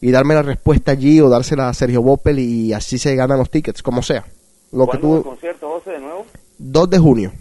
y 0.00 0.10
darme 0.10 0.34
la 0.34 0.42
respuesta 0.42 0.92
allí 0.92 1.20
o 1.20 1.28
dársela 1.28 1.68
a 1.68 1.74
Sergio 1.74 2.02
Boppel 2.02 2.38
y 2.38 2.72
así 2.72 2.98
se 2.98 3.14
ganan 3.14 3.38
los 3.38 3.50
tickets, 3.50 3.82
como 3.82 4.02
sea. 4.02 4.24
Lo 4.72 4.86
que 4.86 4.98
¿Cuándo 4.98 5.08
es 5.08 5.16
el 5.16 5.22
tú, 5.22 5.28
concierto, 5.28 5.68
José, 5.70 5.90
de 5.92 6.00
nuevo? 6.00 6.26
2 6.58 6.90
de 6.90 6.98
junio. 6.98 7.32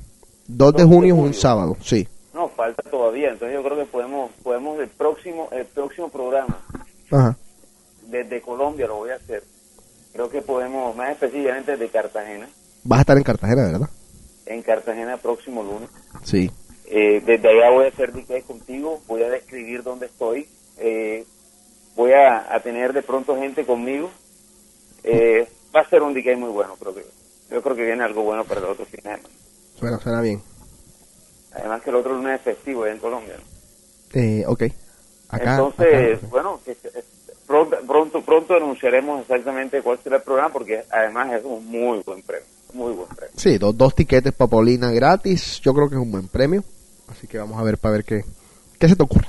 2 0.48 0.74
de 0.74 0.84
de 0.84 0.88
junio 0.88 1.16
es 1.16 1.22
un 1.22 1.34
sábado, 1.34 1.76
sí. 1.82 2.08
No, 2.34 2.48
falta 2.50 2.84
todavía. 2.90 3.32
Entonces 3.32 3.56
yo 3.56 3.64
creo 3.64 3.78
que 3.78 3.86
podemos, 3.86 4.32
podemos 4.44 4.80
el 4.80 4.90
próximo, 4.90 5.50
el 5.52 5.66
próximo 5.66 6.10
programa 6.10 6.58
Ajá. 7.12 7.38
Desde 8.08 8.41
Colombia 8.41 8.88
lo 8.88 8.97
voy 8.97 9.12
a 9.12 9.16
hacer. 9.16 9.43
Creo 10.14 10.30
que 10.30 10.41
podemos, 10.41 10.95
más 10.95 11.12
específicamente 11.12 11.72
desde 11.72 11.89
Cartagena, 11.89 12.47
Vas 12.84 12.99
a 12.99 13.01
estar 13.01 13.18
en 13.18 13.24
Cartagena, 13.24 13.66
¿verdad? 13.72 13.89
en 14.45 14.62
Cartagena 14.62 15.18
próximo 15.18 15.64
lunes. 15.64 15.89
Sí. 16.24 16.51
Eh, 16.86 17.20
desde 17.26 17.49
allá 17.49 17.72
voy 17.72 17.86
a 17.86 17.89
hacer 17.89 18.14
DK 18.14 18.45
contigo, 18.45 19.01
voy 19.08 19.24
a 19.24 19.30
describir 19.30 19.82
dónde 19.82 20.06
estoy, 20.06 20.47
eh, 20.78 21.26
voy 21.95 22.12
a, 22.12 22.53
a 22.53 22.60
tener 22.62 22.93
de 22.93 23.01
pronto 23.01 23.36
gente 23.38 23.66
conmigo. 23.66 24.12
Eh, 25.03 25.47
va 25.76 25.82
a 25.82 25.89
ser 25.89 26.03
un 26.03 26.14
DK 26.14 26.38
muy 26.38 26.49
bueno, 26.49 26.76
creo 26.80 26.93
que. 26.93 27.06
Yo 27.49 27.62
creo 27.62 27.76
que 27.76 27.84
viene 27.86 28.03
algo 28.03 28.24
bueno 28.24 28.43
para 28.45 28.60
el 28.60 28.66
otro 28.68 28.86
fin 28.86 28.97
de 28.97 29.01
semana. 29.01 29.24
Suena, 29.80 29.99
suena 29.99 30.22
bien. 30.22 30.41
Además 31.51 31.82
que 31.82 31.89
el 31.89 31.95
otro 31.95 32.14
lunes 32.14 32.36
es 32.36 32.41
festivo 32.41 32.86
en 32.86 32.97
Colombia. 32.99 33.36
¿no? 33.38 34.20
Eh, 34.22 34.43
ok. 34.47 34.64
Acá, 35.30 35.51
Entonces, 35.56 36.18
acá. 36.18 36.28
bueno, 36.30 36.60
pronto, 37.48 37.78
pronto, 37.88 38.22
pronto 38.22 38.54
anunciaremos 38.56 39.22
exactamente 39.22 39.82
cuál 39.82 40.00
será 40.04 40.18
el 40.18 40.24
programa 40.24 40.52
porque 40.52 40.84
además 40.91 41.34
es 41.34 41.43
un 41.43 41.66
muy 41.66 42.02
buen 42.06 42.22
premio, 42.22 42.48
muy 42.74 42.93
buen 42.93 43.10
premio. 43.10 43.34
Sí, 43.38 43.58
dos, 43.58 43.78
dos 43.78 43.96
tiquetes 43.96 44.34
para 44.34 44.50
Paulina 44.50 44.91
gratis. 44.91 45.60
Yo 45.62 45.74
creo 45.74 45.89
que 45.89 45.96
es 45.96 46.02
un 46.02 46.12
buen 46.12 46.28
premio. 46.28 46.64
Así 47.08 47.28
que 47.28 47.38
vamos 47.38 47.60
a 47.60 47.64
ver 47.64 47.78
para 47.78 47.93
ver 47.93 48.04
qué, 48.04 48.24
qué 48.80 48.89
se 48.89 48.96
te 48.96 49.04
ocurre. 49.04 49.28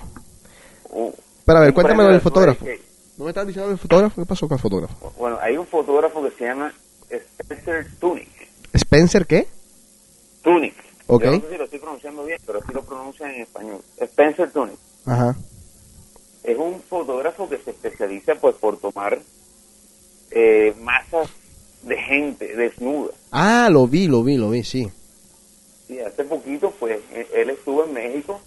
Pero 1.45 1.59
a 1.59 1.61
ver, 1.61 1.75
cuéntame 1.75 2.03
lo 2.03 2.09
del 2.09 2.19
de 2.19 2.21
fotógrafo. 2.21 2.65
9K. 2.65 2.81
¿No 3.19 3.25
me 3.25 3.31
estás 3.31 3.47
diciendo 3.47 3.69
del 3.69 3.79
fotógrafo? 3.79 4.21
¿Qué 4.21 4.27
pasó 4.27 4.49
con 4.49 4.57
el 4.57 4.63
fotógrafo? 4.63 5.13
Bueno, 5.17 5.39
hay 5.41 5.57
un 5.57 5.67
fotógrafo 5.67 6.23
que 6.23 6.31
se 6.33 6.45
llama 6.45 6.73
Spencer 7.09 7.87
Tunic. 7.99 8.29
¿Spencer 8.73 9.27
qué? 9.27 9.47
Tunic. 10.43 10.75
Ok. 11.07 11.25
Yo 11.25 11.31
no 11.31 11.41
sé 11.41 11.51
si 11.51 11.57
lo 11.57 11.65
estoy 11.65 11.79
pronunciando 11.79 12.25
bien, 12.25 12.39
pero 12.45 12.61
sí 12.61 12.73
lo 12.75 12.83
pronuncian 12.83 13.31
en 13.31 13.43
español. 13.43 13.81
Spencer 13.97 14.51
Tunic. 14.51 14.79
Ajá. 15.07 15.37
Es 16.47 16.57
un 16.57 16.81
fotógrafo 16.83 17.49
que 17.49 17.59
se 17.59 17.71
especializa 17.73 18.37
pues 18.37 18.55
por 18.57 18.79
tomar 18.79 19.21
eh, 20.31 20.75
masas 20.81 21.29
de 21.83 21.97
gente 21.97 22.57
desnuda. 22.57 23.13
Ah, 23.33 23.69
lo 23.71 23.87
vi, 23.89 24.07
lo 24.07 24.23
vi, 24.23 24.37
lo 24.37 24.51
vi, 24.51 24.63
sí. 24.65 24.89
Y 25.89 25.99
hace 25.99 26.25
poquito 26.25 26.73
pues 26.79 27.01
e- 27.13 27.27
él 27.35 27.51
estuvo 27.51 27.85
en 27.85 27.93
México 27.93 28.41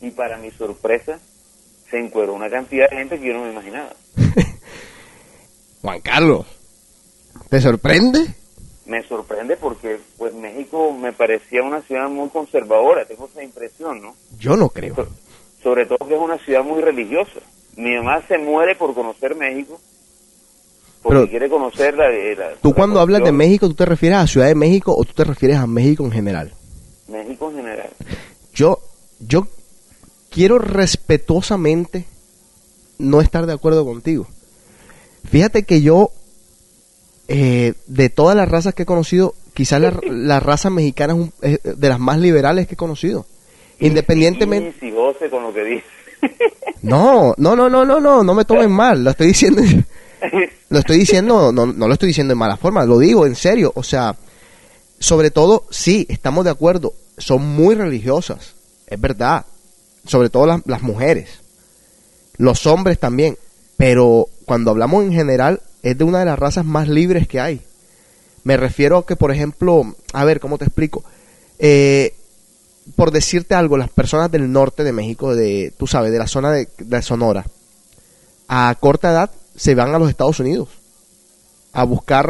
y 0.00 0.10
para 0.10 0.36
mi 0.38 0.50
sorpresa 0.52 1.18
se 1.90 1.98
encueró 1.98 2.34
una 2.34 2.48
cantidad 2.50 2.88
de 2.90 2.96
gente 2.96 3.18
que 3.18 3.26
yo 3.28 3.34
no 3.34 3.44
me 3.44 3.52
imaginaba. 3.52 3.94
Juan 5.82 6.00
Carlos, 6.00 6.46
¿te 7.50 7.60
sorprende? 7.60 8.26
Me 8.86 9.02
sorprende 9.04 9.56
porque 9.56 10.00
pues 10.18 10.34
México 10.34 10.92
me 10.92 11.12
parecía 11.12 11.62
una 11.62 11.82
ciudad 11.82 12.08
muy 12.08 12.28
conservadora, 12.30 13.04
tengo 13.06 13.26
esa 13.26 13.42
impresión, 13.42 14.02
¿no? 14.02 14.14
Yo 14.38 14.56
no 14.56 14.68
creo. 14.68 14.94
So- 14.96 15.08
sobre 15.62 15.86
todo 15.86 15.98
que 16.06 16.14
es 16.14 16.20
una 16.20 16.38
ciudad 16.38 16.62
muy 16.64 16.80
religiosa. 16.82 17.40
Mi 17.76 17.94
mamá 17.96 18.22
se 18.28 18.38
muere 18.38 18.74
por 18.76 18.94
conocer 18.94 19.34
México, 19.36 19.80
porque 21.02 21.18
Pero- 21.20 21.30
quiere 21.30 21.48
conocer 21.48 21.96
la... 21.96 22.08
la- 22.10 22.54
Tú 22.60 22.68
la 22.70 22.74
cuando 22.74 23.00
hablas 23.00 23.22
de. 23.24 23.32
México, 23.32 23.68
¿tú 23.68 23.74
te 23.74 23.86
refieres 23.86 24.18
a 24.18 24.26
Ciudad 24.26 24.46
de 24.46 24.54
México 24.54 24.94
o 24.96 25.04
tú 25.04 25.12
te 25.14 25.24
refieres 25.24 25.56
a 25.58 25.66
México 25.66 26.04
en 26.04 26.12
general? 26.12 26.52
México 27.08 27.50
en 27.50 27.56
general. 27.56 27.90
Yo, 28.54 28.78
yo 29.20 29.46
quiero 30.30 30.58
respetuosamente 30.58 32.04
no 32.98 33.20
estar 33.20 33.46
de 33.46 33.52
acuerdo 33.52 33.84
contigo. 33.84 34.26
Fíjate 35.30 35.62
que 35.64 35.82
yo, 35.82 36.10
eh, 37.28 37.74
de 37.86 38.08
todas 38.10 38.36
las 38.36 38.48
razas 38.48 38.74
que 38.74 38.82
he 38.82 38.86
conocido, 38.86 39.34
quizás 39.54 39.80
la, 39.80 39.98
la 40.10 40.40
raza 40.40 40.70
mexicana 40.70 41.14
es, 41.14 41.18
un- 41.18 41.32
es 41.42 41.60
de 41.62 41.88
las 41.88 41.98
más 42.00 42.18
liberales 42.18 42.66
que 42.66 42.74
he 42.74 42.76
conocido. 42.76 43.26
Independientemente... 43.86 44.92
José 44.92 45.28
con 45.30 45.42
lo 45.42 45.52
que 45.52 45.64
dice. 45.64 45.84
No, 46.82 47.32
no, 47.38 47.54
no, 47.54 47.68
no, 47.68 47.84
no, 47.84 48.00
no, 48.00 48.24
no 48.24 48.34
me 48.34 48.44
tomen 48.44 48.70
mal, 48.72 49.04
lo 49.04 49.10
estoy 49.10 49.28
diciendo, 49.28 49.62
lo 50.68 50.78
estoy 50.80 50.98
diciendo, 50.98 51.52
no, 51.52 51.66
no 51.66 51.86
lo 51.86 51.92
estoy 51.92 52.08
diciendo 52.08 52.32
en 52.32 52.38
mala 52.38 52.56
forma, 52.56 52.84
lo 52.84 52.98
digo 52.98 53.24
en 53.24 53.36
serio, 53.36 53.70
o 53.76 53.84
sea, 53.84 54.16
sobre 54.98 55.30
todo, 55.30 55.64
sí, 55.70 56.04
estamos 56.08 56.44
de 56.44 56.50
acuerdo, 56.50 56.92
son 57.18 57.46
muy 57.46 57.76
religiosas, 57.76 58.56
es 58.88 59.00
verdad, 59.00 59.46
sobre 60.04 60.28
todo 60.28 60.46
las, 60.46 60.62
las 60.66 60.82
mujeres, 60.82 61.40
los 62.36 62.66
hombres 62.66 62.98
también, 62.98 63.38
pero 63.76 64.26
cuando 64.44 64.72
hablamos 64.72 65.04
en 65.04 65.12
general, 65.12 65.60
es 65.84 65.96
de 65.96 66.04
una 66.04 66.20
de 66.20 66.24
las 66.24 66.38
razas 66.38 66.64
más 66.64 66.88
libres 66.88 67.28
que 67.28 67.40
hay. 67.40 67.60
Me 68.44 68.56
refiero 68.56 68.98
a 68.98 69.06
que, 69.06 69.16
por 69.16 69.30
ejemplo, 69.30 69.94
a 70.12 70.24
ver, 70.24 70.40
¿cómo 70.40 70.58
te 70.58 70.64
explico? 70.64 71.04
Eh, 71.58 72.14
por 72.96 73.10
decirte 73.10 73.54
algo, 73.54 73.76
las 73.76 73.90
personas 73.90 74.30
del 74.30 74.50
norte 74.50 74.84
de 74.84 74.92
México, 74.92 75.34
de, 75.34 75.72
tú 75.76 75.86
sabes, 75.86 76.12
de 76.12 76.18
la 76.18 76.26
zona 76.26 76.50
de, 76.52 76.68
Sonora, 77.02 77.44
a 78.48 78.74
corta 78.80 79.10
edad 79.12 79.30
se 79.56 79.74
van 79.74 79.94
a 79.94 79.98
los 79.98 80.08
Estados 80.10 80.40
Unidos 80.40 80.68
a 81.72 81.84
buscar, 81.84 82.28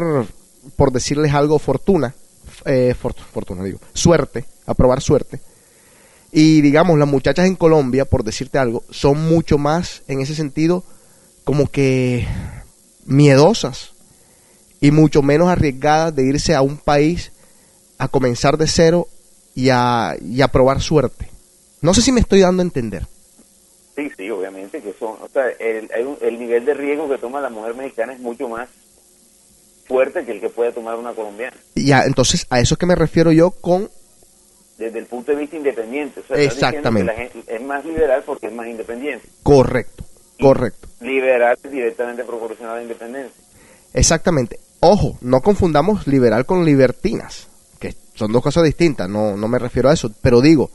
por 0.77 0.93
decirles 0.93 1.33
algo, 1.35 1.59
fortuna, 1.59 2.15
eh, 2.65 2.95
for- 3.01 3.15
fortuna 3.33 3.65
digo, 3.65 3.81
suerte, 3.95 4.45
a 4.67 4.75
probar 4.75 5.01
suerte. 5.01 5.41
Y 6.31 6.61
digamos, 6.61 6.99
las 6.99 7.09
muchachas 7.09 7.47
en 7.47 7.57
Colombia, 7.57 8.05
por 8.05 8.25
decirte 8.25 8.59
algo, 8.59 8.85
son 8.91 9.29
mucho 9.29 9.59
más, 9.59 10.03
en 10.09 10.21
ese 10.21 10.35
sentido, 10.35 10.85
como 11.45 11.69
que 11.69 12.27
miedosas 13.05 13.91
y 14.81 14.91
mucho 14.91 15.23
menos 15.23 15.49
arriesgadas 15.49 16.15
de 16.15 16.25
irse 16.25 16.55
a 16.55 16.63
un 16.63 16.77
país 16.77 17.33
a 17.99 18.09
comenzar 18.09 18.57
de 18.59 18.67
cero 18.67 19.09
y 19.55 19.69
a, 19.71 20.17
y 20.21 20.41
a 20.43 20.49
probar 20.49 20.81
suerte. 20.81 21.29
No 21.81 21.95
sé 21.95 22.03
si 22.03 22.13
me 22.13 22.21
estoy 22.21 22.41
dando 22.41 22.63
a 22.63 22.65
entender. 22.67 23.07
Sí, 23.97 24.09
sí, 24.17 24.31
obviamente 24.31 24.81
que 24.81 24.95
son, 24.99 25.17
o 25.21 25.29
sea, 25.33 25.49
el, 25.61 25.91
el 26.23 26.39
nivel 26.39 26.65
de 26.65 26.73
riesgo 26.75 27.09
que 27.09 27.19
toma 27.19 27.41
la 27.41 27.51
mujer 27.51 27.75
mexicana 27.75 28.15
es 28.15 28.21
mucho 28.21 28.49
más 28.49 28.69
fuerte 29.87 30.25
que 30.25 30.33
el 30.33 30.41
que 30.41 30.49
puede 30.49 30.73
tomar 30.73 30.97
una 30.97 31.13
colombiana, 31.13 31.57
Y 31.75 31.93
a- 31.93 32.05
entonces, 32.05 32.47
a 32.49 32.61
eso 32.61 32.75
es 32.75 32.79
que 32.79 32.87
me 32.87 32.95
refiero 32.95 33.33
yo 33.33 33.51
con 33.51 33.91
desde 34.79 34.99
el 35.01 35.07
punto 35.07 35.33
de 35.33 35.39
vista 35.39 35.57
independiente. 35.57 36.21
O 36.21 36.25
sea, 36.27 36.37
Exactamente. 36.39 37.13
que 37.13 37.17
la 37.19 37.23
gente 37.29 37.55
es 37.55 37.63
más 37.63 37.85
liberal 37.85 38.23
porque 38.25 38.47
es 38.47 38.53
más 38.53 38.67
independiente. 38.67 39.29
correcto, 39.43 40.05
correcto. 40.41 40.89
Liberal 41.01 41.59
es 41.63 41.71
directamente 41.71 42.25
proporcional 42.25 42.73
a 42.73 42.77
la 42.77 42.83
independencia. 42.83 43.43
Exactamente. 43.93 44.59
Ojo, 44.81 45.19
no 45.21 45.41
confundamos 45.43 46.07
liberal 46.07 46.47
con 46.47 46.65
libertinas, 46.65 47.49
son 48.15 48.33
dos 48.33 48.43
cosas 48.43 48.65
distintas, 48.65 49.09
no, 49.09 49.37
no 49.37 49.49
me 49.49 49.59
refiero 49.59 49.89
a 49.89 49.93
eso, 49.93 50.11
pero 50.21 50.41
digo, 50.41 50.71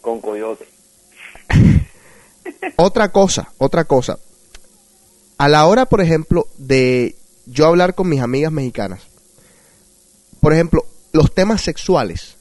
Con 0.00 0.20
coyote. 0.20 0.66
otra 2.76 3.10
cosa, 3.10 3.52
otra 3.58 3.84
cosa. 3.84 4.18
A 5.36 5.48
la 5.48 5.66
hora, 5.66 5.86
por 5.86 6.00
ejemplo, 6.00 6.48
de 6.56 7.16
yo 7.46 7.66
hablar 7.66 7.94
con 7.94 8.08
mis 8.08 8.20
amigas 8.20 8.52
mexicanas, 8.52 9.02
por 10.40 10.52
ejemplo, 10.52 10.86
los 11.12 11.34
temas 11.34 11.62
sexuales 11.62 12.36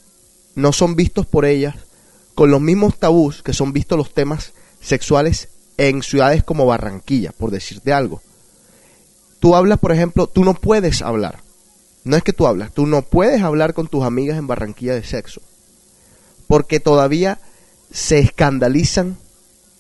no 0.56 0.74
son 0.74 0.96
vistos 0.96 1.26
por 1.26 1.46
ellas 1.46 1.76
con 2.36 2.52
los 2.52 2.62
mismos 2.62 2.98
tabús 2.98 3.42
que 3.42 3.54
son 3.54 3.74
vistos 3.74 3.98
los 3.98 4.14
temas 4.14 4.54
sexuales 4.82 5.50
en 5.78 6.02
ciudades 6.04 6.44
como 6.44 6.66
Barranquilla, 6.66 7.32
por 7.32 7.52
decirte 7.52 7.94
algo. 7.94 8.22
Tú 9.40 9.56
hablas, 9.56 9.80
por 9.80 9.92
ejemplo, 9.92 10.28
tú 10.28 10.44
no 10.44 10.54
puedes 10.54 11.02
hablar. 11.02 11.40
No 12.08 12.16
es 12.16 12.24
que 12.24 12.34
tú 12.34 12.48
hablas, 12.48 12.72
tú 12.72 12.86
no 12.86 13.02
puedes 13.02 13.42
hablar 13.42 13.74
con 13.74 13.88
tus 13.88 14.04
amigas 14.04 14.38
en 14.38 14.48
Barranquilla 14.48 14.94
de 14.94 15.04
sexo. 15.04 15.42
Porque 16.48 16.80
todavía 16.80 17.40
se 17.92 18.20
escandalizan. 18.20 19.18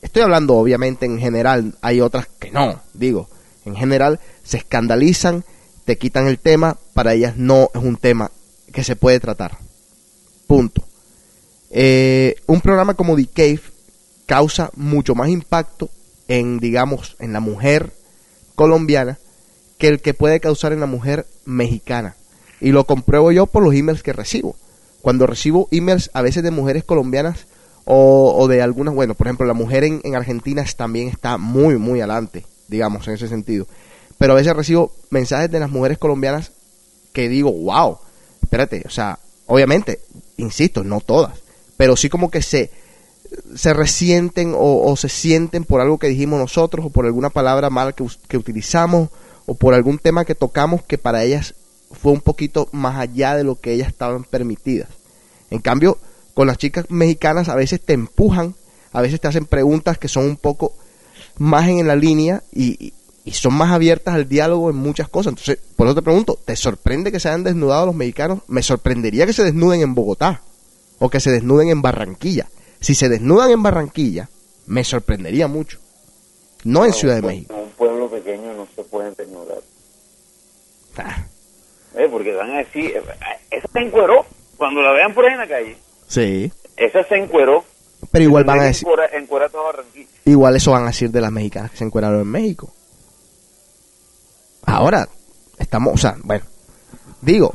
Estoy 0.02 0.24
hablando 0.24 0.56
obviamente 0.56 1.06
en 1.06 1.20
general, 1.20 1.76
hay 1.82 2.02
otras 2.02 2.28
que 2.40 2.52
no, 2.52 2.82
digo, 2.94 3.30
en 3.66 3.76
general 3.76 4.20
se 4.44 4.58
escandalizan, 4.58 5.44
te 5.86 5.98
quitan 5.98 6.28
el 6.28 6.40
tema, 6.40 6.78
para 6.94 7.14
ellas 7.14 7.38
no 7.38 7.70
es 7.74 7.82
un 7.82 7.96
tema 7.96 8.32
que 8.74 8.84
se 8.84 8.96
puede 8.96 9.20
tratar. 9.20 9.58
Punto. 10.46 10.84
Eh, 11.70 12.36
un 12.46 12.62
programa 12.62 12.94
como 12.94 13.16
The 13.16 13.28
Cave 13.28 13.62
causa 14.26 14.70
mucho 14.76 15.16
más 15.16 15.30
impacto 15.30 15.90
en, 16.28 16.60
digamos, 16.60 17.16
en 17.20 17.34
la 17.34 17.40
mujer 17.40 17.94
colombiana 18.56 19.18
que 19.78 19.88
el 19.88 20.02
que 20.02 20.14
puede 20.14 20.40
causar 20.40 20.74
en 20.74 20.80
la 20.80 20.86
mujer 20.86 21.26
mexicana. 21.46 22.16
Y 22.60 22.72
lo 22.72 22.86
compruebo 22.86 23.32
yo 23.32 23.46
por 23.46 23.64
los 23.64 23.74
emails 23.74 24.04
que 24.04 24.14
recibo. 24.14 24.56
Cuando 25.02 25.28
recibo 25.28 25.68
emails 25.72 26.10
a 26.14 26.22
veces 26.22 26.44
de 26.44 26.52
mujeres 26.52 26.84
colombianas 26.84 27.46
o, 27.86 28.48
de 28.50 28.62
algunas, 28.62 28.94
bueno, 28.94 29.16
por 29.16 29.28
ejemplo, 29.28 29.46
la 29.46 29.54
mujer 29.54 29.86
en, 29.86 30.02
en 30.04 30.16
Argentina 30.16 30.66
también 30.76 31.08
está 31.08 31.38
muy, 31.38 31.78
muy 31.78 32.02
adelante, 32.02 32.46
digamos, 32.68 33.08
en 33.08 33.14
ese 33.14 33.30
sentido. 33.30 33.66
Pero 34.18 34.34
a 34.34 34.36
veces 34.36 34.56
recibo 34.56 34.92
mensajes 35.10 35.50
de 35.50 35.60
las 35.60 35.70
mujeres 35.70 35.98
colombianas 35.98 36.52
que 37.14 37.30
digo, 37.30 37.52
wow, 37.52 38.00
espérate, 38.42 38.84
o 38.86 38.90
sea, 38.90 39.20
obviamente, 39.46 40.02
insisto, 40.38 40.84
no 40.84 41.00
todas, 41.00 41.40
pero 41.78 41.96
sí 41.96 42.10
como 42.10 42.30
que 42.30 42.42
se, 42.42 42.72
se 43.56 43.74
resienten 43.74 44.54
o, 44.54 44.92
o 44.92 44.98
se 44.98 45.08
sienten 45.08 45.64
por 45.64 45.80
algo 45.80 45.98
que 45.98 46.10
dijimos 46.10 46.40
nosotros 46.40 46.86
o 46.86 46.90
por 46.90 47.06
alguna 47.06 47.30
palabra 47.30 47.70
mala 47.70 47.94
que, 47.94 48.06
que 48.28 48.38
utilizamos 48.38 49.10
o 49.48 49.56
por 49.56 49.74
algún 49.74 49.98
tema 49.98 50.26
que 50.26 50.36
tocamos 50.36 50.84
que 50.84 51.00
para 51.00 51.24
ellas 51.24 51.56
fue 51.92 52.12
un 52.12 52.22
poquito 52.22 52.68
más 52.74 52.98
allá 52.98 53.36
de 53.36 53.44
lo 53.44 53.60
que 53.60 53.74
ellas 53.74 53.88
estaban 53.88 54.24
permitidas. 54.26 54.90
En 55.50 55.60
cambio, 55.60 55.98
con 56.34 56.46
las 56.46 56.58
chicas 56.58 56.86
mexicanas 56.90 57.50
a 57.50 57.56
veces 57.56 57.82
te 57.82 57.94
empujan, 57.94 58.54
a 58.92 59.02
veces 59.02 59.20
te 59.20 59.28
hacen 59.28 59.46
preguntas 59.46 59.98
que 59.98 60.10
son 60.10 60.26
un 60.26 60.36
poco 60.36 60.74
más 61.38 61.68
en 61.70 61.88
la 61.88 61.96
línea 61.96 62.44
y, 62.54 62.94
son 63.32 63.54
más 63.54 63.72
abiertas 63.72 64.16
al 64.16 64.30
diálogo 64.30 64.70
en 64.70 64.78
muchas 64.78 65.10
cosas. 65.10 65.32
Entonces, 65.32 65.60
por 65.76 65.88
eso 65.88 65.96
te 65.96 66.02
pregunto, 66.02 66.40
¿te 66.46 66.56
sorprende 66.56 67.12
que 67.12 67.20
se 67.20 67.28
hayan 67.28 67.44
desnudado 67.44 67.86
los 67.86 67.96
mexicanos? 67.96 68.40
Me 68.48 68.64
sorprendería 68.64 69.26
que 69.26 69.34
se 69.34 69.44
desnuden 69.44 69.82
en 69.82 69.96
Bogotá 69.96 70.44
o 71.00 71.10
que 71.10 71.20
se 71.20 71.32
desnuden 71.32 71.70
en 71.70 71.82
Barranquilla. 71.82 72.48
Si 72.80 72.96
se 72.96 73.10
desnudan 73.10 73.52
en 73.52 73.64
Barranquilla, 73.64 74.30
me 74.66 74.84
sorprendería 74.84 75.48
mucho. 75.48 75.80
No 76.64 76.86
en 76.86 76.94
Ciudad 76.94 77.16
de 77.16 77.22
México. 77.22 77.67
Pueden 78.88 79.14
desnudar. 79.16 79.60
Ah, 80.98 81.24
Eh, 81.96 82.08
porque 82.12 82.34
van 82.34 82.52
a 82.52 82.58
decir, 82.60 82.86
eh, 82.96 83.02
esa 83.52 83.68
se 83.72 83.80
encueró. 83.80 84.26
Cuando 84.58 84.82
la 84.82 84.92
vean 84.92 85.14
por 85.14 85.26
ahí 85.26 85.34
en 85.34 85.38
la 85.40 85.48
calle, 85.48 85.78
sí, 86.08 86.52
esa 86.76 87.04
se 87.04 87.16
encueró. 87.16 87.64
pero 88.12 88.24
igual 88.24 88.44
van 88.44 88.60
a 88.62 88.64
decir, 88.64 88.88
Encuera, 88.88 89.10
encuera 89.18 89.48
Barranquilla. 89.50 90.08
igual 90.26 90.56
eso 90.56 90.72
van 90.72 90.84
a 90.84 90.88
decir 90.88 91.12
de 91.12 91.22
las 91.22 91.32
mexicanas 91.32 91.70
que 91.72 91.78
se 91.78 91.84
encueraron 91.84 92.22
en 92.22 92.28
México. 92.28 92.74
Ahora, 94.66 95.08
estamos, 95.60 95.94
o 95.94 95.98
sea, 95.98 96.18
bueno, 96.24 96.44
digo, 97.22 97.54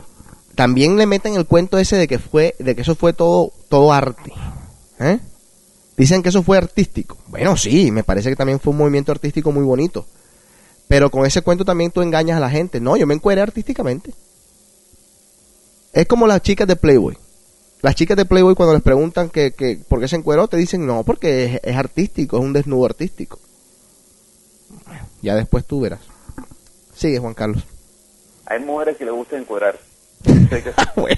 también 0.54 0.96
le 0.96 1.06
meten 1.06 1.34
el 1.34 1.46
cuento 1.46 1.78
ese 1.78 1.96
de 1.96 2.08
que 2.08 2.18
fue, 2.18 2.54
de 2.58 2.74
que 2.74 2.82
eso 2.82 2.94
fue 2.94 3.12
todo, 3.12 3.52
todo 3.68 3.92
arte. 3.92 4.32
¿eh? 5.00 5.18
Dicen 5.96 6.22
que 6.22 6.30
eso 6.30 6.42
fue 6.42 6.56
artístico. 6.56 7.18
Bueno, 7.28 7.56
sí, 7.56 7.90
me 7.90 8.04
parece 8.04 8.30
que 8.30 8.36
también 8.36 8.60
fue 8.60 8.70
un 8.72 8.78
movimiento 8.78 9.12
artístico 9.12 9.52
muy 9.52 9.64
bonito. 9.64 10.06
Pero 10.93 11.11
con 11.11 11.24
ese 11.24 11.40
cuento 11.40 11.64
también 11.64 11.90
tú 11.90 12.03
engañas 12.03 12.36
a 12.36 12.40
la 12.40 12.51
gente. 12.51 12.78
No, 12.78 12.99
yo 12.99 13.07
me 13.07 13.14
encueré 13.14 13.40
artísticamente. 13.40 14.12
Es 15.95 16.07
como 16.07 16.26
las 16.26 16.43
chicas 16.43 16.68
de 16.68 16.76
Playboy. 16.76 17.16
Las 17.80 17.95
chicas 17.95 18.14
de 18.14 18.26
Playboy 18.26 18.55
cuando 18.55 18.74
les 18.74 18.82
preguntan 18.82 19.30
que, 19.30 19.53
que 19.53 19.80
por 19.88 20.01
qué 20.01 20.09
se 20.09 20.16
encueró, 20.16 20.49
te 20.49 20.59
dicen 20.59 20.86
no, 20.86 21.03
porque 21.03 21.45
es, 21.47 21.61
es 21.62 21.76
artístico, 21.76 22.36
es 22.36 22.43
un 22.43 22.53
desnudo 22.53 22.84
artístico. 22.84 23.38
Bueno, 24.84 25.07
ya 25.22 25.34
después 25.34 25.64
tú 25.64 25.80
verás. 25.80 26.01
Sigue, 26.95 27.18
Juan 27.18 27.32
Carlos. 27.32 27.64
Hay 28.45 28.61
mujeres 28.61 28.99
que 28.99 29.07
les 29.07 29.14
gusta 29.14 29.38
encuerar. 29.38 29.80
Ah, 30.76 30.93
bueno. 30.97 31.16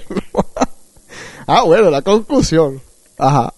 ah, 1.47 1.63
bueno, 1.63 1.89
la 1.89 2.01
conclusión. 2.01 2.81
Ajá. 3.17 3.53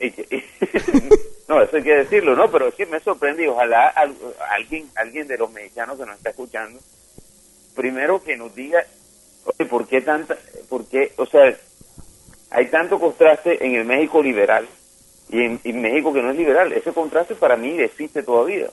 no, 1.52 1.62
eso 1.62 1.76
hay 1.76 1.82
que 1.82 1.94
decirlo, 1.94 2.34
¿no? 2.34 2.50
Pero 2.50 2.72
sí 2.72 2.86
me 2.86 3.00
sorprende 3.00 3.44
y 3.44 3.48
ojalá 3.48 3.88
al- 3.88 4.16
alguien, 4.50 4.90
alguien 4.94 5.28
de 5.28 5.36
los 5.38 5.50
mexicanos 5.52 5.98
que 5.98 6.06
nos 6.06 6.16
está 6.16 6.30
escuchando, 6.30 6.80
primero 7.74 8.22
que 8.22 8.36
nos 8.36 8.54
diga, 8.54 8.84
oye, 9.44 9.68
¿por 9.68 9.86
qué 9.86 10.00
tanta, 10.00 10.38
por 10.68 10.88
qué, 10.88 11.12
o 11.16 11.26
sea, 11.26 11.58
hay 12.50 12.66
tanto 12.70 12.98
contraste 12.98 13.64
en 13.64 13.74
el 13.74 13.84
México 13.84 14.22
liberal 14.22 14.66
y 15.28 15.40
en, 15.42 15.60
México 15.82 16.12
que 16.12 16.22
no 16.22 16.30
es 16.30 16.36
liberal? 16.36 16.72
Ese 16.72 16.92
contraste 16.92 17.34
para 17.34 17.56
mí 17.56 17.78
existe 17.80 18.22
todavía. 18.22 18.70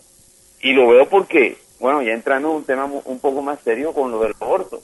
Y 0.62 0.74
lo 0.74 0.88
veo 0.88 1.10
porque, 1.10 1.58
bueno, 1.80 2.02
ya 2.02 2.14
entrando 2.14 2.50
en 2.50 2.56
un 2.58 2.66
tema 2.66 2.86
un 2.86 3.20
poco 3.20 3.42
más 3.42 3.60
serio 3.64 3.94
con 3.94 4.12
lo 4.12 4.22
del 4.22 4.34
aborto. 4.40 4.82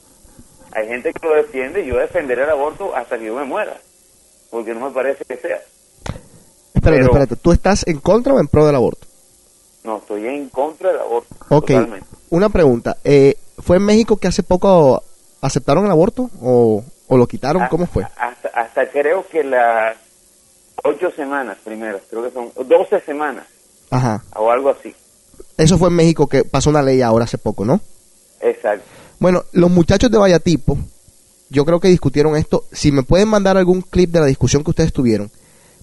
Hay 0.72 0.88
gente 0.88 1.12
que 1.12 1.26
lo 1.26 1.34
defiende 1.34 1.82
y 1.82 1.86
yo 1.86 1.96
defenderé 1.96 2.42
el 2.44 2.50
aborto 2.50 2.94
hasta 2.94 3.18
que 3.18 3.26
yo 3.26 3.34
me 3.36 3.44
muera, 3.44 3.80
porque 4.50 4.74
no 4.74 4.88
me 4.88 4.94
parece 4.94 5.24
que 5.24 5.36
sea. 5.38 5.62
Espérate, 6.76 6.98
Pero- 7.00 7.06
espérate. 7.06 7.36
¿Tú 7.36 7.52
estás 7.52 7.86
en 7.86 7.98
contra 7.98 8.34
o 8.34 8.40
en 8.40 8.46
pro 8.48 8.66
del 8.66 8.74
aborto? 8.76 9.06
No, 9.84 9.98
estoy 9.98 10.26
en 10.26 10.48
contra 10.50 10.90
del 10.92 11.00
aborto. 11.00 11.34
Ok. 11.48 11.66
Totalmente. 11.68 12.06
Una 12.30 12.48
pregunta. 12.48 12.96
Eh, 13.04 13.36
¿Fue 13.58 13.76
en 13.78 13.84
México 13.84 14.16
que 14.16 14.28
hace 14.28 14.42
poco 14.42 15.02
aceptaron 15.40 15.84
el 15.86 15.90
aborto 15.90 16.30
o, 16.40 16.84
o 17.08 17.16
lo 17.16 17.26
quitaron? 17.26 17.62
Ah, 17.62 17.68
¿Cómo 17.68 17.86
fue? 17.86 18.04
Hasta, 18.16 18.48
hasta 18.54 18.90
creo 18.90 19.26
que 19.28 19.42
las 19.42 19.96
ocho 20.84 21.10
semanas 21.16 21.56
primeras, 21.64 22.02
creo 22.10 22.22
que 22.24 22.30
son 22.30 22.50
doce 22.68 23.00
semanas 23.00 23.46
Ajá. 23.90 24.22
o 24.36 24.50
algo 24.50 24.70
así. 24.70 24.94
Eso 25.56 25.78
fue 25.78 25.88
en 25.88 25.94
México 25.94 26.26
que 26.26 26.44
pasó 26.44 26.68
una 26.70 26.82
ley 26.82 27.00
ahora 27.00 27.24
hace 27.24 27.38
poco, 27.38 27.64
¿no? 27.64 27.80
Exacto. 28.40 28.84
Bueno, 29.18 29.42
los 29.52 29.70
muchachos 29.70 30.10
de 30.10 30.18
Vallatipo, 30.18 30.76
yo 31.48 31.64
creo 31.64 31.80
que 31.80 31.88
discutieron 31.88 32.36
esto. 32.36 32.64
Si 32.72 32.92
me 32.92 33.02
pueden 33.04 33.28
mandar 33.28 33.56
algún 33.56 33.80
clip 33.80 34.10
de 34.10 34.20
la 34.20 34.26
discusión 34.26 34.62
que 34.62 34.70
ustedes 34.70 34.92
tuvieron 34.92 35.30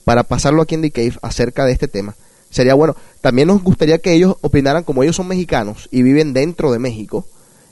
para 0.04 0.24
pasarlo 0.24 0.62
aquí 0.62 0.76
en 0.76 0.82
The 0.82 0.92
Cave 0.92 1.14
acerca 1.22 1.66
de 1.66 1.72
este 1.74 1.88
tema, 1.88 2.16
sería 2.50 2.74
bueno. 2.74 2.96
También 3.22 3.48
nos 3.48 3.64
gustaría 3.64 3.98
que 4.00 4.14
ellos 4.14 4.36
opinaran, 4.42 4.84
como 4.84 5.04
ellos 5.04 5.16
son 5.16 5.28
mexicanos 5.28 5.88
y 5.92 6.04
viven 6.04 6.34
dentro 6.34 6.72
de 6.72 6.80
México, 6.80 7.26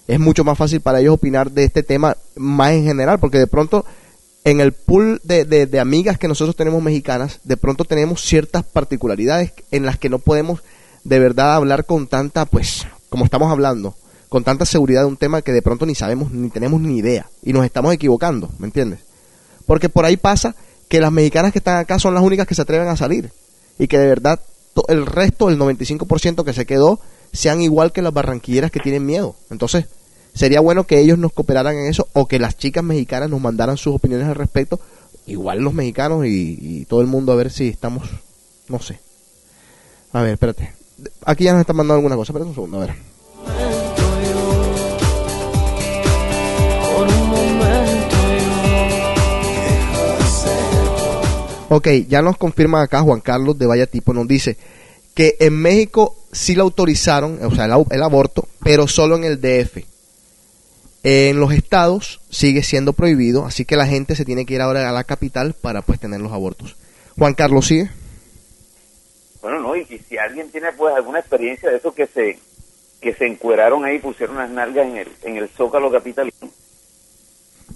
es 0.08 0.20
mucho 0.20 0.44
más 0.44 0.58
fácil 0.58 0.82
para 0.82 1.00
ellos 1.00 1.14
opinar 1.16 1.52
de 1.52 1.64
este 1.64 1.84
tema 1.84 2.18
más 2.36 2.72
en 2.72 2.84
general, 2.86 3.20
porque 3.20 3.38
de 3.38 3.48
pronto 3.48 3.86
en 4.44 4.60
el 4.60 4.72
pool 4.74 5.22
de, 5.24 5.46
de- 5.46 5.68
de 5.68 5.80
amigas 5.80 6.18
que 6.18 6.28
nosotros 6.28 6.56
tenemos 6.56 6.82
mexicanas, 6.82 7.40
de 7.44 7.58
pronto 7.58 7.86
tenemos 7.86 8.22
ciertas 8.22 8.64
particularidades 8.64 9.54
en 9.70 9.86
las 9.86 10.00
que 10.00 10.10
no 10.10 10.20
podemos 10.20 10.62
de 11.04 11.20
verdad 11.20 11.54
hablar 11.56 11.86
con 11.86 12.08
tanta, 12.08 12.46
pues, 12.46 12.88
como 13.10 13.24
estamos 13.26 13.52
hablando, 13.52 13.96
con 14.30 14.44
tanta 14.44 14.66
seguridad 14.66 15.02
de 15.02 15.08
un 15.08 15.18
tema 15.18 15.42
que 15.42 15.52
de 15.52 15.62
pronto 15.62 15.86
ni 15.86 15.94
sabemos, 15.96 16.32
ni 16.32 16.50
tenemos 16.50 16.82
ni 16.82 16.98
idea, 16.98 17.30
y 17.44 17.54
nos 17.54 17.66
estamos 17.66 17.94
equivocando, 17.94 18.50
¿me 18.58 18.66
entiendes? 18.68 19.00
Porque 19.68 19.90
por 19.90 20.06
ahí 20.06 20.18
pasa 20.18 20.56
que 20.92 21.00
las 21.00 21.14
mexicanas 21.14 21.54
que 21.54 21.60
están 21.60 21.78
acá 21.78 22.00
son 22.00 22.14
las 22.14 22.22
únicas 22.22 22.46
que 22.46 22.54
se 22.54 22.64
atreven 22.64 22.90
a 22.90 22.98
salir, 22.98 23.32
y 23.80 23.88
que 23.88 23.98
de 23.98 24.08
verdad 24.08 24.42
el 24.90 25.06
resto, 25.06 25.48
el 25.48 25.58
95% 25.58 26.44
que 26.44 26.52
se 26.52 26.66
quedó, 26.66 27.00
sean 27.32 27.62
igual 27.62 27.94
que 27.94 28.02
las 28.02 28.12
barranquilleras 28.12 28.72
que 28.72 28.82
tienen 28.82 29.06
miedo. 29.06 29.38
Entonces, 29.50 29.86
sería 30.34 30.60
bueno 30.60 30.84
que 30.84 31.00
ellos 31.00 31.18
nos 31.18 31.32
cooperaran 31.32 31.78
en 31.78 31.86
eso 31.86 32.10
o 32.12 32.28
que 32.28 32.40
las 32.40 32.58
chicas 32.58 32.84
mexicanas 32.84 33.30
nos 33.30 33.40
mandaran 33.40 33.78
sus 33.78 33.96
opiniones 33.96 34.28
al 34.28 34.36
respecto, 34.36 34.82
igual 35.28 35.60
los 35.60 35.74
mexicanos 35.74 36.26
y, 36.26 36.58
y 36.60 36.86
todo 36.86 37.00
el 37.00 37.08
mundo 37.08 37.32
a 37.32 37.36
ver 37.36 37.52
si 37.52 37.70
estamos, 37.70 38.10
no 38.68 38.80
sé. 38.80 39.00
A 40.12 40.22
ver, 40.24 40.34
espérate. 40.34 40.74
Aquí 41.24 41.46
ya 41.46 41.54
nos 41.54 41.62
están 41.62 41.78
mandando 41.78 41.94
alguna 41.94 42.18
cosa, 42.18 42.34
espérate 42.34 42.50
un 42.50 42.56
segundo, 42.56 42.82
a 42.82 42.86
ver. 42.88 43.81
Ok, 51.74 51.88
ya 52.10 52.22
nos 52.22 52.36
confirma 52.36 52.82
acá 52.82 53.00
Juan 53.00 53.22
Carlos 53.22 53.58
de 53.58 53.66
Vaya 53.66 53.88
Tipo, 53.88 54.14
nos 54.14 54.28
dice 54.28 54.58
que 55.16 55.38
en 55.40 55.54
México 55.54 56.18
sí 56.34 56.54
lo 56.54 56.64
autorizaron, 56.64 57.40
o 57.46 57.56
sea, 57.56 57.64
el, 57.64 58.04
aborto, 58.04 58.46
pero 58.62 58.88
solo 58.88 59.16
en 59.16 59.24
el 59.24 59.40
DF. 59.40 59.78
En 61.04 61.40
los 61.40 61.54
estados 61.54 62.20
sigue 62.30 62.62
siendo 62.62 62.92
prohibido, 62.92 63.46
así 63.46 63.64
que 63.64 63.78
la 63.78 63.88
gente 63.88 64.18
se 64.18 64.26
tiene 64.26 64.46
que 64.46 64.56
ir 64.56 64.60
ahora 64.60 64.90
a 64.90 64.92
la 64.92 65.06
capital 65.06 65.54
para 65.54 65.82
pues 65.82 65.98
tener 65.98 66.20
los 66.20 66.34
abortos. 66.34 66.76
Juan 67.18 67.36
Carlos, 67.36 67.68
¿sigue? 67.68 67.90
Bueno, 69.42 69.62
no, 69.62 69.74
y, 69.74 69.88
y 69.90 69.98
si 70.00 70.18
alguien 70.18 70.52
tiene 70.52 70.74
pues 70.74 70.94
alguna 70.94 71.20
experiencia 71.20 71.70
de 71.70 71.78
eso 71.78 71.94
que 71.94 72.06
se 72.06 72.38
que 73.00 73.14
se 73.14 73.28
encueraron 73.28 73.86
ahí, 73.86 73.98
pusieron 74.00 74.36
las 74.36 74.50
nalgas 74.50 74.88
en 74.88 74.98
el, 74.98 75.08
en 75.24 75.38
el 75.38 75.48
zócalo 75.48 75.90
capitalino, 75.90 76.52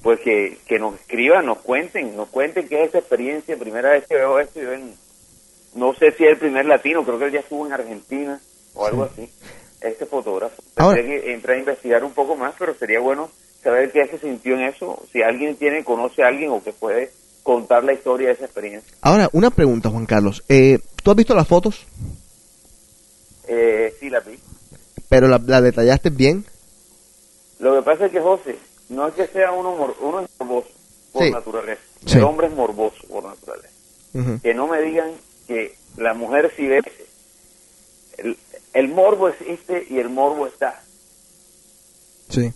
pues 0.05 0.19
que, 0.19 0.59
que 0.67 0.77
nos 0.77 0.93
escriban, 0.99 1.47
nos 1.47 1.57
cuenten, 1.63 2.15
nos 2.15 2.29
cuenten 2.29 2.67
qué 2.67 2.83
es 2.83 2.89
esa 2.89 2.99
experiencia, 2.99 3.57
primera 3.57 3.89
vez 3.89 4.05
que 4.05 4.13
veo 4.13 4.39
esto, 4.39 4.61
yo 4.61 4.71
en, 4.71 4.93
no 5.73 5.95
sé 5.95 6.11
si 6.11 6.25
es 6.25 6.29
el 6.33 6.37
primer 6.37 6.67
latino, 6.67 7.03
creo 7.03 7.17
que 7.17 7.25
él 7.25 7.31
ya 7.31 7.39
estuvo 7.39 7.65
en 7.65 7.73
Argentina 7.73 8.39
o 8.75 8.85
algo 8.85 9.05
así, 9.05 9.27
este 9.81 10.05
fotógrafo. 10.05 10.61
Ahora- 10.75 11.01
que 11.01 11.33
entrar 11.33 11.55
a 11.57 11.59
investigar 11.59 12.03
un 12.03 12.11
poco 12.11 12.35
más, 12.35 12.53
pero 12.59 12.75
sería 12.75 12.99
bueno 12.99 13.31
saber 13.63 13.91
qué 13.91 14.05
se 14.05 14.19
sintió 14.19 14.53
en 14.53 14.65
eso, 14.65 15.01
si 15.11 15.23
alguien 15.23 15.55
tiene, 15.55 15.83
conoce 15.83 16.21
a 16.21 16.27
alguien 16.27 16.51
o 16.51 16.63
que 16.63 16.71
puede 16.71 17.09
contar 17.41 17.83
la 17.83 17.93
historia 17.93 18.27
de 18.27 18.33
esa 18.35 18.45
experiencia. 18.45 18.93
Ahora, 19.01 19.27
una 19.33 19.49
pregunta, 19.49 19.89
Juan 19.89 20.05
Carlos. 20.05 20.43
Eh, 20.49 20.77
¿Tú 21.03 21.09
has 21.09 21.17
visto 21.17 21.33
las 21.33 21.47
fotos? 21.47 21.83
Eh, 23.47 23.91
sí, 23.99 24.11
la 24.11 24.19
vi. 24.19 24.37
Pero 25.09 25.27
la, 25.27 25.41
la 25.43 25.61
detallaste 25.61 26.11
bien. 26.11 26.45
Lo 27.57 27.75
que 27.75 27.81
pasa 27.81 28.05
es 28.05 28.11
que 28.11 28.19
José, 28.21 28.55
no 28.89 29.07
es 29.07 29.13
que 29.15 29.27
sea 29.27 29.51
uno, 29.51 29.75
mor- 29.75 29.95
uno 30.01 30.19
es 30.21 30.29
morboso 30.39 30.69
por 31.11 31.23
Sí. 31.23 31.31
naturaleza. 31.31 31.81
Sí. 32.05 32.17
El 32.17 32.23
hombre 32.23 32.47
es 32.47 32.53
morboso 32.53 33.07
por 33.07 33.23
naturaleza. 33.23 33.69
Que 34.41 34.53
no 34.53 34.67
me 34.67 34.81
digan 34.81 35.11
que 35.47 35.75
la 35.97 36.13
mujer 36.13 36.51
sí 36.55 36.65
ve. 36.67 36.81
El, 38.17 38.37
el 38.73 38.87
morbo 38.87 39.27
existe 39.29 39.85
y 39.89 39.99
el 39.99 40.09
morbo 40.09 40.47
está. 40.47 40.81
Sí. 42.29 42.51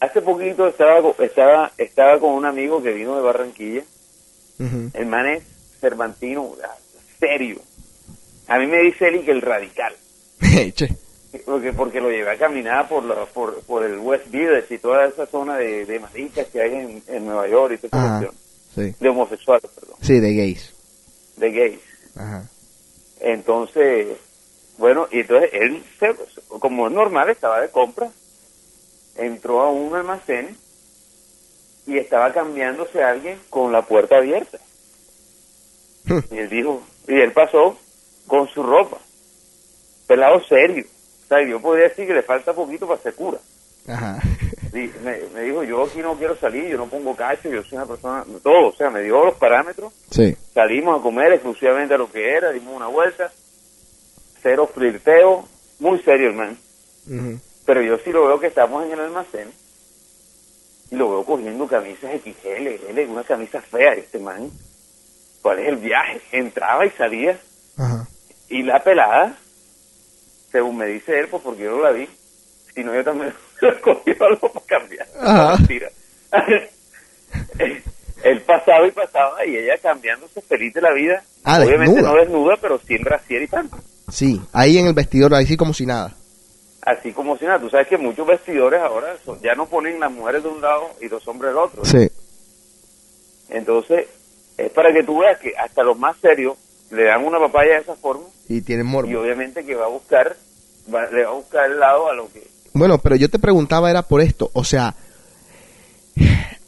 Hace 0.00 0.22
poquito 0.22 0.66
estaba, 0.68 1.00
estaba, 1.18 1.72
estaba 1.78 2.18
con 2.20 2.30
un 2.32 2.44
amigo 2.46 2.82
que 2.82 2.92
vino 2.92 3.16
de 3.16 3.22
Barranquilla. 3.22 3.82
El 4.58 5.06
man 5.06 5.26
es 5.26 5.44
cervantino, 5.80 6.54
ah, 6.64 6.76
serio. 7.20 7.60
A 8.48 8.58
mí 8.58 8.66
me 8.66 8.78
dice 8.82 9.06
Eli 9.08 9.24
que 9.24 9.30
el 9.30 9.42
radical. 9.42 9.94
che. 10.74 10.88
Porque, 11.44 11.72
porque 11.74 12.00
lo 12.00 12.10
llevé 12.10 12.30
a 12.30 12.38
caminar 12.38 12.88
por, 12.88 13.04
la, 13.04 13.26
por, 13.26 13.60
por 13.62 13.84
el 13.84 13.98
West 13.98 14.30
Village 14.30 14.74
y 14.74 14.78
toda 14.78 15.06
esa 15.06 15.26
zona 15.26 15.56
de, 15.58 15.84
de 15.84 16.00
maricas 16.00 16.46
que 16.48 16.60
hay 16.62 16.74
en, 16.74 17.02
en 17.06 17.26
Nueva 17.26 17.46
York 17.48 17.74
y 17.82 17.88
toda 17.88 18.20
esa. 18.22 18.32
Sí. 18.74 18.94
De 18.98 19.08
homosexuales, 19.08 19.70
perdón. 19.74 19.96
Sí, 20.00 20.20
de 20.20 20.34
gays. 20.34 20.72
De 21.36 21.50
gays. 21.50 21.80
Ajá. 22.16 22.48
Entonces, 23.20 24.16
bueno, 24.78 25.06
y 25.10 25.20
entonces 25.20 25.50
él, 25.52 25.82
se- 25.98 26.14
como 26.60 26.86
es 26.86 26.92
normal, 26.94 27.28
estaba 27.28 27.60
de 27.60 27.68
compra, 27.70 28.10
entró 29.16 29.60
a 29.60 29.70
un 29.70 29.94
almacén 29.94 30.56
y 31.86 31.98
estaba 31.98 32.32
cambiándose 32.32 33.02
a 33.02 33.10
alguien 33.10 33.38
con 33.50 33.72
la 33.72 33.82
puerta 33.82 34.16
abierta. 34.16 34.58
Y 36.30 36.38
él 36.38 36.48
dijo, 36.48 36.82
y 37.06 37.14
él 37.20 37.32
pasó 37.32 37.76
con 38.26 38.48
su 38.48 38.62
ropa, 38.62 38.98
pelado 40.06 40.42
serio. 40.44 40.86
O 41.28 41.34
sea, 41.34 41.46
yo 41.46 41.60
podría 41.60 41.88
decir 41.88 42.06
que 42.06 42.14
le 42.14 42.22
falta 42.22 42.54
poquito 42.54 42.88
para 42.88 43.02
ser 43.02 43.14
cura. 43.14 43.38
Ajá. 43.86 44.18
Sí, 44.72 44.90
me, 45.02 45.18
me 45.34 45.42
dijo, 45.42 45.62
yo 45.62 45.84
aquí 45.84 45.98
no 46.00 46.14
quiero 46.16 46.36
salir, 46.36 46.68
yo 46.68 46.78
no 46.78 46.86
pongo 46.86 47.14
cacho, 47.14 47.50
yo 47.50 47.62
soy 47.64 47.76
una 47.76 47.86
persona, 47.86 48.24
todo, 48.42 48.68
o 48.68 48.72
sea, 48.74 48.88
me 48.90 49.02
dio 49.02 49.24
los 49.24 49.34
parámetros, 49.36 49.92
Sí. 50.10 50.34
salimos 50.54 50.98
a 50.98 51.02
comer 51.02 51.32
exclusivamente 51.32 51.94
a 51.94 51.98
lo 51.98 52.10
que 52.10 52.30
era, 52.32 52.50
dimos 52.52 52.74
una 52.76 52.86
vuelta, 52.86 53.30
cero 54.42 54.70
flirteo, 54.72 55.46
muy 55.80 55.98
serio 56.02 56.28
el 56.28 56.34
man. 56.34 56.58
Ujú. 57.06 57.40
Pero 57.66 57.82
yo 57.82 57.98
sí 57.98 58.10
lo 58.10 58.26
veo 58.26 58.40
que 58.40 58.46
estamos 58.48 58.84
en 58.86 58.92
el 58.92 59.00
almacén 59.00 59.50
y 60.90 60.96
lo 60.96 61.10
veo 61.10 61.24
cogiendo 61.24 61.66
camisas 61.66 62.10
XL, 62.22 62.66
L, 62.90 63.06
una 63.06 63.24
camisa 63.24 63.60
fea, 63.60 63.92
este 63.94 64.18
man. 64.18 64.50
¿Cuál 65.42 65.58
es 65.60 65.68
el 65.68 65.76
viaje? 65.76 66.20
Entraba 66.32 66.84
y 66.86 66.90
salía 66.90 67.38
Ajá. 67.76 68.06
y 68.48 68.62
la 68.62 68.82
pelada, 68.82 69.36
según 70.58 70.76
me 70.76 70.86
dice 70.86 71.18
él, 71.20 71.28
pues 71.28 71.40
porque 71.42 71.62
yo 71.62 71.70
no 71.76 71.82
la 71.84 71.92
vi, 71.92 72.08
si 72.74 72.82
no 72.82 72.92
yo 72.94 73.04
también 73.04 73.32
lo 73.60 74.26
algo 74.26 74.52
para 74.52 74.66
cambiar. 74.66 75.06
Ajá. 75.20 75.52
No, 75.52 75.58
mentira. 75.58 75.88
él 78.24 78.42
pasaba 78.42 78.86
y 78.86 78.90
pasaba 78.90 79.46
y 79.46 79.56
ella 79.56 79.78
cambiándose 79.78 80.40
feliz 80.42 80.74
de 80.74 80.80
la 80.80 80.92
vida. 80.92 81.22
Ah, 81.44 81.60
Obviamente 81.60 81.94
desnuda. 81.94 82.10
no 82.12 82.16
desnuda, 82.20 82.56
pero 82.60 82.80
sin 82.80 83.02
brasier 83.04 83.42
y 83.42 83.46
tanto. 83.48 83.78
Sí, 84.10 84.40
ahí 84.52 84.78
en 84.78 84.86
el 84.88 84.94
vestidor, 84.94 85.32
ahí 85.34 85.46
sí 85.46 85.56
como 85.56 85.72
si 85.72 85.86
nada. 85.86 86.16
Así 86.82 87.12
como 87.12 87.36
si 87.38 87.44
nada. 87.44 87.60
Tú 87.60 87.70
sabes 87.70 87.86
que 87.86 87.96
muchos 87.98 88.26
vestidores 88.26 88.80
ahora 88.80 89.16
son- 89.24 89.40
ya 89.40 89.54
no 89.54 89.66
ponen 89.66 90.00
las 90.00 90.10
mujeres 90.10 90.42
de 90.42 90.48
un 90.48 90.60
lado 90.60 90.90
y 91.00 91.08
los 91.08 91.26
hombres 91.28 91.50
del 91.52 91.58
otro. 91.58 91.84
Sí. 91.84 92.08
Entonces, 93.50 94.06
es 94.56 94.70
para 94.72 94.92
que 94.92 95.02
tú 95.04 95.18
veas 95.20 95.38
que 95.38 95.52
hasta 95.56 95.82
los 95.82 95.96
más 95.98 96.16
serios 96.18 96.56
le 96.90 97.04
dan 97.04 97.24
una 97.24 97.38
papaya 97.38 97.74
de 97.74 97.80
esa 97.80 97.94
forma 97.96 98.24
Y 98.48 98.62
tienen 98.62 98.86
y 98.86 98.90
morbo. 98.90 99.20
obviamente 99.20 99.64
que 99.64 99.74
va 99.74 99.84
a 99.84 99.88
buscar, 99.88 100.36
va- 100.92 101.06
le 101.10 101.24
va 101.24 101.30
a 101.30 101.34
buscar 101.34 101.70
el 101.70 101.78
lado 101.78 102.08
a 102.10 102.14
lo 102.14 102.28
que... 102.32 102.46
Bueno, 102.74 102.98
pero 102.98 103.16
yo 103.16 103.28
te 103.28 103.38
preguntaba 103.38 103.90
era 103.90 104.02
por 104.02 104.20
esto, 104.20 104.50
o 104.52 104.64
sea, 104.64 104.94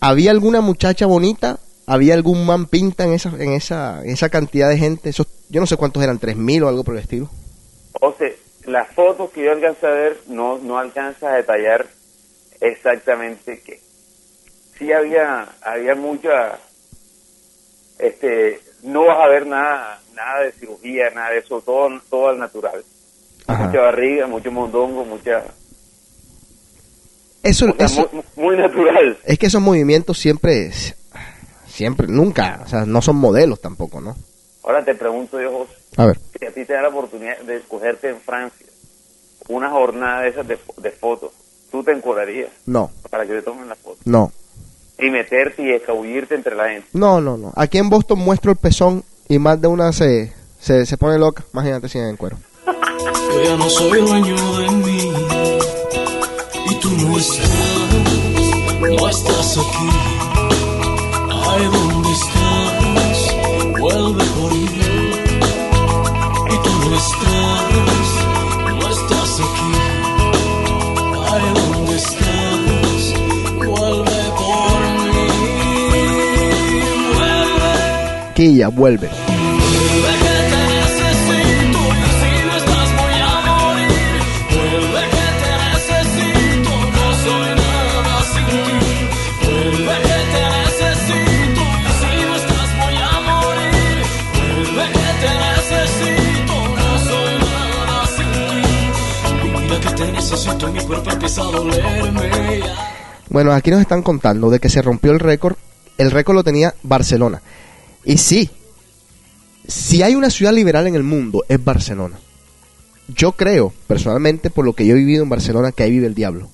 ¿había 0.01 0.31
alguna 0.31 0.61
muchacha 0.61 1.07
bonita? 1.07 1.59
¿Había 1.87 2.15
algún 2.15 2.47
man 2.47 2.67
pinta 2.67 3.05
en 3.05 3.13
esa 3.13 3.31
en 3.39 3.53
esa 3.53 4.01
en 4.05 4.11
esa 4.11 4.29
cantidad 4.29 4.69
de 4.69 4.79
gente? 4.79 5.11
Esos, 5.11 5.27
yo 5.49 5.61
no 5.61 5.67
sé 5.67 5.77
cuántos 5.77 6.03
eran, 6.03 6.19
tres 6.19 6.37
mil 6.37 6.63
o 6.63 6.69
algo 6.69 6.85
por 6.85 6.95
el 6.95 7.01
estilo. 7.03 7.29
O 8.01 8.15
sea, 8.17 8.31
las 8.67 8.89
fotos 8.95 9.31
que 9.31 9.45
yo 9.45 9.51
alcanzo 9.53 9.87
a 9.89 9.91
ver 9.91 10.21
no, 10.29 10.59
no 10.59 10.79
alcanza 10.79 11.33
a 11.33 11.37
detallar 11.37 11.87
exactamente 12.61 13.61
qué. 13.65 13.81
Sí 14.79 14.93
había, 14.93 15.49
había 15.63 15.95
mucha, 15.97 16.59
este, 17.99 18.61
no 18.83 19.07
vas 19.07 19.19
a 19.21 19.29
ver 19.29 19.47
nada, 19.47 20.01
nada 20.15 20.45
de 20.45 20.53
cirugía, 20.53 21.11
nada 21.11 21.31
de 21.31 21.39
eso, 21.39 21.61
todo, 21.61 21.89
todo 22.09 22.29
al 22.29 22.39
natural. 22.39 22.85
Ajá. 23.53 23.67
Mucha 23.67 23.81
barriga, 23.81 24.27
mucho 24.27 24.51
mondongo, 24.53 25.05
mucha, 25.05 25.43
Eso, 27.43 27.67
o 27.71 27.75
sea, 27.77 27.87
eso- 27.87 28.11
muy, 28.13 28.23
muy 28.37 28.57
natural. 28.57 29.19
es 29.25 29.39
que 29.39 29.47
esos 29.47 29.63
movimientos 29.63 30.19
siempre 30.19 30.67
es- 30.67 30.95
siempre 31.67 32.07
nunca, 32.07 32.61
o 32.65 32.69
sea, 32.69 32.85
no 32.85 33.01
son 33.01 33.17
modelos 33.17 33.61
tampoco, 33.61 34.01
¿no? 34.01 34.17
Ahora 34.63 34.85
te 34.85 34.95
pregunto 34.95 35.41
yo, 35.41 35.51
José, 35.51 35.73
A 35.97 36.07
ver. 36.07 36.19
si 36.39 36.45
a 36.47 36.51
ti 36.53 36.65
te 36.67 36.75
da 36.75 36.83
la 36.83 36.89
oportunidad 36.89 37.39
de 37.41 37.57
escogerte 37.57 38.11
en 38.11 38.21
Francia 38.21 38.67
una 39.49 39.71
jornada 39.71 40.23
de 40.23 40.29
esas 40.29 40.47
de, 40.47 40.59
de 40.77 40.91
fotos, 40.91 41.33
tú 41.73 41.83
te 41.83 41.93
encorarías 41.93 42.51
No, 42.67 42.91
para 43.09 43.25
que 43.27 43.33
te 43.33 43.43
tomen 43.43 43.69
las 43.69 43.79
fotos 43.79 44.07
no. 44.07 44.31
y 44.99 45.09
meterte 45.11 45.63
y 45.63 45.71
escabullirte 45.73 46.35
entre 46.35 46.55
la 46.55 46.69
gente. 46.69 46.89
No, 46.93 47.21
no, 47.23 47.37
no. 47.39 47.53
Aquí 47.57 47.79
en 47.79 47.89
Boston 47.89 48.19
muestro 48.19 48.51
el 48.53 48.59
pezón 48.59 49.03
y 49.29 49.39
más 49.39 49.61
de 49.61 49.67
una 49.69 49.93
se 49.93 50.33
se, 50.61 50.85
se 50.85 50.99
pone 50.99 51.19
loca. 51.19 51.43
Imagínate 51.55 51.89
si 51.89 51.99
en 51.99 52.19
cuero. 52.19 52.37
Yo 53.05 53.43
ya 53.43 53.57
no 53.57 53.71
soy 53.71 54.01
dueño 54.01 54.37
de 54.59 54.71
mí 54.71 55.13
y 56.71 56.75
tú 56.81 56.91
no 56.91 57.17
estás, 57.17 57.49
no 58.81 59.09
estás 59.09 59.59
aquí. 59.59 59.89
Ay, 61.49 61.65
¿dónde 61.73 62.11
estás? 62.13 63.19
Vuelve 63.81 64.25
por 64.25 64.53
mí. 64.53 64.67
Y 66.47 66.57
tú 66.65 66.71
no 66.81 66.97
estás, 66.97 68.11
no 68.79 68.87
estás 68.89 69.41
aquí. 69.41 69.73
Ay, 71.33 71.45
¿dónde 71.55 71.95
estás? 71.97 73.03
Vuelve 73.57 74.21
por 74.37 74.81
mí. 75.05 75.31
Vuelve. 78.69 79.09
Vuelve 79.09 79.09
que 79.09 79.19
te 79.21 79.27
necesito 80.13 80.30
mi 100.69 100.81
cuerpo 100.81 101.11
empieza 101.11 101.43
a 101.43 101.45
dolerme. 101.45 102.61
Bueno, 103.29 103.53
aquí 103.53 103.71
nos 103.71 103.81
están 103.81 104.03
contando 104.03 104.51
de 104.51 104.59
que 104.59 104.69
se 104.69 104.83
rompió 104.83 105.13
el 105.13 105.21
récord. 105.21 105.57
El 105.99 106.11
récord 106.11 106.35
lo 106.35 106.45
tenía 106.45 106.75
Barcelona. 106.83 107.43
Y 108.05 108.19
sí, 108.19 108.51
si 109.67 110.03
hay 110.03 110.15
una 110.15 110.31
ciudad 110.31 110.53
liberal 110.53 110.87
en 110.87 110.95
el 110.95 111.03
mundo, 111.03 111.45
es 111.49 111.63
Barcelona. 111.63 112.19
Yo 113.09 113.33
creo, 113.33 113.73
personalmente, 113.87 114.51
por 114.51 114.65
lo 114.65 114.73
que 114.73 114.87
yo 114.87 114.95
he 114.95 114.99
vivido 114.99 115.23
en 115.23 115.29
Barcelona, 115.29 115.73
que 115.73 115.83
ahí 115.83 115.91
vive 115.91 116.07
el 116.07 116.15
diablo. 116.15 116.49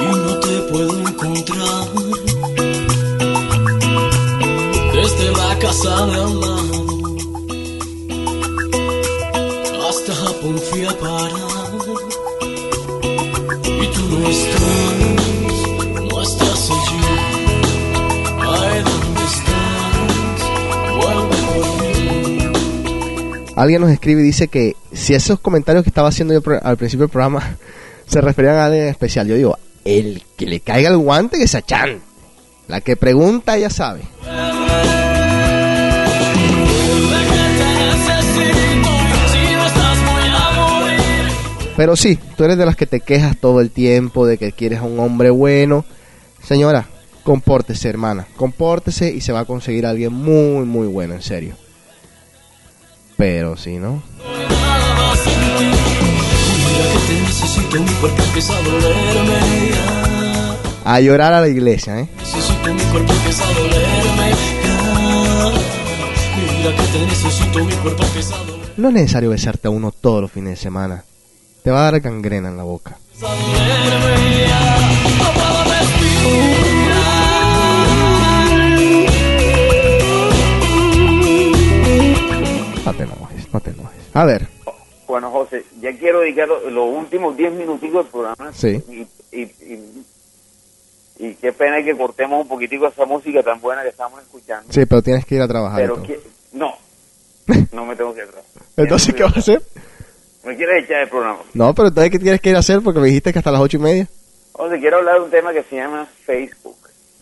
y 0.00 0.04
no 0.04 0.40
te 0.40 0.60
puedo 0.70 1.08
encontrar. 1.08 1.88
Desde 4.92 5.32
la 5.32 5.58
casa 5.58 6.06
de 6.06 6.59
al 10.50 10.58
lado 10.58 10.58
hasta 10.58 10.58
Japón 10.58 10.58
fui 10.58 10.84
a 10.84 10.98
parar. 10.98 11.30
Y 13.64 13.86
tú 13.94 14.02
no 14.18 14.28
estás, 14.28 14.62
no 16.00 16.22
estás 16.22 16.70
allí. 16.70 17.00
Ay, 18.40 18.82
¿dónde 18.82 19.22
estás? 19.30 20.40
Vuelve 20.96 21.36
por 21.46 21.66
mí. 21.82 21.94
Alguien 23.56 23.80
nos 23.82 23.90
escribe 23.90 24.20
y 24.22 24.24
dice 24.24 24.48
que 24.48 24.76
si 24.92 25.14
esos 25.14 25.40
comentarios 25.40 25.84
que 25.84 25.90
estaba 25.90 26.08
haciendo 26.08 26.34
yo 26.34 26.42
al 26.62 26.76
principio 26.76 27.06
del 27.06 27.12
programa 27.12 27.56
se 28.06 28.20
referían 28.20 28.56
a 28.56 28.66
alguien 28.66 28.84
en 28.84 28.88
especial, 28.88 29.26
yo 29.28 29.34
digo, 29.36 29.58
el 29.84 30.22
que 30.36 30.46
le 30.46 30.60
caiga 30.60 30.90
el 30.90 30.98
guante 30.98 31.38
que 31.38 31.48
se 31.48 31.58
achan. 31.58 32.00
La 32.68 32.80
que 32.80 32.96
pregunta 32.96 33.58
ya 33.58 33.68
sabe. 33.68 34.02
Pero 41.80 41.96
sí, 41.96 42.18
tú 42.36 42.44
eres 42.44 42.58
de 42.58 42.66
las 42.66 42.76
que 42.76 42.84
te 42.84 43.00
quejas 43.00 43.38
todo 43.38 43.62
el 43.62 43.70
tiempo 43.70 44.26
de 44.26 44.36
que 44.36 44.52
quieres 44.52 44.80
a 44.80 44.82
un 44.82 45.00
hombre 45.00 45.30
bueno. 45.30 45.86
Señora, 46.46 46.86
compórtese, 47.22 47.88
hermana. 47.88 48.26
Compórtese 48.36 49.10
y 49.10 49.22
se 49.22 49.32
va 49.32 49.40
a 49.40 49.44
conseguir 49.46 49.86
alguien 49.86 50.12
muy, 50.12 50.66
muy 50.66 50.86
bueno, 50.88 51.14
en 51.14 51.22
serio. 51.22 51.54
Pero 53.16 53.56
si 53.56 53.78
no. 53.78 54.02
cuerpo 57.98 58.22
empieza 58.24 58.52
a 60.84 61.00
llorar 61.00 61.32
a 61.32 61.40
la 61.40 61.48
iglesia, 61.48 61.98
¿eh? 61.98 62.10
No 68.76 68.88
es 68.88 68.94
necesario 68.94 69.30
besarte 69.30 69.68
a 69.68 69.70
uno 69.70 69.92
todos 69.92 70.20
los 70.20 70.30
fines 70.30 70.50
de 70.50 70.56
semana. 70.56 71.04
Te 71.62 71.70
va 71.70 71.80
a 71.80 71.90
dar 71.90 72.00
gangrena 72.00 72.48
en 72.48 72.56
la 72.56 72.64
boca. 72.64 72.96
No 82.84 82.94
te 82.94 83.02
enojes, 83.04 83.52
no 83.52 83.60
te 83.60 83.70
enojes. 83.70 84.00
A 84.14 84.24
ver, 84.24 84.48
Bueno, 85.06 85.30
José, 85.32 85.64
ya 85.80 85.90
quiero 85.98 86.20
dedicar 86.20 86.46
lo- 86.46 86.70
los 86.70 86.96
últimos 86.96 87.36
10 87.36 87.52
minuticos 87.52 88.04
del 88.04 88.12
programa. 88.12 88.52
Sí. 88.52 88.80
Y, 88.88 89.36
y, 89.36 89.42
y, 89.42 90.04
y 91.18 91.34
qué 91.34 91.52
pena 91.52 91.82
que 91.84 91.96
cortemos 91.96 92.42
un 92.42 92.48
poquitico 92.48 92.86
esa 92.86 93.04
música 93.06 93.42
tan 93.42 93.60
buena 93.60 93.82
que 93.82 93.88
estamos 93.88 94.22
escuchando. 94.22 94.72
sí, 94.72 94.86
pero 94.86 95.02
tienes 95.02 95.26
que 95.26 95.34
ir 95.34 95.42
a 95.42 95.48
trabajar. 95.48 95.80
Pero 95.80 96.00
que, 96.04 96.20
no, 96.52 96.74
no 97.72 97.86
me 97.86 97.96
tengo 97.96 98.14
que 98.14 98.22
atrás. 98.22 98.44
Entonces, 98.76 99.12
¿qué 99.14 99.24
vas 99.24 99.36
a 99.36 99.40
hacer? 99.40 99.62
Me 100.44 100.56
quieres 100.56 100.84
echar 100.84 101.02
el 101.02 101.08
programa. 101.08 101.40
No, 101.54 101.74
pero 101.74 101.88
entonces, 101.88 102.10
¿qué 102.10 102.18
tienes 102.18 102.40
que 102.40 102.50
ir 102.50 102.56
a 102.56 102.60
hacer? 102.60 102.80
Porque 102.82 103.00
me 103.00 103.06
dijiste 103.08 103.32
que 103.32 103.38
hasta 103.38 103.50
las 103.52 103.60
ocho 103.60 103.76
y 103.76 103.80
media. 103.80 104.08
José, 104.52 104.78
quiero 104.78 104.98
hablar 104.98 105.16
de 105.16 105.20
un 105.22 105.30
tema 105.30 105.52
que 105.52 105.62
se 105.64 105.76
llama 105.76 106.06
Facebook. 106.24 106.76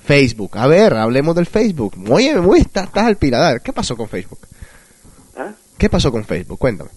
Facebook. 0.04 0.56
A 0.58 0.66
ver, 0.66 0.94
hablemos 0.94 1.34
del 1.34 1.46
Facebook. 1.46 1.94
Oye, 2.10 2.34
muy, 2.36 2.60
estás, 2.60 2.84
estás 2.86 3.04
al 3.04 3.16
piradar. 3.16 3.60
¿Qué 3.60 3.72
pasó 3.72 3.96
con 3.96 4.08
Facebook? 4.08 4.38
¿Ah? 5.36 5.52
¿Qué 5.76 5.88
pasó 5.88 6.10
con 6.10 6.24
Facebook? 6.24 6.58
Cuéntame. 6.58 6.90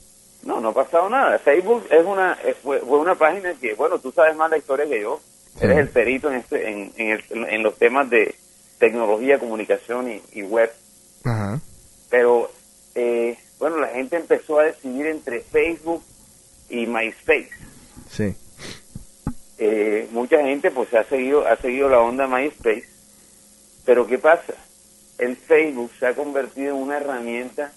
No, 0.44 0.60
no 0.62 0.70
ha 0.70 0.74
pasado 0.74 1.10
nada. 1.10 1.38
Facebook 1.40 1.86
es 1.92 2.06
una 2.06 2.38
fue, 2.64 2.80
fue 2.80 3.00
una 3.00 3.16
página 3.16 3.54
que, 3.60 3.74
bueno, 3.76 4.00
tú 4.00 4.12
sabes 4.12 4.36
más 4.36 4.50
la 4.50 4.58
historia 4.58 4.86
que 4.88 5.02
yo. 5.02 5.20
Sí. 5.60 5.66
Eres 5.66 5.78
el 5.80 5.90
perito 5.90 6.30
en, 6.32 6.38
este, 6.38 6.70
en, 6.70 6.92
en, 6.98 7.10
el- 7.12 7.48
en 7.50 7.62
los 7.64 7.76
temas 7.78 8.10
de 8.10 8.34
tecnología, 8.80 9.38
comunicación 9.38 10.10
y, 10.12 10.22
y 10.34 10.42
web. 10.44 10.72
Ajá. 11.24 11.60
Pero, 12.10 12.50
eh, 12.96 13.38
bueno, 13.60 13.78
la 13.78 13.90
gente 13.90 14.16
empezó 14.16 14.60
a 14.60 14.64
decidir 14.64 15.06
entre 15.08 15.42
Facebook 15.42 16.02
y 16.72 16.88
MySpace. 16.88 17.50
Sí. 18.10 18.34
Eh, 19.58 20.08
mucha 20.12 20.42
gente 20.42 20.72
pues 20.72 20.92
ha 20.96 21.04
seguido 21.04 21.46
ha 21.48 21.56
seguido 21.58 21.88
la 21.88 22.00
onda 22.00 22.26
MySpace 22.28 22.86
pero 23.86 24.08
qué 24.08 24.18
pasa 24.18 24.54
el 25.20 25.36
Facebook 25.38 25.92
se 26.00 26.08
ha 26.08 26.16
convertido 26.16 26.76
en 26.76 26.82
una 26.82 26.98
herramienta 26.98 27.72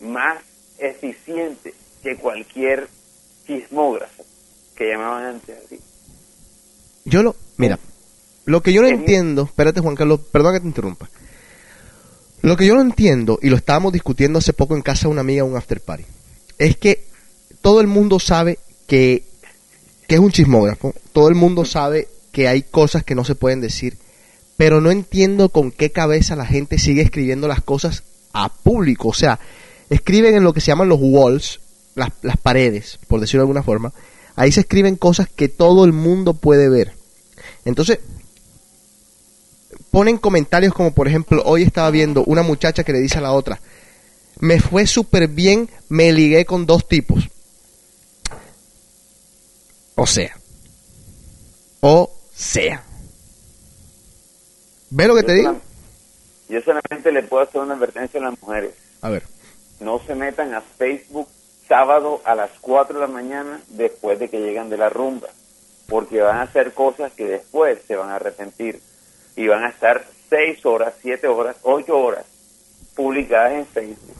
más 0.00 0.42
eficiente 0.78 1.74
que 2.02 2.16
cualquier 2.16 2.88
chismógrafo 3.46 4.24
que 4.74 4.88
llamaban 4.88 5.26
antes 5.26 5.56
así 5.64 5.78
Yo 7.04 7.22
lo. 7.22 7.36
Mira, 7.56 7.78
lo 8.46 8.62
que 8.62 8.72
yo 8.72 8.80
no 8.82 8.88
Es- 8.88 8.94
entiendo. 8.94 9.42
Espérate, 9.44 9.80
Juan 9.80 9.94
Carlos, 9.94 10.20
perdón 10.32 10.54
que 10.54 10.60
te 10.60 10.66
interrumpa. 10.66 11.08
Lo 12.42 12.56
que 12.56 12.66
yo 12.66 12.74
no 12.74 12.80
entiendo, 12.80 13.38
y 13.42 13.50
lo 13.50 13.56
estábamos 13.56 13.92
discutiendo 13.92 14.38
hace 14.38 14.52
poco 14.54 14.74
en 14.74 14.82
casa 14.82 15.02
de 15.02 15.08
una 15.12 15.20
amiga, 15.20 15.44
un 15.44 15.56
after 15.56 15.80
party, 15.80 16.04
es 16.58 16.76
que 16.78 17.04
todo 17.62 17.80
el 17.80 17.86
mundo 17.86 18.18
sabe 18.18 18.58
que, 18.86 19.24
es 20.08 20.18
un 20.18 20.32
chismógrafo. 20.32 20.94
Todo 21.12 21.28
el 21.28 21.34
mundo 21.34 21.64
sabe 21.64 22.08
que 22.32 22.48
hay 22.48 22.62
cosas 22.62 23.04
que 23.04 23.14
no 23.14 23.24
se 23.24 23.34
pueden 23.34 23.60
decir. 23.60 23.96
Pero 24.56 24.80
no 24.80 24.90
entiendo 24.90 25.48
con 25.48 25.70
qué 25.70 25.90
cabeza 25.90 26.36
la 26.36 26.46
gente 26.46 26.78
sigue 26.78 27.02
escribiendo 27.02 27.48
las 27.48 27.62
cosas 27.62 28.02
a 28.32 28.52
público. 28.52 29.08
O 29.08 29.14
sea, 29.14 29.38
escriben 29.88 30.34
en 30.34 30.42
lo 30.42 30.52
que 30.52 30.60
se 30.60 30.68
llaman 30.68 30.88
los 30.88 30.98
walls, 31.00 31.60
las, 31.94 32.10
las 32.22 32.36
paredes, 32.36 32.98
por 33.08 33.20
decirlo 33.20 33.42
de 33.42 33.44
alguna 33.44 33.62
forma. 33.62 33.92
Ahí 34.36 34.52
se 34.52 34.60
escriben 34.60 34.96
cosas 34.96 35.28
que 35.28 35.48
todo 35.48 35.84
el 35.84 35.92
mundo 35.92 36.34
puede 36.34 36.68
ver. 36.68 36.92
Entonces, 37.64 38.00
ponen 39.90 40.18
comentarios 40.18 40.72
como 40.72 40.92
por 40.92 41.08
ejemplo, 41.08 41.42
hoy 41.44 41.62
estaba 41.62 41.90
viendo 41.90 42.24
una 42.24 42.42
muchacha 42.42 42.84
que 42.84 42.92
le 42.92 43.00
dice 43.00 43.18
a 43.18 43.22
la 43.22 43.32
otra, 43.32 43.60
me 44.38 44.60
fue 44.60 44.86
súper 44.86 45.28
bien, 45.28 45.68
me 45.88 46.12
ligué 46.12 46.44
con 46.44 46.66
dos 46.66 46.88
tipos. 46.88 47.28
O 50.02 50.06
sea. 50.06 50.34
O 51.80 52.10
sea. 52.32 52.82
¿Ves 54.88 55.06
lo 55.06 55.14
que 55.14 55.22
te 55.22 55.34
digo? 55.34 55.60
yo 56.48 56.60
solamente 56.62 57.12
le 57.12 57.22
puedo 57.22 57.42
hacer 57.42 57.60
una 57.60 57.74
advertencia 57.74 58.18
a 58.18 58.22
las 58.24 58.42
mujeres 58.42 58.72
A 59.02 59.10
ver. 59.10 59.24
no 59.78 60.00
se 60.06 60.14
metan 60.14 60.54
a 60.54 60.62
Facebook 60.62 61.28
sábado 61.68 62.22
a 62.24 62.34
las 62.34 62.50
4 62.62 62.94
de 62.94 63.06
la 63.06 63.12
mañana 63.12 63.60
después 63.68 64.18
de 64.18 64.30
que 64.30 64.40
llegan 64.40 64.70
de 64.70 64.78
la 64.78 64.88
rumba, 64.88 65.28
porque 65.86 66.22
van 66.22 66.38
a 66.38 66.42
hacer 66.44 66.72
cosas 66.72 67.12
que 67.12 67.26
después 67.26 67.78
se 67.86 67.94
van 67.94 68.08
a 68.08 68.16
arrepentir 68.16 68.80
y 69.36 69.48
van 69.48 69.64
a 69.64 69.68
estar 69.68 70.06
6 70.30 70.64
horas, 70.64 70.94
7 71.02 71.28
horas, 71.28 71.56
8 71.62 71.98
horas 71.98 72.24
publicadas 72.96 73.52
en 73.52 73.66
Facebook 73.66 74.16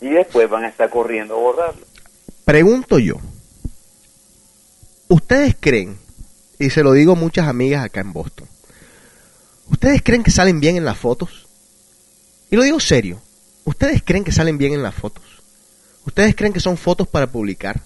y 0.00 0.08
después 0.08 0.50
van 0.50 0.64
a 0.64 0.68
estar 0.70 0.90
corriendo 0.90 1.36
a 1.36 1.38
borrarlo. 1.38 1.86
Pregunto 2.44 2.98
yo. 2.98 3.14
¿Ustedes 5.14 5.54
creen, 5.60 5.96
y 6.58 6.70
se 6.70 6.82
lo 6.82 6.92
digo 6.92 7.12
a 7.12 7.14
muchas 7.14 7.46
amigas 7.46 7.84
acá 7.84 8.00
en 8.00 8.12
Boston, 8.12 8.48
¿ustedes 9.70 10.02
creen 10.02 10.24
que 10.24 10.32
salen 10.32 10.58
bien 10.58 10.76
en 10.76 10.84
las 10.84 10.98
fotos? 10.98 11.46
Y 12.50 12.56
lo 12.56 12.64
digo 12.64 12.80
serio. 12.80 13.22
¿Ustedes 13.64 14.02
creen 14.04 14.24
que 14.24 14.32
salen 14.32 14.58
bien 14.58 14.72
en 14.72 14.82
las 14.82 14.92
fotos? 14.92 15.22
¿Ustedes 16.04 16.34
creen 16.34 16.52
que 16.52 16.58
son 16.58 16.76
fotos 16.76 17.06
para 17.06 17.28
publicar? 17.28 17.82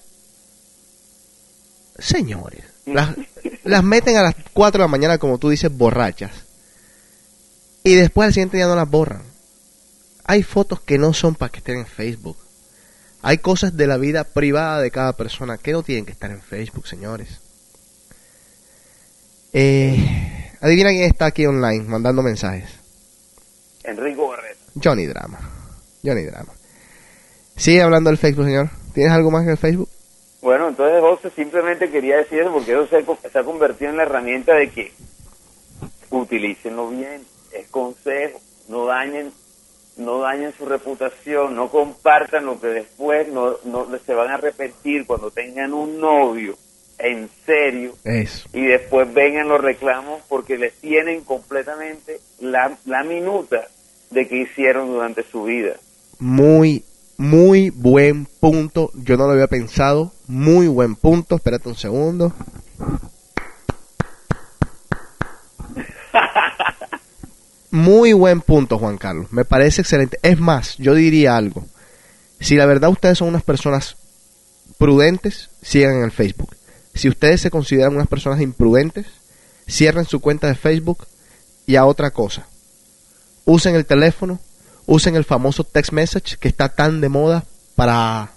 Señores, 1.99 2.63
las, 2.87 3.15
las 3.63 3.83
meten 3.83 4.17
a 4.17 4.23
las 4.23 4.33
4 4.51 4.79
de 4.79 4.85
la 4.85 4.87
mañana, 4.87 5.19
como 5.19 5.37
tú 5.37 5.49
dices, 5.49 5.71
borrachas. 5.71 6.31
Y 7.83 7.93
después 7.93 8.25
al 8.25 8.33
siguiente 8.33 8.57
día 8.57 8.65
no 8.65 8.75
las 8.75 8.89
borran. 8.89 9.21
Hay 10.23 10.41
fotos 10.41 10.81
que 10.81 10.97
no 10.97 11.13
son 11.13 11.35
para 11.35 11.51
que 11.51 11.59
estén 11.59 11.77
en 11.77 11.85
Facebook. 11.85 12.37
Hay 13.21 13.39
cosas 13.39 13.75
de 13.75 13.87
la 13.87 13.97
vida 13.97 14.23
privada 14.23 14.81
de 14.81 14.91
cada 14.91 15.13
persona 15.13 15.57
que 15.57 15.71
no 15.71 15.83
tienen 15.83 16.05
que 16.05 16.11
estar 16.11 16.31
en 16.31 16.41
Facebook, 16.41 16.87
señores. 16.87 17.41
Eh, 19.51 20.51
adivina 20.61 20.89
quién 20.89 21.03
está 21.03 21.25
aquí 21.25 21.45
online 21.45 21.83
mandando 21.83 22.21
mensajes. 22.21 22.69
Enrico 23.83 24.29
Barreta. 24.29 24.59
Johnny 24.81 25.05
Drama. 25.05 25.39
Johnny 26.03 26.23
Drama. 26.23 26.53
Sigue 27.55 27.81
hablando 27.81 28.09
del 28.09 28.17
Facebook, 28.17 28.45
señor. 28.45 28.69
¿Tienes 28.93 29.11
algo 29.11 29.31
más 29.31 29.43
que 29.43 29.51
el 29.51 29.57
Facebook? 29.57 29.89
Bueno, 30.41 30.69
entonces 30.69 31.01
José 31.01 31.29
simplemente 31.35 31.89
quería 31.89 32.17
decir 32.17 32.39
eso 32.39 32.53
porque 32.53 32.71
eso 32.71 32.87
se, 32.87 33.03
se 33.29 33.39
ha 33.39 33.43
convertido 33.43 33.91
en 33.91 33.97
la 33.97 34.03
herramienta 34.03 34.53
de 34.53 34.69
que 34.69 34.93
utilícenlo 36.09 36.89
bien, 36.89 37.25
es 37.51 37.67
consejo, 37.67 38.39
no 38.69 38.85
dañen, 38.85 39.31
no 39.99 40.19
dañen 40.19 40.53
su 40.57 40.65
reputación, 40.65 41.55
no 41.55 41.69
compartan 41.69 42.45
lo 42.45 42.59
que 42.59 42.67
después 42.67 43.27
no, 43.27 43.55
no 43.65 43.87
se 44.05 44.13
van 44.13 44.29
a 44.29 44.35
arrepentir 44.35 45.05
cuando 45.05 45.29
tengan 45.29 45.73
un 45.73 45.99
novio 45.99 46.57
en 46.99 47.29
serio 47.45 47.93
Eso. 48.03 48.49
y 48.53 48.65
después 48.65 49.11
vengan 49.13 49.47
los 49.47 49.61
reclamos 49.61 50.21
porque 50.27 50.57
les 50.57 50.73
tienen 50.75 51.23
completamente 51.23 52.19
la, 52.39 52.77
la 52.85 53.03
minuta 53.03 53.67
de 54.11 54.27
que 54.27 54.41
hicieron 54.41 54.87
durante 54.87 55.23
su 55.23 55.43
vida. 55.43 55.75
Muy, 56.19 56.83
muy 57.17 57.69
buen 57.69 58.25
punto. 58.25 58.91
Yo 58.95 59.17
no 59.17 59.27
lo 59.27 59.33
había 59.33 59.47
pensado. 59.47 60.11
Muy 60.27 60.67
buen 60.67 60.95
punto. 60.95 61.35
Espérate 61.35 61.69
un 61.69 61.75
segundo. 61.75 62.33
Muy 67.71 68.13
buen 68.13 68.41
punto, 68.41 68.79
Juan 68.79 68.97
Carlos. 68.97 69.31
Me 69.31 69.45
parece 69.45 69.81
excelente. 69.81 70.19
Es 70.23 70.39
más, 70.39 70.75
yo 70.77 70.95
diría 70.95 71.37
algo. 71.37 71.65
Si 72.39 72.55
la 72.55 72.65
verdad 72.65 72.89
ustedes 72.89 73.17
son 73.17 73.27
unas 73.27 73.43
personas 73.43 73.97
prudentes, 74.77 75.49
sigan 75.61 75.95
en 75.97 76.03
el 76.03 76.11
Facebook. 76.11 76.55
Si 76.95 77.09
ustedes 77.09 77.41
se 77.41 77.51
consideran 77.51 77.95
unas 77.95 78.07
personas 78.07 78.41
imprudentes, 78.41 79.05
cierren 79.69 80.05
su 80.05 80.19
cuenta 80.19 80.47
de 80.47 80.55
Facebook 80.55 81.05
y 81.67 81.75
a 81.75 81.85
otra 81.85 82.11
cosa. 82.11 82.47
Usen 83.45 83.75
el 83.75 83.85
teléfono, 83.85 84.39
usen 84.85 85.15
el 85.15 85.23
famoso 85.23 85.63
text 85.63 85.91
message 85.91 86.37
que 86.39 86.47
está 86.47 86.69
tan 86.69 87.01
de 87.01 87.09
moda 87.09 87.45
para 87.75 88.31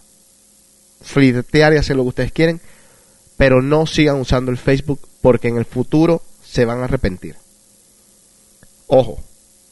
flirtear 1.01 1.73
y 1.73 1.79
hacer 1.79 1.97
lo 1.97 2.03
que 2.03 2.09
ustedes 2.11 2.33
quieren, 2.33 2.61
pero 3.37 3.63
no 3.63 3.87
sigan 3.87 4.21
usando 4.21 4.51
el 4.51 4.59
Facebook 4.59 5.01
porque 5.23 5.49
en 5.49 5.57
el 5.57 5.65
futuro 5.65 6.23
se 6.45 6.65
van 6.65 6.81
a 6.81 6.85
arrepentir. 6.85 7.42
Ojo, 8.95 9.19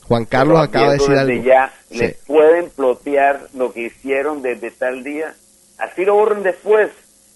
Juan 0.05 0.25
Carlos 0.25 0.55
Pero 0.55 0.65
acaba 0.65 0.93
de 0.93 0.99
decir 0.99 1.15
algo. 1.15 1.45
Ya 1.45 1.71
Sí. 1.91 1.99
les 1.99 2.17
pueden 2.27 2.71
plotear 2.71 3.49
lo 3.53 3.71
que 3.73 3.83
hicieron 3.87 4.41
desde 4.41 4.71
tal 4.71 5.05
día. 5.05 5.35
Así 5.79 6.07
lo 6.07 6.15
borren 6.15 6.43
después. 6.43 6.91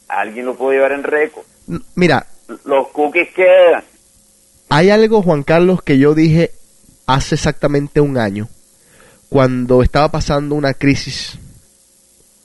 Alguien 0.09 0.47
lo 0.47 0.55
puede 0.57 0.77
llevar 0.79 0.93
en 0.93 1.03
récord. 1.03 1.45
Mira, 1.95 2.27
Los 2.65 2.89
cookies 2.89 3.29
quedan. 3.35 3.85
hay 4.71 4.89
algo, 4.91 5.21
Juan 5.23 5.43
Carlos, 5.43 5.83
que 5.83 5.99
yo 5.99 6.15
dije 6.15 6.53
hace 7.07 7.35
exactamente 7.35 8.01
un 8.01 8.17
año, 8.17 8.49
cuando 9.29 9.83
estaba 9.83 10.11
pasando 10.11 10.55
una 10.55 10.73
crisis, 10.73 11.39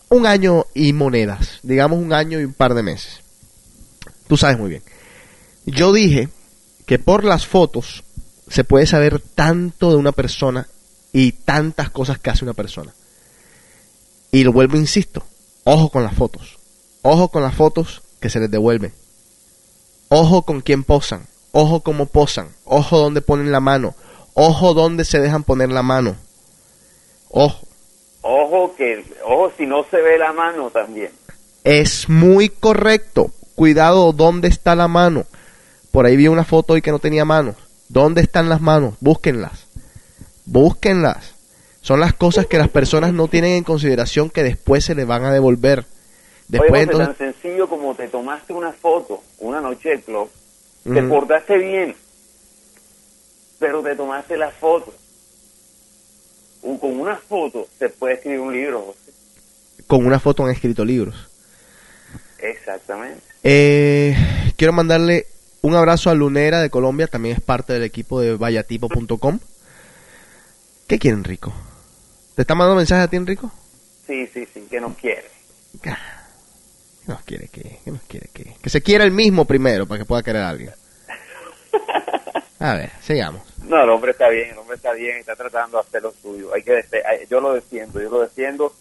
un 0.10 0.26
año 0.26 0.66
y 0.74 0.92
monedas, 0.92 1.60
digamos 1.64 2.00
un 2.00 2.12
año 2.12 2.42
y 2.42 2.44
un 2.46 2.54
par 2.54 2.74
de 2.74 2.84
meses. 2.84 3.22
Tú 4.28 4.36
sabes 4.36 4.58
muy 4.60 4.70
bien. 4.70 4.84
Yo 5.66 5.94
dije 5.94 6.28
que 6.86 7.00
por 7.00 7.24
las 7.24 7.46
fotos 7.46 8.04
se 8.50 8.64
puede 8.64 8.86
saber 8.86 9.20
tanto 9.20 9.92
de 9.92 9.96
una 9.96 10.12
persona 10.12 10.68
y 11.12 11.32
tantas 11.32 11.90
cosas 11.90 12.20
que 12.20 12.30
hace 12.30 12.46
una 12.46 12.54
persona. 12.54 12.94
Y 14.32 14.44
lo 14.44 14.54
vuelvo, 14.54 14.78
insisto, 14.78 15.24
ojo 15.64 15.90
con 15.90 16.04
las 16.04 16.14
fotos. 16.14 16.60
Ojo 17.02 17.30
con 17.30 17.42
las 17.42 17.56
fotos 17.56 18.02
que 18.20 18.30
se 18.30 18.40
les 18.40 18.52
devuelven. 18.52 18.94
Ojo 20.10 20.42
con 20.44 20.62
quién 20.62 20.84
posan. 20.84 21.28
Ojo 21.52 21.82
cómo 21.82 22.08
posan. 22.08 22.50
Ojo 22.66 23.00
dónde 23.00 23.22
ponen 23.22 23.52
la 23.52 23.60
mano. 23.60 23.96
Ojo 24.34 24.74
dónde 24.74 25.06
se 25.06 25.20
dejan 25.20 25.44
poner 25.44 25.70
la 25.70 25.82
mano. 25.82 26.16
Ojo. 27.30 27.68
Ojo 28.22 28.76
que, 28.76 29.06
ojo 29.24 29.52
si 29.58 29.66
no 29.66 29.86
se 29.90 29.98
ve 29.98 30.18
la 30.18 30.34
mano 30.34 30.70
también. 30.72 31.12
Es 31.64 32.10
muy 32.10 32.50
correcto. 32.50 33.32
Cuidado 33.56 34.12
dónde 34.14 34.48
está 34.48 34.76
la 34.76 34.88
mano. 34.88 35.26
Por 35.92 36.06
ahí 36.06 36.16
vi 36.16 36.28
una 36.28 36.44
foto 36.44 36.74
hoy 36.74 36.82
que 36.82 36.92
no 36.92 37.00
tenía 37.00 37.26
manos. 37.26 37.56
¿Dónde 37.90 38.22
están 38.22 38.50
las 38.50 38.62
manos? 38.62 38.96
Búsquenlas. 39.02 39.68
Búsquenlas. 40.46 41.36
Son 41.82 42.00
las 42.00 42.14
cosas 42.14 42.46
que 42.46 42.58
las 42.58 42.70
personas 42.70 43.14
no 43.14 43.28
tienen 43.28 43.54
en 43.54 43.64
consideración 43.64 44.30
que 44.30 44.44
después 44.44 44.86
se 44.86 44.96
les 44.96 45.08
van 45.08 45.26
a 45.26 45.34
devolver. 45.34 45.86
Después 46.48 46.72
Oye, 46.72 46.86
José, 46.86 46.92
entonces... 46.92 47.18
tan 47.18 47.34
sencillo 47.34 47.68
como 47.68 47.96
te 47.96 48.08
tomaste 48.08 48.54
una 48.54 48.72
foto 48.72 49.24
una 49.40 49.62
noche 49.62 49.90
del 49.90 50.02
club, 50.02 50.30
te 50.84 51.02
portaste 51.04 51.58
bien, 51.58 51.96
pero 53.60 53.82
te 53.82 53.96
tomaste 53.96 54.38
la 54.38 54.52
foto. 54.52 54.94
Con 56.62 57.00
una 57.00 57.16
foto 57.16 57.68
se 57.78 57.90
puede 57.90 58.16
escribir 58.16 58.40
un 58.40 58.54
libro, 58.54 58.82
José. 58.82 59.12
Con 59.88 60.06
una 60.06 60.20
foto 60.20 60.44
han 60.44 60.52
escrito 60.52 60.84
libros. 60.84 61.16
Exactamente. 62.40 63.22
Eh, 63.44 64.16
quiero 64.58 64.74
mandarle 64.74 65.28
un 65.62 65.76
abrazo 65.76 66.10
a 66.10 66.14
Lunera 66.14 66.62
de 66.62 66.70
Colombia, 66.70 67.08
también 67.08 67.36
es 67.36 67.42
parte 67.42 67.74
del 67.74 67.84
equipo 67.84 68.22
de 68.22 68.36
vayatipo.com. 68.36 69.40
¿Qué 70.88 71.00
quiere 71.00 71.18
Enrico? 71.18 71.54
¿Te 72.36 72.44
está 72.44 72.56
mandando 72.56 72.78
mensaje 72.78 73.04
a 73.04 73.08
ti 73.08 73.18
Enrico? 73.18 73.52
Sí, 74.08 74.28
sí, 74.28 74.48
sí, 74.54 74.68
que 74.70 74.80
nos 74.82 74.98
quiere. 74.98 75.26
¿Qué 75.82 75.94
nos 77.08 77.22
quiere 77.22 77.48
que? 77.48 77.80
¿Qué 77.84 77.92
nos 77.92 78.02
quiere 78.04 78.30
que? 78.34 78.56
Que 78.62 78.70
se 78.70 78.82
quiera 78.82 79.04
el 79.04 79.12
mismo 79.12 79.46
primero 79.46 79.86
para 79.86 80.00
que 80.00 80.06
pueda 80.06 80.24
querer 80.24 80.42
a 80.42 80.50
alguien. 80.50 80.72
A 82.60 82.74
ver, 82.74 82.92
sigamos. 83.02 83.42
No, 83.64 83.84
el 83.84 83.90
hombre 83.90 84.12
está 84.12 84.30
bien, 84.30 84.50
el 84.50 84.58
hombre 84.58 84.76
está 84.76 84.92
bien, 84.94 85.18
está 85.18 85.36
tratando 85.36 85.78
de 85.78 85.82
hacer 85.82 86.02
lo 86.02 86.12
suyo. 86.12 86.54
Hay 86.54 86.64
que 86.64 86.84
yo 87.30 87.40
lo 87.40 87.54
defiendo, 87.54 88.02
yo 88.02 88.10
lo 88.10 88.22
defiendo. 88.22 88.74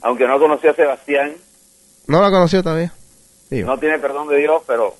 Aunque 0.00 0.26
no 0.26 0.38
conoció 0.38 0.70
a 0.70 0.74
Sebastián, 0.74 1.36
¿No 2.10 2.20
la 2.20 2.30
conoció 2.30 2.60
todavía? 2.60 2.92
Digo, 3.50 3.68
no 3.68 3.78
tiene 3.78 3.98
perdón 4.00 4.26
de 4.26 4.38
Dios, 4.38 4.62
pero 4.66 4.96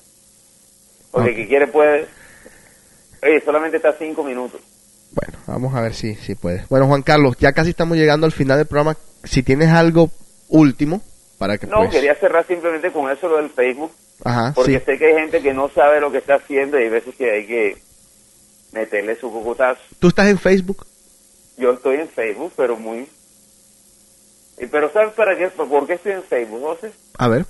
porque 1.11 1.29
Ok. 1.31 1.35
el 1.37 1.41
que 1.43 1.47
quiere 1.47 1.67
puede. 1.67 2.07
Oye, 3.23 3.41
solamente 3.45 3.77
está 3.77 3.93
cinco 3.99 4.23
minutos. 4.23 4.61
Bueno, 5.11 5.37
vamos 5.45 5.75
a 5.75 5.81
ver 5.81 5.93
si, 5.93 6.15
si 6.15 6.35
puede. 6.35 6.65
Bueno, 6.69 6.87
Juan 6.87 7.01
Carlos, 7.03 7.35
ya 7.39 7.51
casi 7.51 7.71
estamos 7.71 7.97
llegando 7.97 8.25
al 8.25 8.31
final 8.31 8.57
del 8.57 8.65
programa. 8.67 8.97
Si 9.23 9.43
tienes 9.43 9.69
algo 9.69 10.09
último 10.47 11.01
para 11.37 11.57
que 11.57 11.67
No, 11.67 11.77
pues... 11.79 11.91
quería 11.91 12.15
cerrar 12.15 12.47
simplemente 12.47 12.91
con 12.91 13.11
eso 13.11 13.27
lo 13.27 13.37
del 13.37 13.49
Facebook, 13.49 13.91
Ajá, 14.23 14.53
porque 14.55 14.79
sí. 14.79 14.85
sé 14.85 14.97
que 14.97 15.05
hay 15.07 15.13
gente 15.15 15.41
que 15.41 15.53
no 15.53 15.69
sabe 15.69 15.99
lo 15.99 16.11
que 16.11 16.19
está 16.19 16.35
haciendo 16.35 16.79
y 16.79 16.83
hay 16.83 16.89
veces 16.89 17.13
que 17.15 17.29
hay 17.31 17.45
que 17.45 17.77
meterle 18.71 19.15
su 19.17 19.31
cocotazo. 19.31 19.81
¿Tú 19.99 20.07
estás 20.07 20.27
en 20.27 20.39
Facebook? 20.39 20.85
Yo 21.57 21.73
estoy 21.73 21.97
en 21.97 22.07
Facebook, 22.09 22.53
pero 22.55 22.77
muy... 22.77 23.07
y 24.57 24.65
Pero 24.67 24.91
¿sabes 24.93 25.13
para 25.13 25.37
qué? 25.37 25.47
¿Por 25.49 25.85
qué 25.87 25.93
estoy 25.93 26.13
en 26.13 26.23
Facebook, 26.23 26.61
José? 26.61 26.91
A 27.17 27.27
ver. 27.27 27.45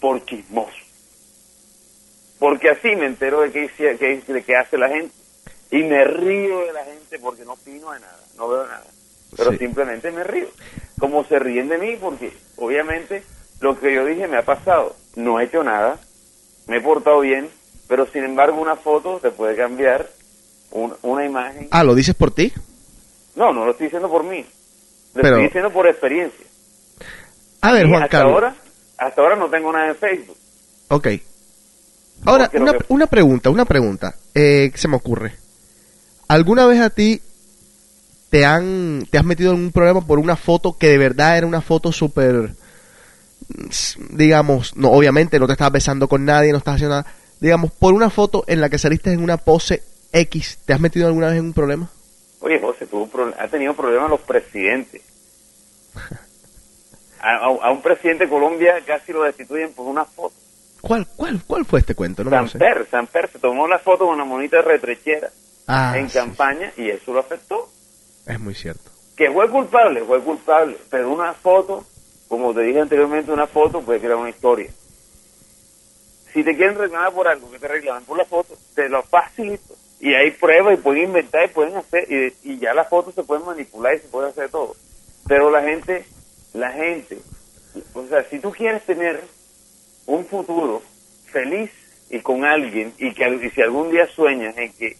Por 0.00 0.22
chismoso. 0.26 0.72
Porque 2.44 2.68
así 2.68 2.94
me 2.94 3.06
entero 3.06 3.40
de 3.40 3.50
qué, 3.50 3.70
de 4.28 4.42
qué 4.44 4.54
hace 4.54 4.76
la 4.76 4.90
gente. 4.90 5.14
Y 5.70 5.78
me 5.82 6.04
río 6.04 6.58
de 6.66 6.74
la 6.74 6.84
gente 6.84 7.18
porque 7.18 7.42
no 7.42 7.54
opino 7.54 7.90
de 7.92 8.00
nada, 8.00 8.20
no 8.36 8.48
veo 8.48 8.66
nada. 8.66 8.84
Pero 9.34 9.52
Sí. 9.52 9.56
simplemente 9.60 10.10
me 10.12 10.22
río. 10.24 10.48
Como 11.00 11.24
se 11.24 11.38
ríen 11.38 11.70
de 11.70 11.78
mí 11.78 11.96
porque 11.98 12.34
obviamente 12.56 13.22
lo 13.60 13.80
que 13.80 13.94
yo 13.94 14.04
dije 14.04 14.28
me 14.28 14.36
ha 14.36 14.42
pasado. 14.44 14.94
No 15.16 15.40
he 15.40 15.44
hecho 15.44 15.64
nada, 15.64 15.98
me 16.66 16.76
he 16.76 16.80
portado 16.82 17.20
bien, 17.20 17.48
pero 17.88 18.06
sin 18.12 18.24
embargo 18.24 18.60
una 18.60 18.76
foto 18.76 19.20
te 19.20 19.30
puede 19.30 19.56
cambiar 19.56 20.10
un- 20.70 20.94
una 21.00 21.24
imagen. 21.24 21.68
Ah, 21.70 21.82
¿lo 21.82 21.94
dices 21.94 22.14
por 22.14 22.30
ti? 22.30 22.52
No, 23.36 23.54
no 23.54 23.64
lo 23.64 23.70
estoy 23.70 23.86
diciendo 23.86 24.10
por 24.10 24.22
mí. 24.22 24.44
Lo 25.14 25.22
Pero- 25.22 25.28
estoy 25.36 25.44
diciendo 25.44 25.70
por 25.70 25.86
experiencia. 25.88 26.44
A 27.62 27.72
ver, 27.72 27.88
Juan 27.88 28.02
hasta 28.02 28.18
Carlos. 28.18 28.34
ahora, 28.34 28.54
hasta 28.98 29.22
ahora 29.22 29.36
no 29.36 29.48
tengo 29.48 29.72
nada 29.72 29.88
en 29.88 29.96
Facebook. 29.96 30.36
Ok. 30.88 31.08
Ahora, 32.24 32.50
una, 32.62 32.72
que- 32.72 32.84
una 32.88 33.06
pregunta, 33.06 33.50
una 33.50 33.64
pregunta 33.64 34.14
eh, 34.34 34.70
que 34.72 34.78
se 34.78 34.88
me 34.88 34.96
ocurre. 34.96 35.34
¿Alguna 36.28 36.66
vez 36.66 36.80
a 36.80 36.90
ti 36.90 37.20
te 38.30 38.44
han 38.44 39.06
te 39.10 39.18
has 39.18 39.24
metido 39.24 39.52
en 39.52 39.58
un 39.60 39.72
problema 39.72 40.00
por 40.00 40.18
una 40.18 40.36
foto 40.36 40.76
que 40.76 40.88
de 40.88 40.98
verdad 40.98 41.36
era 41.38 41.46
una 41.46 41.60
foto 41.60 41.92
súper 41.92 42.50
mm, 43.48 44.16
digamos, 44.16 44.76
no 44.76 44.90
obviamente 44.90 45.38
no 45.38 45.46
te 45.46 45.52
estabas 45.52 45.72
besando 45.74 46.08
con 46.08 46.24
nadie, 46.24 46.50
no 46.52 46.58
estás 46.58 46.76
haciendo 46.76 46.96
nada, 46.96 47.12
digamos, 47.40 47.70
por 47.72 47.94
una 47.94 48.10
foto 48.10 48.42
en 48.46 48.60
la 48.60 48.68
que 48.70 48.78
saliste 48.78 49.12
en 49.12 49.22
una 49.22 49.36
pose 49.36 49.82
X, 50.12 50.58
¿te 50.64 50.72
has 50.72 50.80
metido 50.80 51.06
alguna 51.06 51.28
vez 51.28 51.38
en 51.38 51.44
un 51.46 51.52
problema? 51.52 51.90
Oye, 52.40 52.58
José, 52.60 52.86
tuvo 52.86 53.08
ha 53.38 53.48
tenido 53.48 53.74
problemas 53.74 54.10
los 54.10 54.20
presidentes. 54.20 55.02
A, 57.20 57.36
a- 57.36 57.68
a 57.68 57.70
un 57.70 57.80
presidente 57.80 58.24
de 58.24 58.30
Colombia 58.30 58.74
casi 58.86 59.10
lo 59.12 59.22
destituyen 59.22 59.72
por 59.72 59.86
una 59.86 60.04
foto. 60.04 60.34
¿Cuál 60.86 61.06
cuál 61.16 61.40
cuál 61.46 61.64
fue 61.64 61.80
este 61.80 61.94
cuento? 61.94 62.22
No 62.24 62.30
lo 62.30 62.46
sé. 62.48 62.58
Samper, 62.58 62.86
Samper 62.90 63.28
se 63.30 63.38
tomó 63.38 63.66
la 63.66 63.78
foto 63.78 64.06
con 64.06 64.14
una 64.16 64.24
monita 64.24 64.60
retrechera 64.62 65.30
Ah, 65.66 65.94
en 65.96 66.08
sí, 66.10 66.14
campaña 66.18 66.72
y 66.76 66.90
eso 66.90 67.12
lo 67.14 67.20
afectó. 67.20 67.68
es 68.26 68.38
muy 68.40 68.54
cierto. 68.54 68.90
Que 69.16 69.30
fue 69.30 69.48
culpable, 69.48 70.02
fue 70.04 70.20
culpable, 70.20 70.76
pero 70.90 71.10
una 71.12 71.32
foto, 71.32 71.84
como 72.28 72.52
te 72.52 72.60
dije 72.62 72.80
anteriormente, 72.80 73.32
una 73.32 73.46
foto 73.46 73.80
puede 73.80 74.00
crear 74.00 74.16
una 74.16 74.28
historia. 74.30 74.68
Si 76.32 76.42
te 76.42 76.56
quieren 76.56 76.76
reclamar 76.76 77.12
por 77.12 77.28
algo, 77.28 77.50
que 77.50 77.58
te 77.58 77.68
reclamen 77.68 78.04
por 78.04 78.18
la 78.18 78.24
foto, 78.24 78.56
te 78.74 78.88
lo 78.88 79.02
facilito 79.04 79.74
y 80.00 80.12
hay 80.12 80.32
pruebas 80.32 80.74
y 80.74 80.82
pueden 80.82 81.04
inventar 81.04 81.44
y 81.46 81.48
pueden 81.54 81.76
hacer 81.76 82.06
y, 82.12 82.34
y 82.42 82.58
ya 82.58 82.74
las 82.74 82.88
fotos 82.88 83.14
se 83.14 83.22
pueden 83.22 83.46
manipular 83.46 83.94
y 83.94 84.00
se 84.00 84.08
puede 84.08 84.28
hacer 84.28 84.50
todo 84.50 84.74
pero 85.28 85.50
la 85.50 85.62
gente 85.62 86.04
la 86.52 86.72
gente 86.72 87.18
o 87.94 88.04
sea 88.08 88.24
si 88.28 88.40
tú 88.40 88.50
quieres 88.50 88.84
tener 88.84 89.22
un 90.06 90.26
futuro 90.26 90.82
feliz 91.32 91.70
y 92.10 92.20
con 92.20 92.44
alguien 92.44 92.92
y 92.98 93.12
que 93.14 93.28
y 93.28 93.50
si 93.50 93.62
algún 93.62 93.90
día 93.90 94.06
sueñas 94.14 94.56
en 94.58 94.72
que 94.72 94.96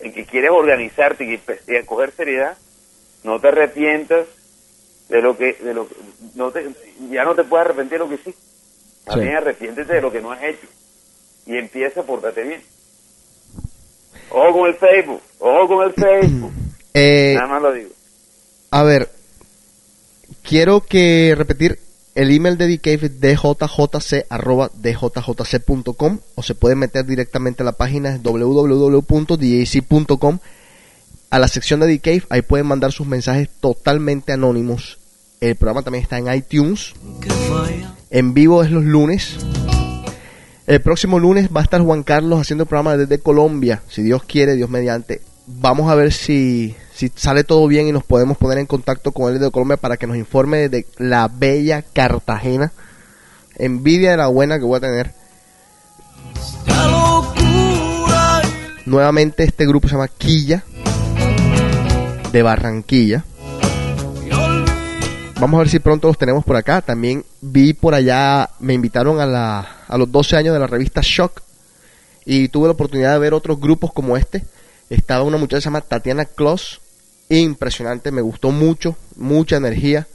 en 0.00 0.12
que 0.12 0.24
quieres 0.24 0.50
organizarte 0.50 1.24
y, 1.24 1.34
y 1.34 1.82
coger 1.84 2.12
seriedad 2.16 2.56
no 3.24 3.40
te 3.40 3.48
arrepientas 3.48 4.26
de 5.08 5.20
lo 5.22 5.36
que 5.36 5.52
de 5.54 5.74
lo 5.74 5.88
que- 5.88 5.94
no 6.34 6.50
te, 6.50 6.70
ya 7.10 7.24
no 7.24 7.34
te 7.34 7.44
puedes 7.44 7.66
arrepentir 7.66 7.92
de 7.92 7.98
lo 7.98 8.08
que 8.08 8.14
hiciste. 8.16 8.40
También 9.04 9.32
Sí. 9.32 9.36
arrepiéntete 9.36 9.92
de 9.94 10.00
lo 10.00 10.10
que 10.10 10.20
no 10.20 10.32
has 10.32 10.42
hecho 10.42 10.66
y 11.46 11.56
empieza 11.58 12.00
a 12.00 12.04
portarte 12.04 12.42
bien. 12.42 12.62
Ojo 14.30 14.52
con 14.60 14.68
el 14.68 14.76
Facebook 14.76 15.20
ojo 15.38 15.68
con 15.68 15.86
el 15.86 15.92
Facebook. 15.94 16.52
Eh, 16.96 17.34
nada 17.34 17.48
más 17.48 17.60
lo 17.62 17.72
digo. 17.72 17.90
a 18.70 18.84
ver, 18.84 19.10
quiero 20.48 20.80
que 20.80 21.34
repetir 21.36 21.80
el 22.14 22.30
email 22.30 22.56
de 22.56 22.68
DCave 22.68 23.06
es 23.06 23.20
djjc.djjc.com 23.20 26.18
o 26.34 26.42
se 26.42 26.54
puede 26.54 26.76
meter 26.76 27.06
directamente 27.06 27.62
a 27.62 27.66
la 27.66 27.72
página 27.72 28.20
www.dac.com 28.22 30.38
a 31.30 31.38
la 31.40 31.48
sección 31.48 31.80
de 31.80 31.92
DCave, 31.92 32.22
ahí 32.30 32.42
pueden 32.42 32.66
mandar 32.66 32.92
sus 32.92 33.08
mensajes 33.08 33.48
totalmente 33.60 34.32
anónimos. 34.32 34.98
El 35.40 35.56
programa 35.56 35.82
también 35.82 36.04
está 36.04 36.18
en 36.18 36.32
iTunes. 36.32 36.94
En 38.10 38.34
vivo 38.34 38.62
es 38.62 38.70
los 38.70 38.84
lunes. 38.84 39.38
El 40.68 40.80
próximo 40.80 41.18
lunes 41.18 41.48
va 41.54 41.62
a 41.62 41.64
estar 41.64 41.82
Juan 41.82 42.04
Carlos 42.04 42.40
haciendo 42.40 42.62
el 42.62 42.68
programa 42.68 42.96
desde 42.96 43.18
Colombia, 43.18 43.82
si 43.88 44.02
Dios 44.02 44.22
quiere, 44.22 44.54
Dios 44.54 44.70
mediante. 44.70 45.22
Vamos 45.46 45.90
a 45.90 45.94
ver 45.94 46.10
si, 46.12 46.74
sale 47.14 47.44
todo 47.44 47.66
bien 47.66 47.86
y 47.86 47.92
nos 47.92 48.04
podemos 48.04 48.38
poner 48.38 48.58
en 48.58 48.66
contacto 48.66 49.12
con 49.12 49.32
él 49.32 49.38
de 49.38 49.50
Colombia 49.50 49.76
para 49.76 49.98
que 49.98 50.06
nos 50.06 50.16
informe 50.16 50.70
de 50.70 50.86
la 50.96 51.28
bella 51.28 51.82
Cartagena. 51.82 52.72
Envidia 53.56 54.12
de 54.12 54.16
la 54.16 54.28
buena 54.28 54.58
que 54.58 54.64
voy 54.64 54.78
a 54.78 54.80
tener. 54.80 55.12
Nuevamente 58.86 59.44
este 59.44 59.66
grupo 59.66 59.86
se 59.86 59.94
llama 59.94 60.08
Quilla 60.08 60.64
de 62.32 62.42
Barranquilla. 62.42 63.24
Vamos 65.38 65.58
a 65.58 65.62
ver 65.62 65.68
si 65.68 65.78
pronto 65.78 66.08
los 66.08 66.16
tenemos 66.16 66.42
por 66.42 66.56
acá. 66.56 66.80
También 66.80 67.22
vi 67.42 67.74
por 67.74 67.94
allá, 67.94 68.48
me 68.60 68.72
invitaron 68.72 69.20
a, 69.20 69.26
la, 69.26 69.68
a 69.88 69.98
los 69.98 70.10
12 70.10 70.36
años 70.36 70.54
de 70.54 70.60
la 70.60 70.66
revista 70.66 71.02
Shock 71.02 71.42
y 72.24 72.48
tuve 72.48 72.68
la 72.68 72.72
oportunidad 72.72 73.12
de 73.12 73.18
ver 73.18 73.34
otros 73.34 73.60
grupos 73.60 73.92
como 73.92 74.16
este. 74.16 74.42
Estaba 74.90 75.24
una 75.24 75.38
muchacha 75.38 75.58
que 75.58 75.62
se 75.62 75.64
llama 75.66 75.80
Tatiana 75.80 76.24
Kloss, 76.24 76.80
impresionante, 77.28 78.10
me 78.10 78.20
gustó 78.20 78.50
mucho, 78.50 78.96
mucha 79.16 79.56
energía. 79.56 80.06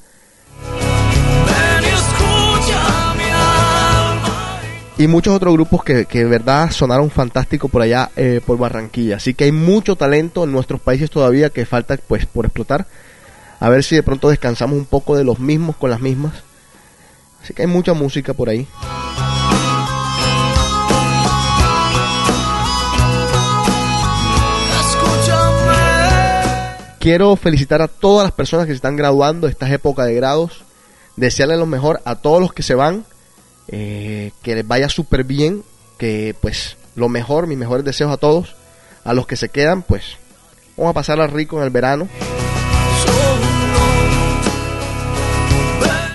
Y 4.98 5.08
muchos 5.08 5.34
otros 5.34 5.54
grupos 5.54 5.84
que, 5.84 6.06
que 6.06 6.20
de 6.20 6.26
verdad 6.26 6.72
sonaron 6.72 7.10
fantásticos 7.10 7.72
por 7.72 7.82
allá, 7.82 8.12
eh, 8.18 8.42
por 8.46 8.58
Barranquilla. 8.58 9.16
Así 9.16 9.34
que 9.34 9.46
hay 9.46 9.54
mucho 9.54 9.96
talento 9.96 10.44
en 10.44 10.52
nuestros 10.52 10.82
países 10.82 11.10
todavía 11.10 11.50
que 11.50 11.66
falta 11.66 11.98
pues 12.06 12.26
por 12.26 12.46
explotar. 12.46 12.86
A 13.62 13.70
ver 13.70 13.84
si 13.84 13.96
de 13.96 14.04
pronto 14.04 14.30
descansamos 14.30 14.78
un 14.78 14.86
poco 14.86 15.16
de 15.16 15.24
los 15.24 15.40
mismos 15.40 15.78
con 15.78 15.90
las 15.90 16.02
mismas. 16.02 16.34
Así 17.42 17.54
que 17.54 17.62
hay 17.62 17.68
mucha 17.68 17.94
música 17.94 18.34
por 18.34 18.50
ahí. 18.50 18.68
Quiero 27.00 27.36
felicitar 27.38 27.82
a 27.82 27.88
todas 27.88 28.26
las 28.26 28.34
personas 28.34 28.66
que 28.66 28.74
se 28.74 28.78
están 28.78 28.98
graduando 28.98 29.48
estas 29.48 29.72
épocas 29.72 30.06
de 30.06 30.16
grados. 30.16 30.64
Desearles 31.16 31.58
lo 31.58 31.66
mejor 31.66 32.02
a 32.06 32.16
todos 32.16 32.42
los 32.42 32.54
que 32.54 32.64
se 32.64 32.76
van. 32.76 33.06
eh, 33.72 34.32
que 34.42 34.56
les 34.56 34.68
vaya 34.68 34.90
súper 34.90 35.24
bien. 35.24 35.64
Que 35.98 36.36
pues 36.42 36.76
lo 36.96 37.08
mejor, 37.08 37.48
mis 37.48 37.58
mejores 37.58 37.86
deseos 37.86 38.12
a 38.12 38.18
todos. 38.18 38.56
A 39.06 39.14
los 39.14 39.26
que 39.28 39.38
se 39.38 39.50
quedan, 39.50 39.82
pues 39.82 40.18
vamos 40.76 40.92
a 40.92 40.94
pasarla 40.94 41.28
rico 41.28 41.58
en 41.58 41.64
el 41.64 41.70
verano. 41.70 42.08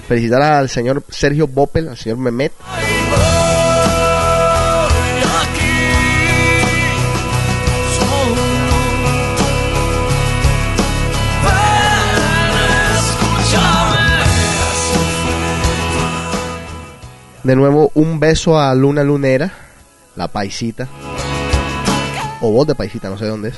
Felicitar 0.06 0.42
al 0.42 0.68
señor 0.68 1.02
Sergio 1.08 1.46
Boppel, 1.46 1.88
al 1.88 1.96
señor 1.96 2.18
Mehmet. 2.18 2.52
De 17.44 17.54
nuevo, 17.54 17.92
un 17.94 18.18
beso 18.20 18.58
a 18.58 18.74
Luna 18.74 19.04
Lunera, 19.04 19.52
la 20.16 20.28
paisita. 20.28 20.88
O 22.40 22.50
voz 22.50 22.66
de 22.66 22.74
paisita, 22.74 23.10
no 23.10 23.18
sé 23.18 23.26
dónde 23.26 23.50
es. 23.50 23.56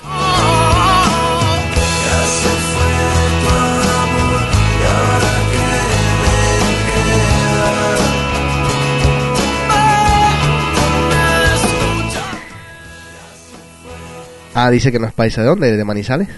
Ah, 14.53 14.71
dice 14.71 14.91
que 14.91 14.99
no 14.99 15.07
es 15.07 15.13
paisa. 15.13 15.43
¿De 15.43 15.47
dónde? 15.47 15.77
¿De 15.77 15.85
Manizales? 15.85 16.29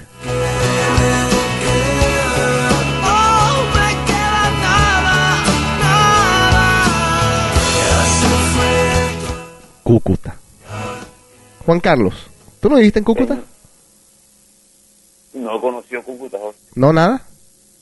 Cúcuta. 9.89 10.36
Juan 11.64 11.80
Carlos, 11.80 12.12
¿tú 12.61 12.68
no 12.68 12.76
viviste 12.76 12.99
en 12.99 13.07
Cúcuta? 13.07 13.39
no 15.32 15.59
conoció 15.62 16.03
Cúcuta 16.03 16.36
Jorge. 16.39 16.59
No, 16.74 16.93
nada. 16.93 17.22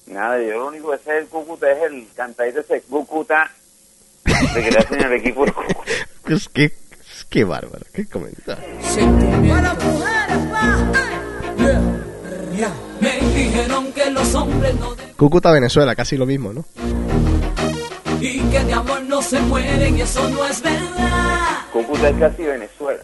nada 0.07 0.39
yo 0.41 0.53
lo 0.53 0.69
único 0.69 0.93
que 0.93 0.99
sé 0.99 1.13
del 1.15 1.27
Cúcuta 1.27 1.69
es 1.73 1.83
el 1.91 2.07
cantadito 2.15 2.61
ese 2.61 2.81
Cúcuta 2.83 3.51
que 4.25 4.71
le 4.71 4.79
hacen 4.79 5.03
el 5.05 5.13
equipo 5.15 5.47
de 5.47 5.53
Cúcuta 5.53 5.91
Es 6.29 6.49
que, 6.49 6.65
es 6.67 7.25
que 7.29 7.43
bárbaro, 7.43 7.85
qué 7.93 8.07
comentario. 8.07 8.63
Me 13.01 13.21
dijeron 13.35 13.93
que 13.93 14.11
los 14.13 14.33
hombres 14.37 14.77
no 14.79 14.95
de- 14.95 15.13
Cúcuta, 15.15 15.51
Venezuela, 15.51 15.97
casi 15.97 16.17
lo 16.17 16.25
mismo, 16.27 16.53
¿no? 16.53 16.65
y 18.21 18.39
que 18.49 18.61
de 18.65 18.73
amor 18.75 19.03
no 19.03 19.21
se 19.23 19.41
mueren 19.41 19.99
y 19.99 20.03
eso 20.03 20.29
no 20.31 20.47
es 20.47 20.63
verdad. 20.63 21.36
Cúcuta 21.77 22.09
es 22.09 22.17
casi 22.17 22.43
Venezuela 22.43 23.01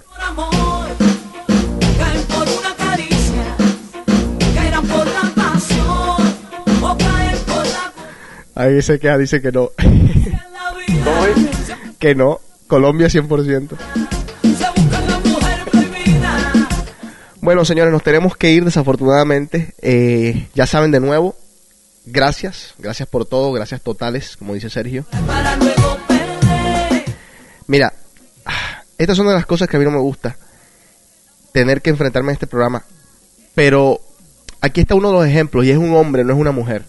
Ahí 8.54 8.80
se 8.80 8.98
queda, 8.98 9.18
dice 9.18 9.42
que 9.42 9.52
no. 9.52 9.70
¿cómo 9.76 11.26
dice? 11.26 11.76
que 11.98 12.14
no. 12.14 12.40
Colombia 12.66 13.08
100%. 13.08 13.18
Se 13.18 14.80
busca 14.80 15.00
la 15.00 15.18
mujer 15.18 15.64
prohibida. 15.70 16.68
Bueno, 17.40 17.64
señores, 17.64 17.92
nos 17.92 18.02
tenemos 18.02 18.36
que 18.36 18.52
ir 18.52 18.64
desafortunadamente. 18.64 19.74
Eh, 19.82 20.48
ya 20.54 20.66
saben 20.66 20.92
de 20.92 21.00
nuevo. 21.00 21.36
Gracias, 22.06 22.74
gracias 22.78 23.08
por 23.08 23.26
todo, 23.26 23.52
gracias 23.52 23.82
totales, 23.82 24.36
como 24.36 24.54
dice 24.54 24.70
Sergio. 24.70 25.04
Mira, 27.66 27.94
ah, 29.02 29.04
estas 29.04 29.16
son 29.16 29.26
de 29.26 29.34
las 29.34 29.46
cosas 29.46 29.68
que 29.68 29.76
a 29.76 29.80
mí 29.80 29.84
no 29.84 29.90
me 29.90 29.98
gusta. 29.98 30.36
Tener 31.52 31.82
que 31.82 31.90
enfrentarme 31.90 32.30
a 32.30 32.34
este 32.34 32.46
programa. 32.46 32.84
Pero 33.54 34.00
aquí 34.60 34.80
está 34.80 34.94
uno 34.94 35.08
de 35.08 35.14
los 35.14 35.26
ejemplos, 35.26 35.64
y 35.64 35.70
es 35.70 35.78
un 35.78 35.94
hombre, 35.94 36.24
no 36.24 36.32
es 36.32 36.38
una 36.38 36.52
mujer. 36.52 36.84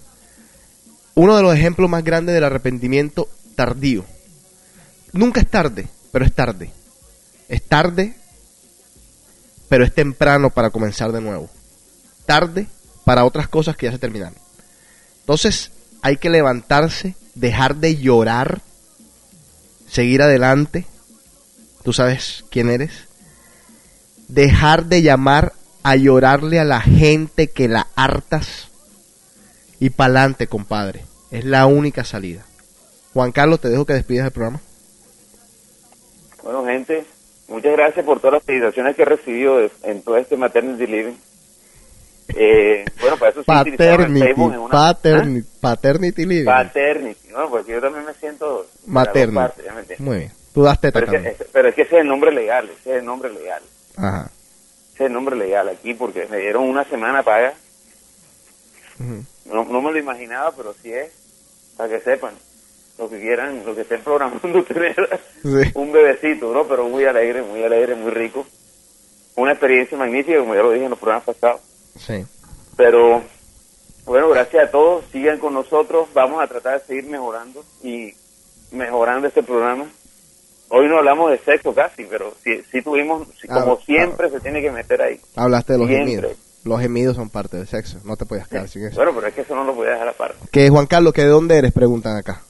Uno 1.15 1.35
de 1.35 1.43
los 1.43 1.55
ejemplos 1.55 1.89
más 1.89 2.03
grandes 2.03 2.33
del 2.33 2.43
arrepentimiento 2.43 3.27
tardío. 3.55 4.05
Nunca 5.11 5.41
es 5.41 5.49
tarde, 5.49 5.87
pero 6.11 6.25
es 6.25 6.33
tarde. 6.33 6.71
Es 7.49 7.61
tarde, 7.63 8.15
pero 9.69 9.83
es 9.83 9.93
temprano 9.93 10.49
para 10.49 10.69
comenzar 10.69 11.11
de 11.11 11.21
nuevo. 11.21 11.49
Tarde 12.25 12.67
para 13.03 13.25
otras 13.25 13.47
cosas 13.47 13.75
que 13.75 13.87
ya 13.87 13.91
se 13.91 13.99
terminaron. 13.99 14.35
Entonces 15.19 15.71
hay 16.01 16.17
que 16.17 16.29
levantarse, 16.29 17.15
dejar 17.35 17.75
de 17.75 17.97
llorar, 17.97 18.61
seguir 19.87 20.21
adelante. 20.21 20.85
Tú 21.83 21.93
sabes 21.93 22.45
quién 22.49 22.69
eres. 22.69 22.91
Dejar 24.27 24.85
de 24.85 25.01
llamar 25.01 25.53
a 25.83 25.95
llorarle 25.95 26.59
a 26.59 26.63
la 26.63 26.81
gente 26.81 27.49
que 27.49 27.67
la 27.67 27.87
hartas. 27.95 28.69
Y 29.79 29.89
pa'lante, 29.89 30.47
compadre. 30.47 31.03
Es 31.31 31.43
la 31.45 31.65
única 31.65 32.03
salida. 32.05 32.45
Juan 33.13 33.31
Carlos, 33.31 33.59
te 33.59 33.69
dejo 33.69 33.85
que 33.85 33.93
despidas 33.93 34.25
el 34.27 34.31
programa. 34.31 34.61
Bueno, 36.41 36.65
gente, 36.65 37.05
muchas 37.47 37.71
gracias 37.73 38.05
por 38.05 38.19
todas 38.19 38.35
las 38.35 38.43
felicitaciones 38.43 38.95
que 38.95 39.01
he 39.01 39.05
recibido 39.05 39.69
en 39.83 40.01
todo 40.03 40.17
este 40.17 40.37
maternity 40.37 40.87
living. 40.87 41.13
Eh, 42.35 42.85
bueno, 43.01 43.17
para 43.17 43.31
eso 43.31 43.43
Paternity, 43.43 44.31
en 44.31 44.39
una- 44.39 44.69
paternity, 44.69 45.47
paternity 45.59 46.25
living. 46.25 46.47
¿Ah? 46.49 46.63
Paternity, 46.63 47.27
¿no? 47.29 47.49
Porque 47.49 47.73
yo 47.73 47.81
también 47.81 48.05
me 48.05 48.13
siento... 48.15 48.45
de 48.45 48.63
las 48.63 48.67
dos 48.83 48.87
Maternity. 48.87 49.35
partes, 49.35 49.65
¿ya 49.65 49.73
me 49.73 49.79
entiendes? 49.81 49.99
Muy 49.99 50.17
bien. 50.17 50.31
Tú 50.53 50.63
das 50.63 50.79
teta 50.79 50.99
Pero 50.99 51.05
es, 51.05 51.11
que, 51.11 51.17
también. 51.17 51.35
es- 51.39 51.47
pero 51.51 51.67
es 51.69 51.75
que 51.75 51.81
ese 51.83 51.95
es 51.95 52.01
el 52.01 52.07
nombre 52.07 52.31
legal, 52.31 52.69
ese 52.69 52.91
es 52.91 52.97
el 52.99 53.05
nombre 53.05 53.31
legal. 53.33 53.63
Ajá. 53.97 54.29
Ese 54.93 55.03
es 55.03 55.07
el 55.07 55.13
nombre 55.13 55.35
legal 55.35 55.69
aquí 55.69 55.93
porque 55.93 56.27
me 56.27 56.37
dieron 56.37 56.63
una 56.69 56.83
semana 56.85 57.23
paga. 57.23 57.53
No, 59.45 59.65
no 59.65 59.81
me 59.81 59.91
lo 59.91 59.97
imaginaba, 59.99 60.51
pero 60.55 60.73
sí 60.81 60.91
es, 60.93 61.11
para 61.75 61.89
que 61.89 61.99
sepan, 62.01 62.33
lo 62.97 63.09
que 63.09 63.19
quieran, 63.19 63.65
lo 63.65 63.75
que 63.75 63.81
estén 63.81 64.01
programando 64.01 64.63
tener 64.67 64.95
Sí. 65.41 65.71
un 65.73 65.91
bebecito, 65.91 66.53
¿no? 66.53 66.65
Pero 66.67 66.87
muy 66.87 67.03
alegre, 67.05 67.41
muy 67.41 67.63
alegre, 67.63 67.95
muy 67.95 68.11
rico. 68.11 68.45
Una 69.35 69.51
experiencia 69.53 69.97
magnífica, 69.97 70.37
como 70.39 70.53
ya 70.55 70.61
lo 70.61 70.71
dije 70.71 70.83
en 70.85 70.91
los 70.91 70.99
programas 70.99 71.25
pasados. 71.25 71.61
Sí. 71.97 72.23
Pero, 72.77 73.23
bueno, 74.05 74.29
gracias 74.29 74.67
a 74.67 74.71
todos, 74.71 75.03
sigan 75.11 75.39
con 75.39 75.53
nosotros, 75.55 76.07
vamos 76.13 76.41
a 76.41 76.47
tratar 76.47 76.79
de 76.79 76.85
seguir 76.87 77.05
mejorando 77.05 77.65
y 77.81 78.13
mejorando 78.71 79.27
este 79.27 79.41
programa. 79.43 79.87
Hoy 80.75 80.87
no 80.89 80.97
hablamos 80.97 81.29
de 81.29 81.37
sexo 81.37 81.71
casi, 81.71 82.03
pero 82.05 82.33
sí, 82.43 82.63
sí 82.71 82.81
tuvimos, 82.81 83.27
sí, 83.39 83.47
Ah, 83.47 83.61
como 83.61 83.73
ah. 83.73 83.83
siempre 83.85 84.29
se 84.31 84.39
tiene 84.39 84.59
que 84.59 84.71
meter 84.71 84.99
ahí. 85.03 85.19
Hablaste 85.35 85.73
de 85.73 85.79
los 85.79 85.87
Siempre. 85.87 86.15
gemidos. 86.15 86.37
Los 86.63 86.81
gemidos 86.81 87.15
son 87.15 87.29
parte 87.29 87.57
del 87.57 87.67
sexo. 87.67 87.99
No 88.05 88.15
te 88.15 88.25
puedes 88.25 88.47
quedar 88.47 88.67
sin 88.67 88.85
eso. 88.87 88.95
Bueno, 88.95 89.11
pero 89.13 89.27
es 89.27 89.33
que 89.35 89.41
eso 89.41 89.53
no 89.53 89.63
lo 89.65 89.75
voy 89.75 89.87
a 89.87 89.91
dejar 89.91 90.07
aparte. 90.07 90.35
Que 90.49 90.69
Juan 90.69 90.87
Carlos, 90.87 91.13
que 91.13 91.21
de 91.21 91.27
dónde 91.27 91.57
eres? 91.57 91.73
Preguntan 91.73 92.17
acá. 92.17 92.41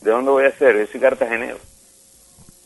¿De 0.00 0.10
dónde 0.10 0.30
voy 0.30 0.44
a 0.44 0.58
ser? 0.58 0.76
Yo 0.76 0.86
soy 0.90 1.00
cartagenero. 1.00 1.58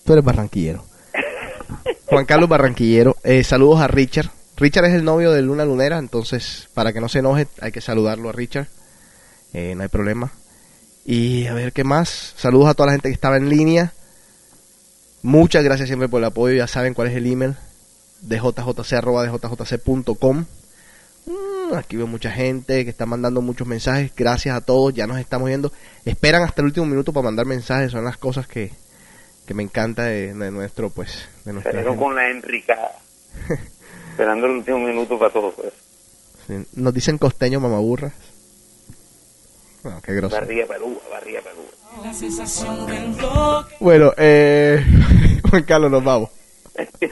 Tú 0.04 0.12
eres 0.14 0.24
barranquillero. 0.24 0.82
Juan 2.06 2.24
Carlos 2.24 2.48
Barranquillero. 2.48 3.16
Eh, 3.24 3.44
saludos 3.44 3.80
a 3.82 3.86
Richard. 3.88 4.30
Richard 4.56 4.86
es 4.86 4.94
el 4.94 5.04
novio 5.04 5.30
de 5.30 5.42
Luna 5.42 5.66
Lunera, 5.66 5.98
entonces 5.98 6.68
para 6.72 6.92
que 6.94 7.00
no 7.02 7.08
se 7.10 7.18
enoje 7.18 7.46
hay 7.60 7.70
que 7.70 7.82
saludarlo 7.82 8.30
a 8.30 8.32
Richard. 8.32 8.68
Eh, 9.52 9.74
no 9.76 9.82
hay 9.82 9.88
problema. 9.88 10.32
Y 11.04 11.46
a 11.48 11.52
ver 11.54 11.72
qué 11.74 11.84
más. 11.84 12.32
Saludos 12.36 12.68
a 12.70 12.74
toda 12.74 12.86
la 12.86 12.92
gente 12.92 13.08
que 13.10 13.14
estaba 13.14 13.36
en 13.36 13.50
línea. 13.50 13.92
Muchas 15.22 15.64
gracias 15.64 15.88
siempre 15.88 16.08
por 16.08 16.20
el 16.20 16.26
apoyo. 16.26 16.54
Ya 16.54 16.66
saben 16.66 16.94
cuál 16.94 17.08
es 17.08 17.16
el 17.16 17.26
email. 17.26 17.56
djjc.djjc.com 18.22 20.44
Mm, 21.28 21.74
Aquí 21.74 21.96
veo 21.96 22.06
mucha 22.06 22.30
gente 22.30 22.84
que 22.84 22.90
está 22.90 23.04
mandando 23.04 23.42
muchos 23.42 23.68
mensajes. 23.68 24.12
Gracias 24.16 24.56
a 24.56 24.60
todos. 24.62 24.94
Ya 24.94 25.06
nos 25.06 25.18
estamos 25.18 25.48
viendo. 25.48 25.72
Esperan 26.04 26.42
hasta 26.42 26.62
el 26.62 26.66
último 26.66 26.86
minuto 26.86 27.12
para 27.12 27.24
mandar 27.24 27.44
mensajes. 27.44 27.92
Son 27.92 28.04
las 28.04 28.16
cosas 28.16 28.46
que, 28.46 28.70
que 29.46 29.54
me 29.54 29.62
encanta 29.62 30.04
de, 30.04 30.32
de 30.32 30.50
nuestro, 30.50 30.90
pues, 30.90 31.28
de 31.44 31.52
gente. 31.52 31.96
con 31.96 32.14
la 32.14 32.30
enricada. 32.30 32.92
Esperando 34.10 34.46
el 34.46 34.52
último 34.52 34.78
minuto 34.78 35.18
para 35.18 35.32
todo. 35.32 35.52
Pues. 35.52 35.72
Sí. 36.46 36.80
Nos 36.80 36.94
dicen 36.94 37.18
costeño 37.18 37.60
mamaburras. 37.60 38.14
Bueno, 39.82 40.00
qué 40.02 40.14
grosso. 40.14 40.36
Barriga 42.02 42.44
pelúa, 42.46 42.86
barriga 42.86 43.16
pelúa. 43.16 43.68
Bueno, 43.80 44.12
eh, 44.16 44.84
Juan 45.50 45.62
Carlos, 45.64 45.90
nos 45.90 46.04
vamos. 46.04 46.30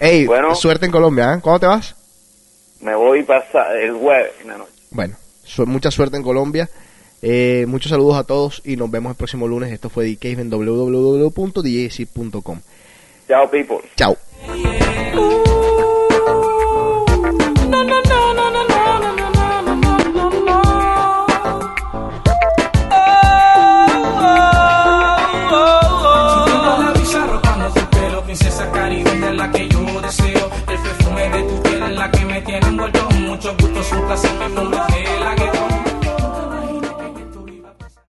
Ey, 0.00 0.26
Bueno. 0.26 0.54
suerte 0.54 0.86
en 0.86 0.92
Colombia, 0.92 1.34
¿eh? 1.34 1.40
¿Cuándo 1.40 1.60
te 1.60 1.66
vas? 1.66 1.94
Me 2.80 2.94
voy 2.94 3.22
pasar 3.22 3.76
el 3.76 3.92
jueves 3.94 4.32
en 4.42 4.48
la 4.48 4.58
noche. 4.58 4.72
Bueno, 4.90 5.16
su- 5.44 5.66
mucha 5.66 5.90
suerte 5.90 6.16
en 6.16 6.22
Colombia. 6.22 6.68
Eh, 7.22 7.64
muchos 7.66 7.90
saludos 7.90 8.16
a 8.16 8.24
todos 8.24 8.60
y 8.64 8.76
nos 8.76 8.90
vemos 8.90 9.10
el 9.10 9.16
próximo 9.16 9.48
lunes. 9.48 9.72
Esto 9.72 9.88
fue 9.88 10.04
DK 10.06 10.24
en 10.38 10.50
www.djc.com. 10.50 12.60
Chao, 13.26 13.50
people. 13.50 13.78
Chao. 13.96 14.16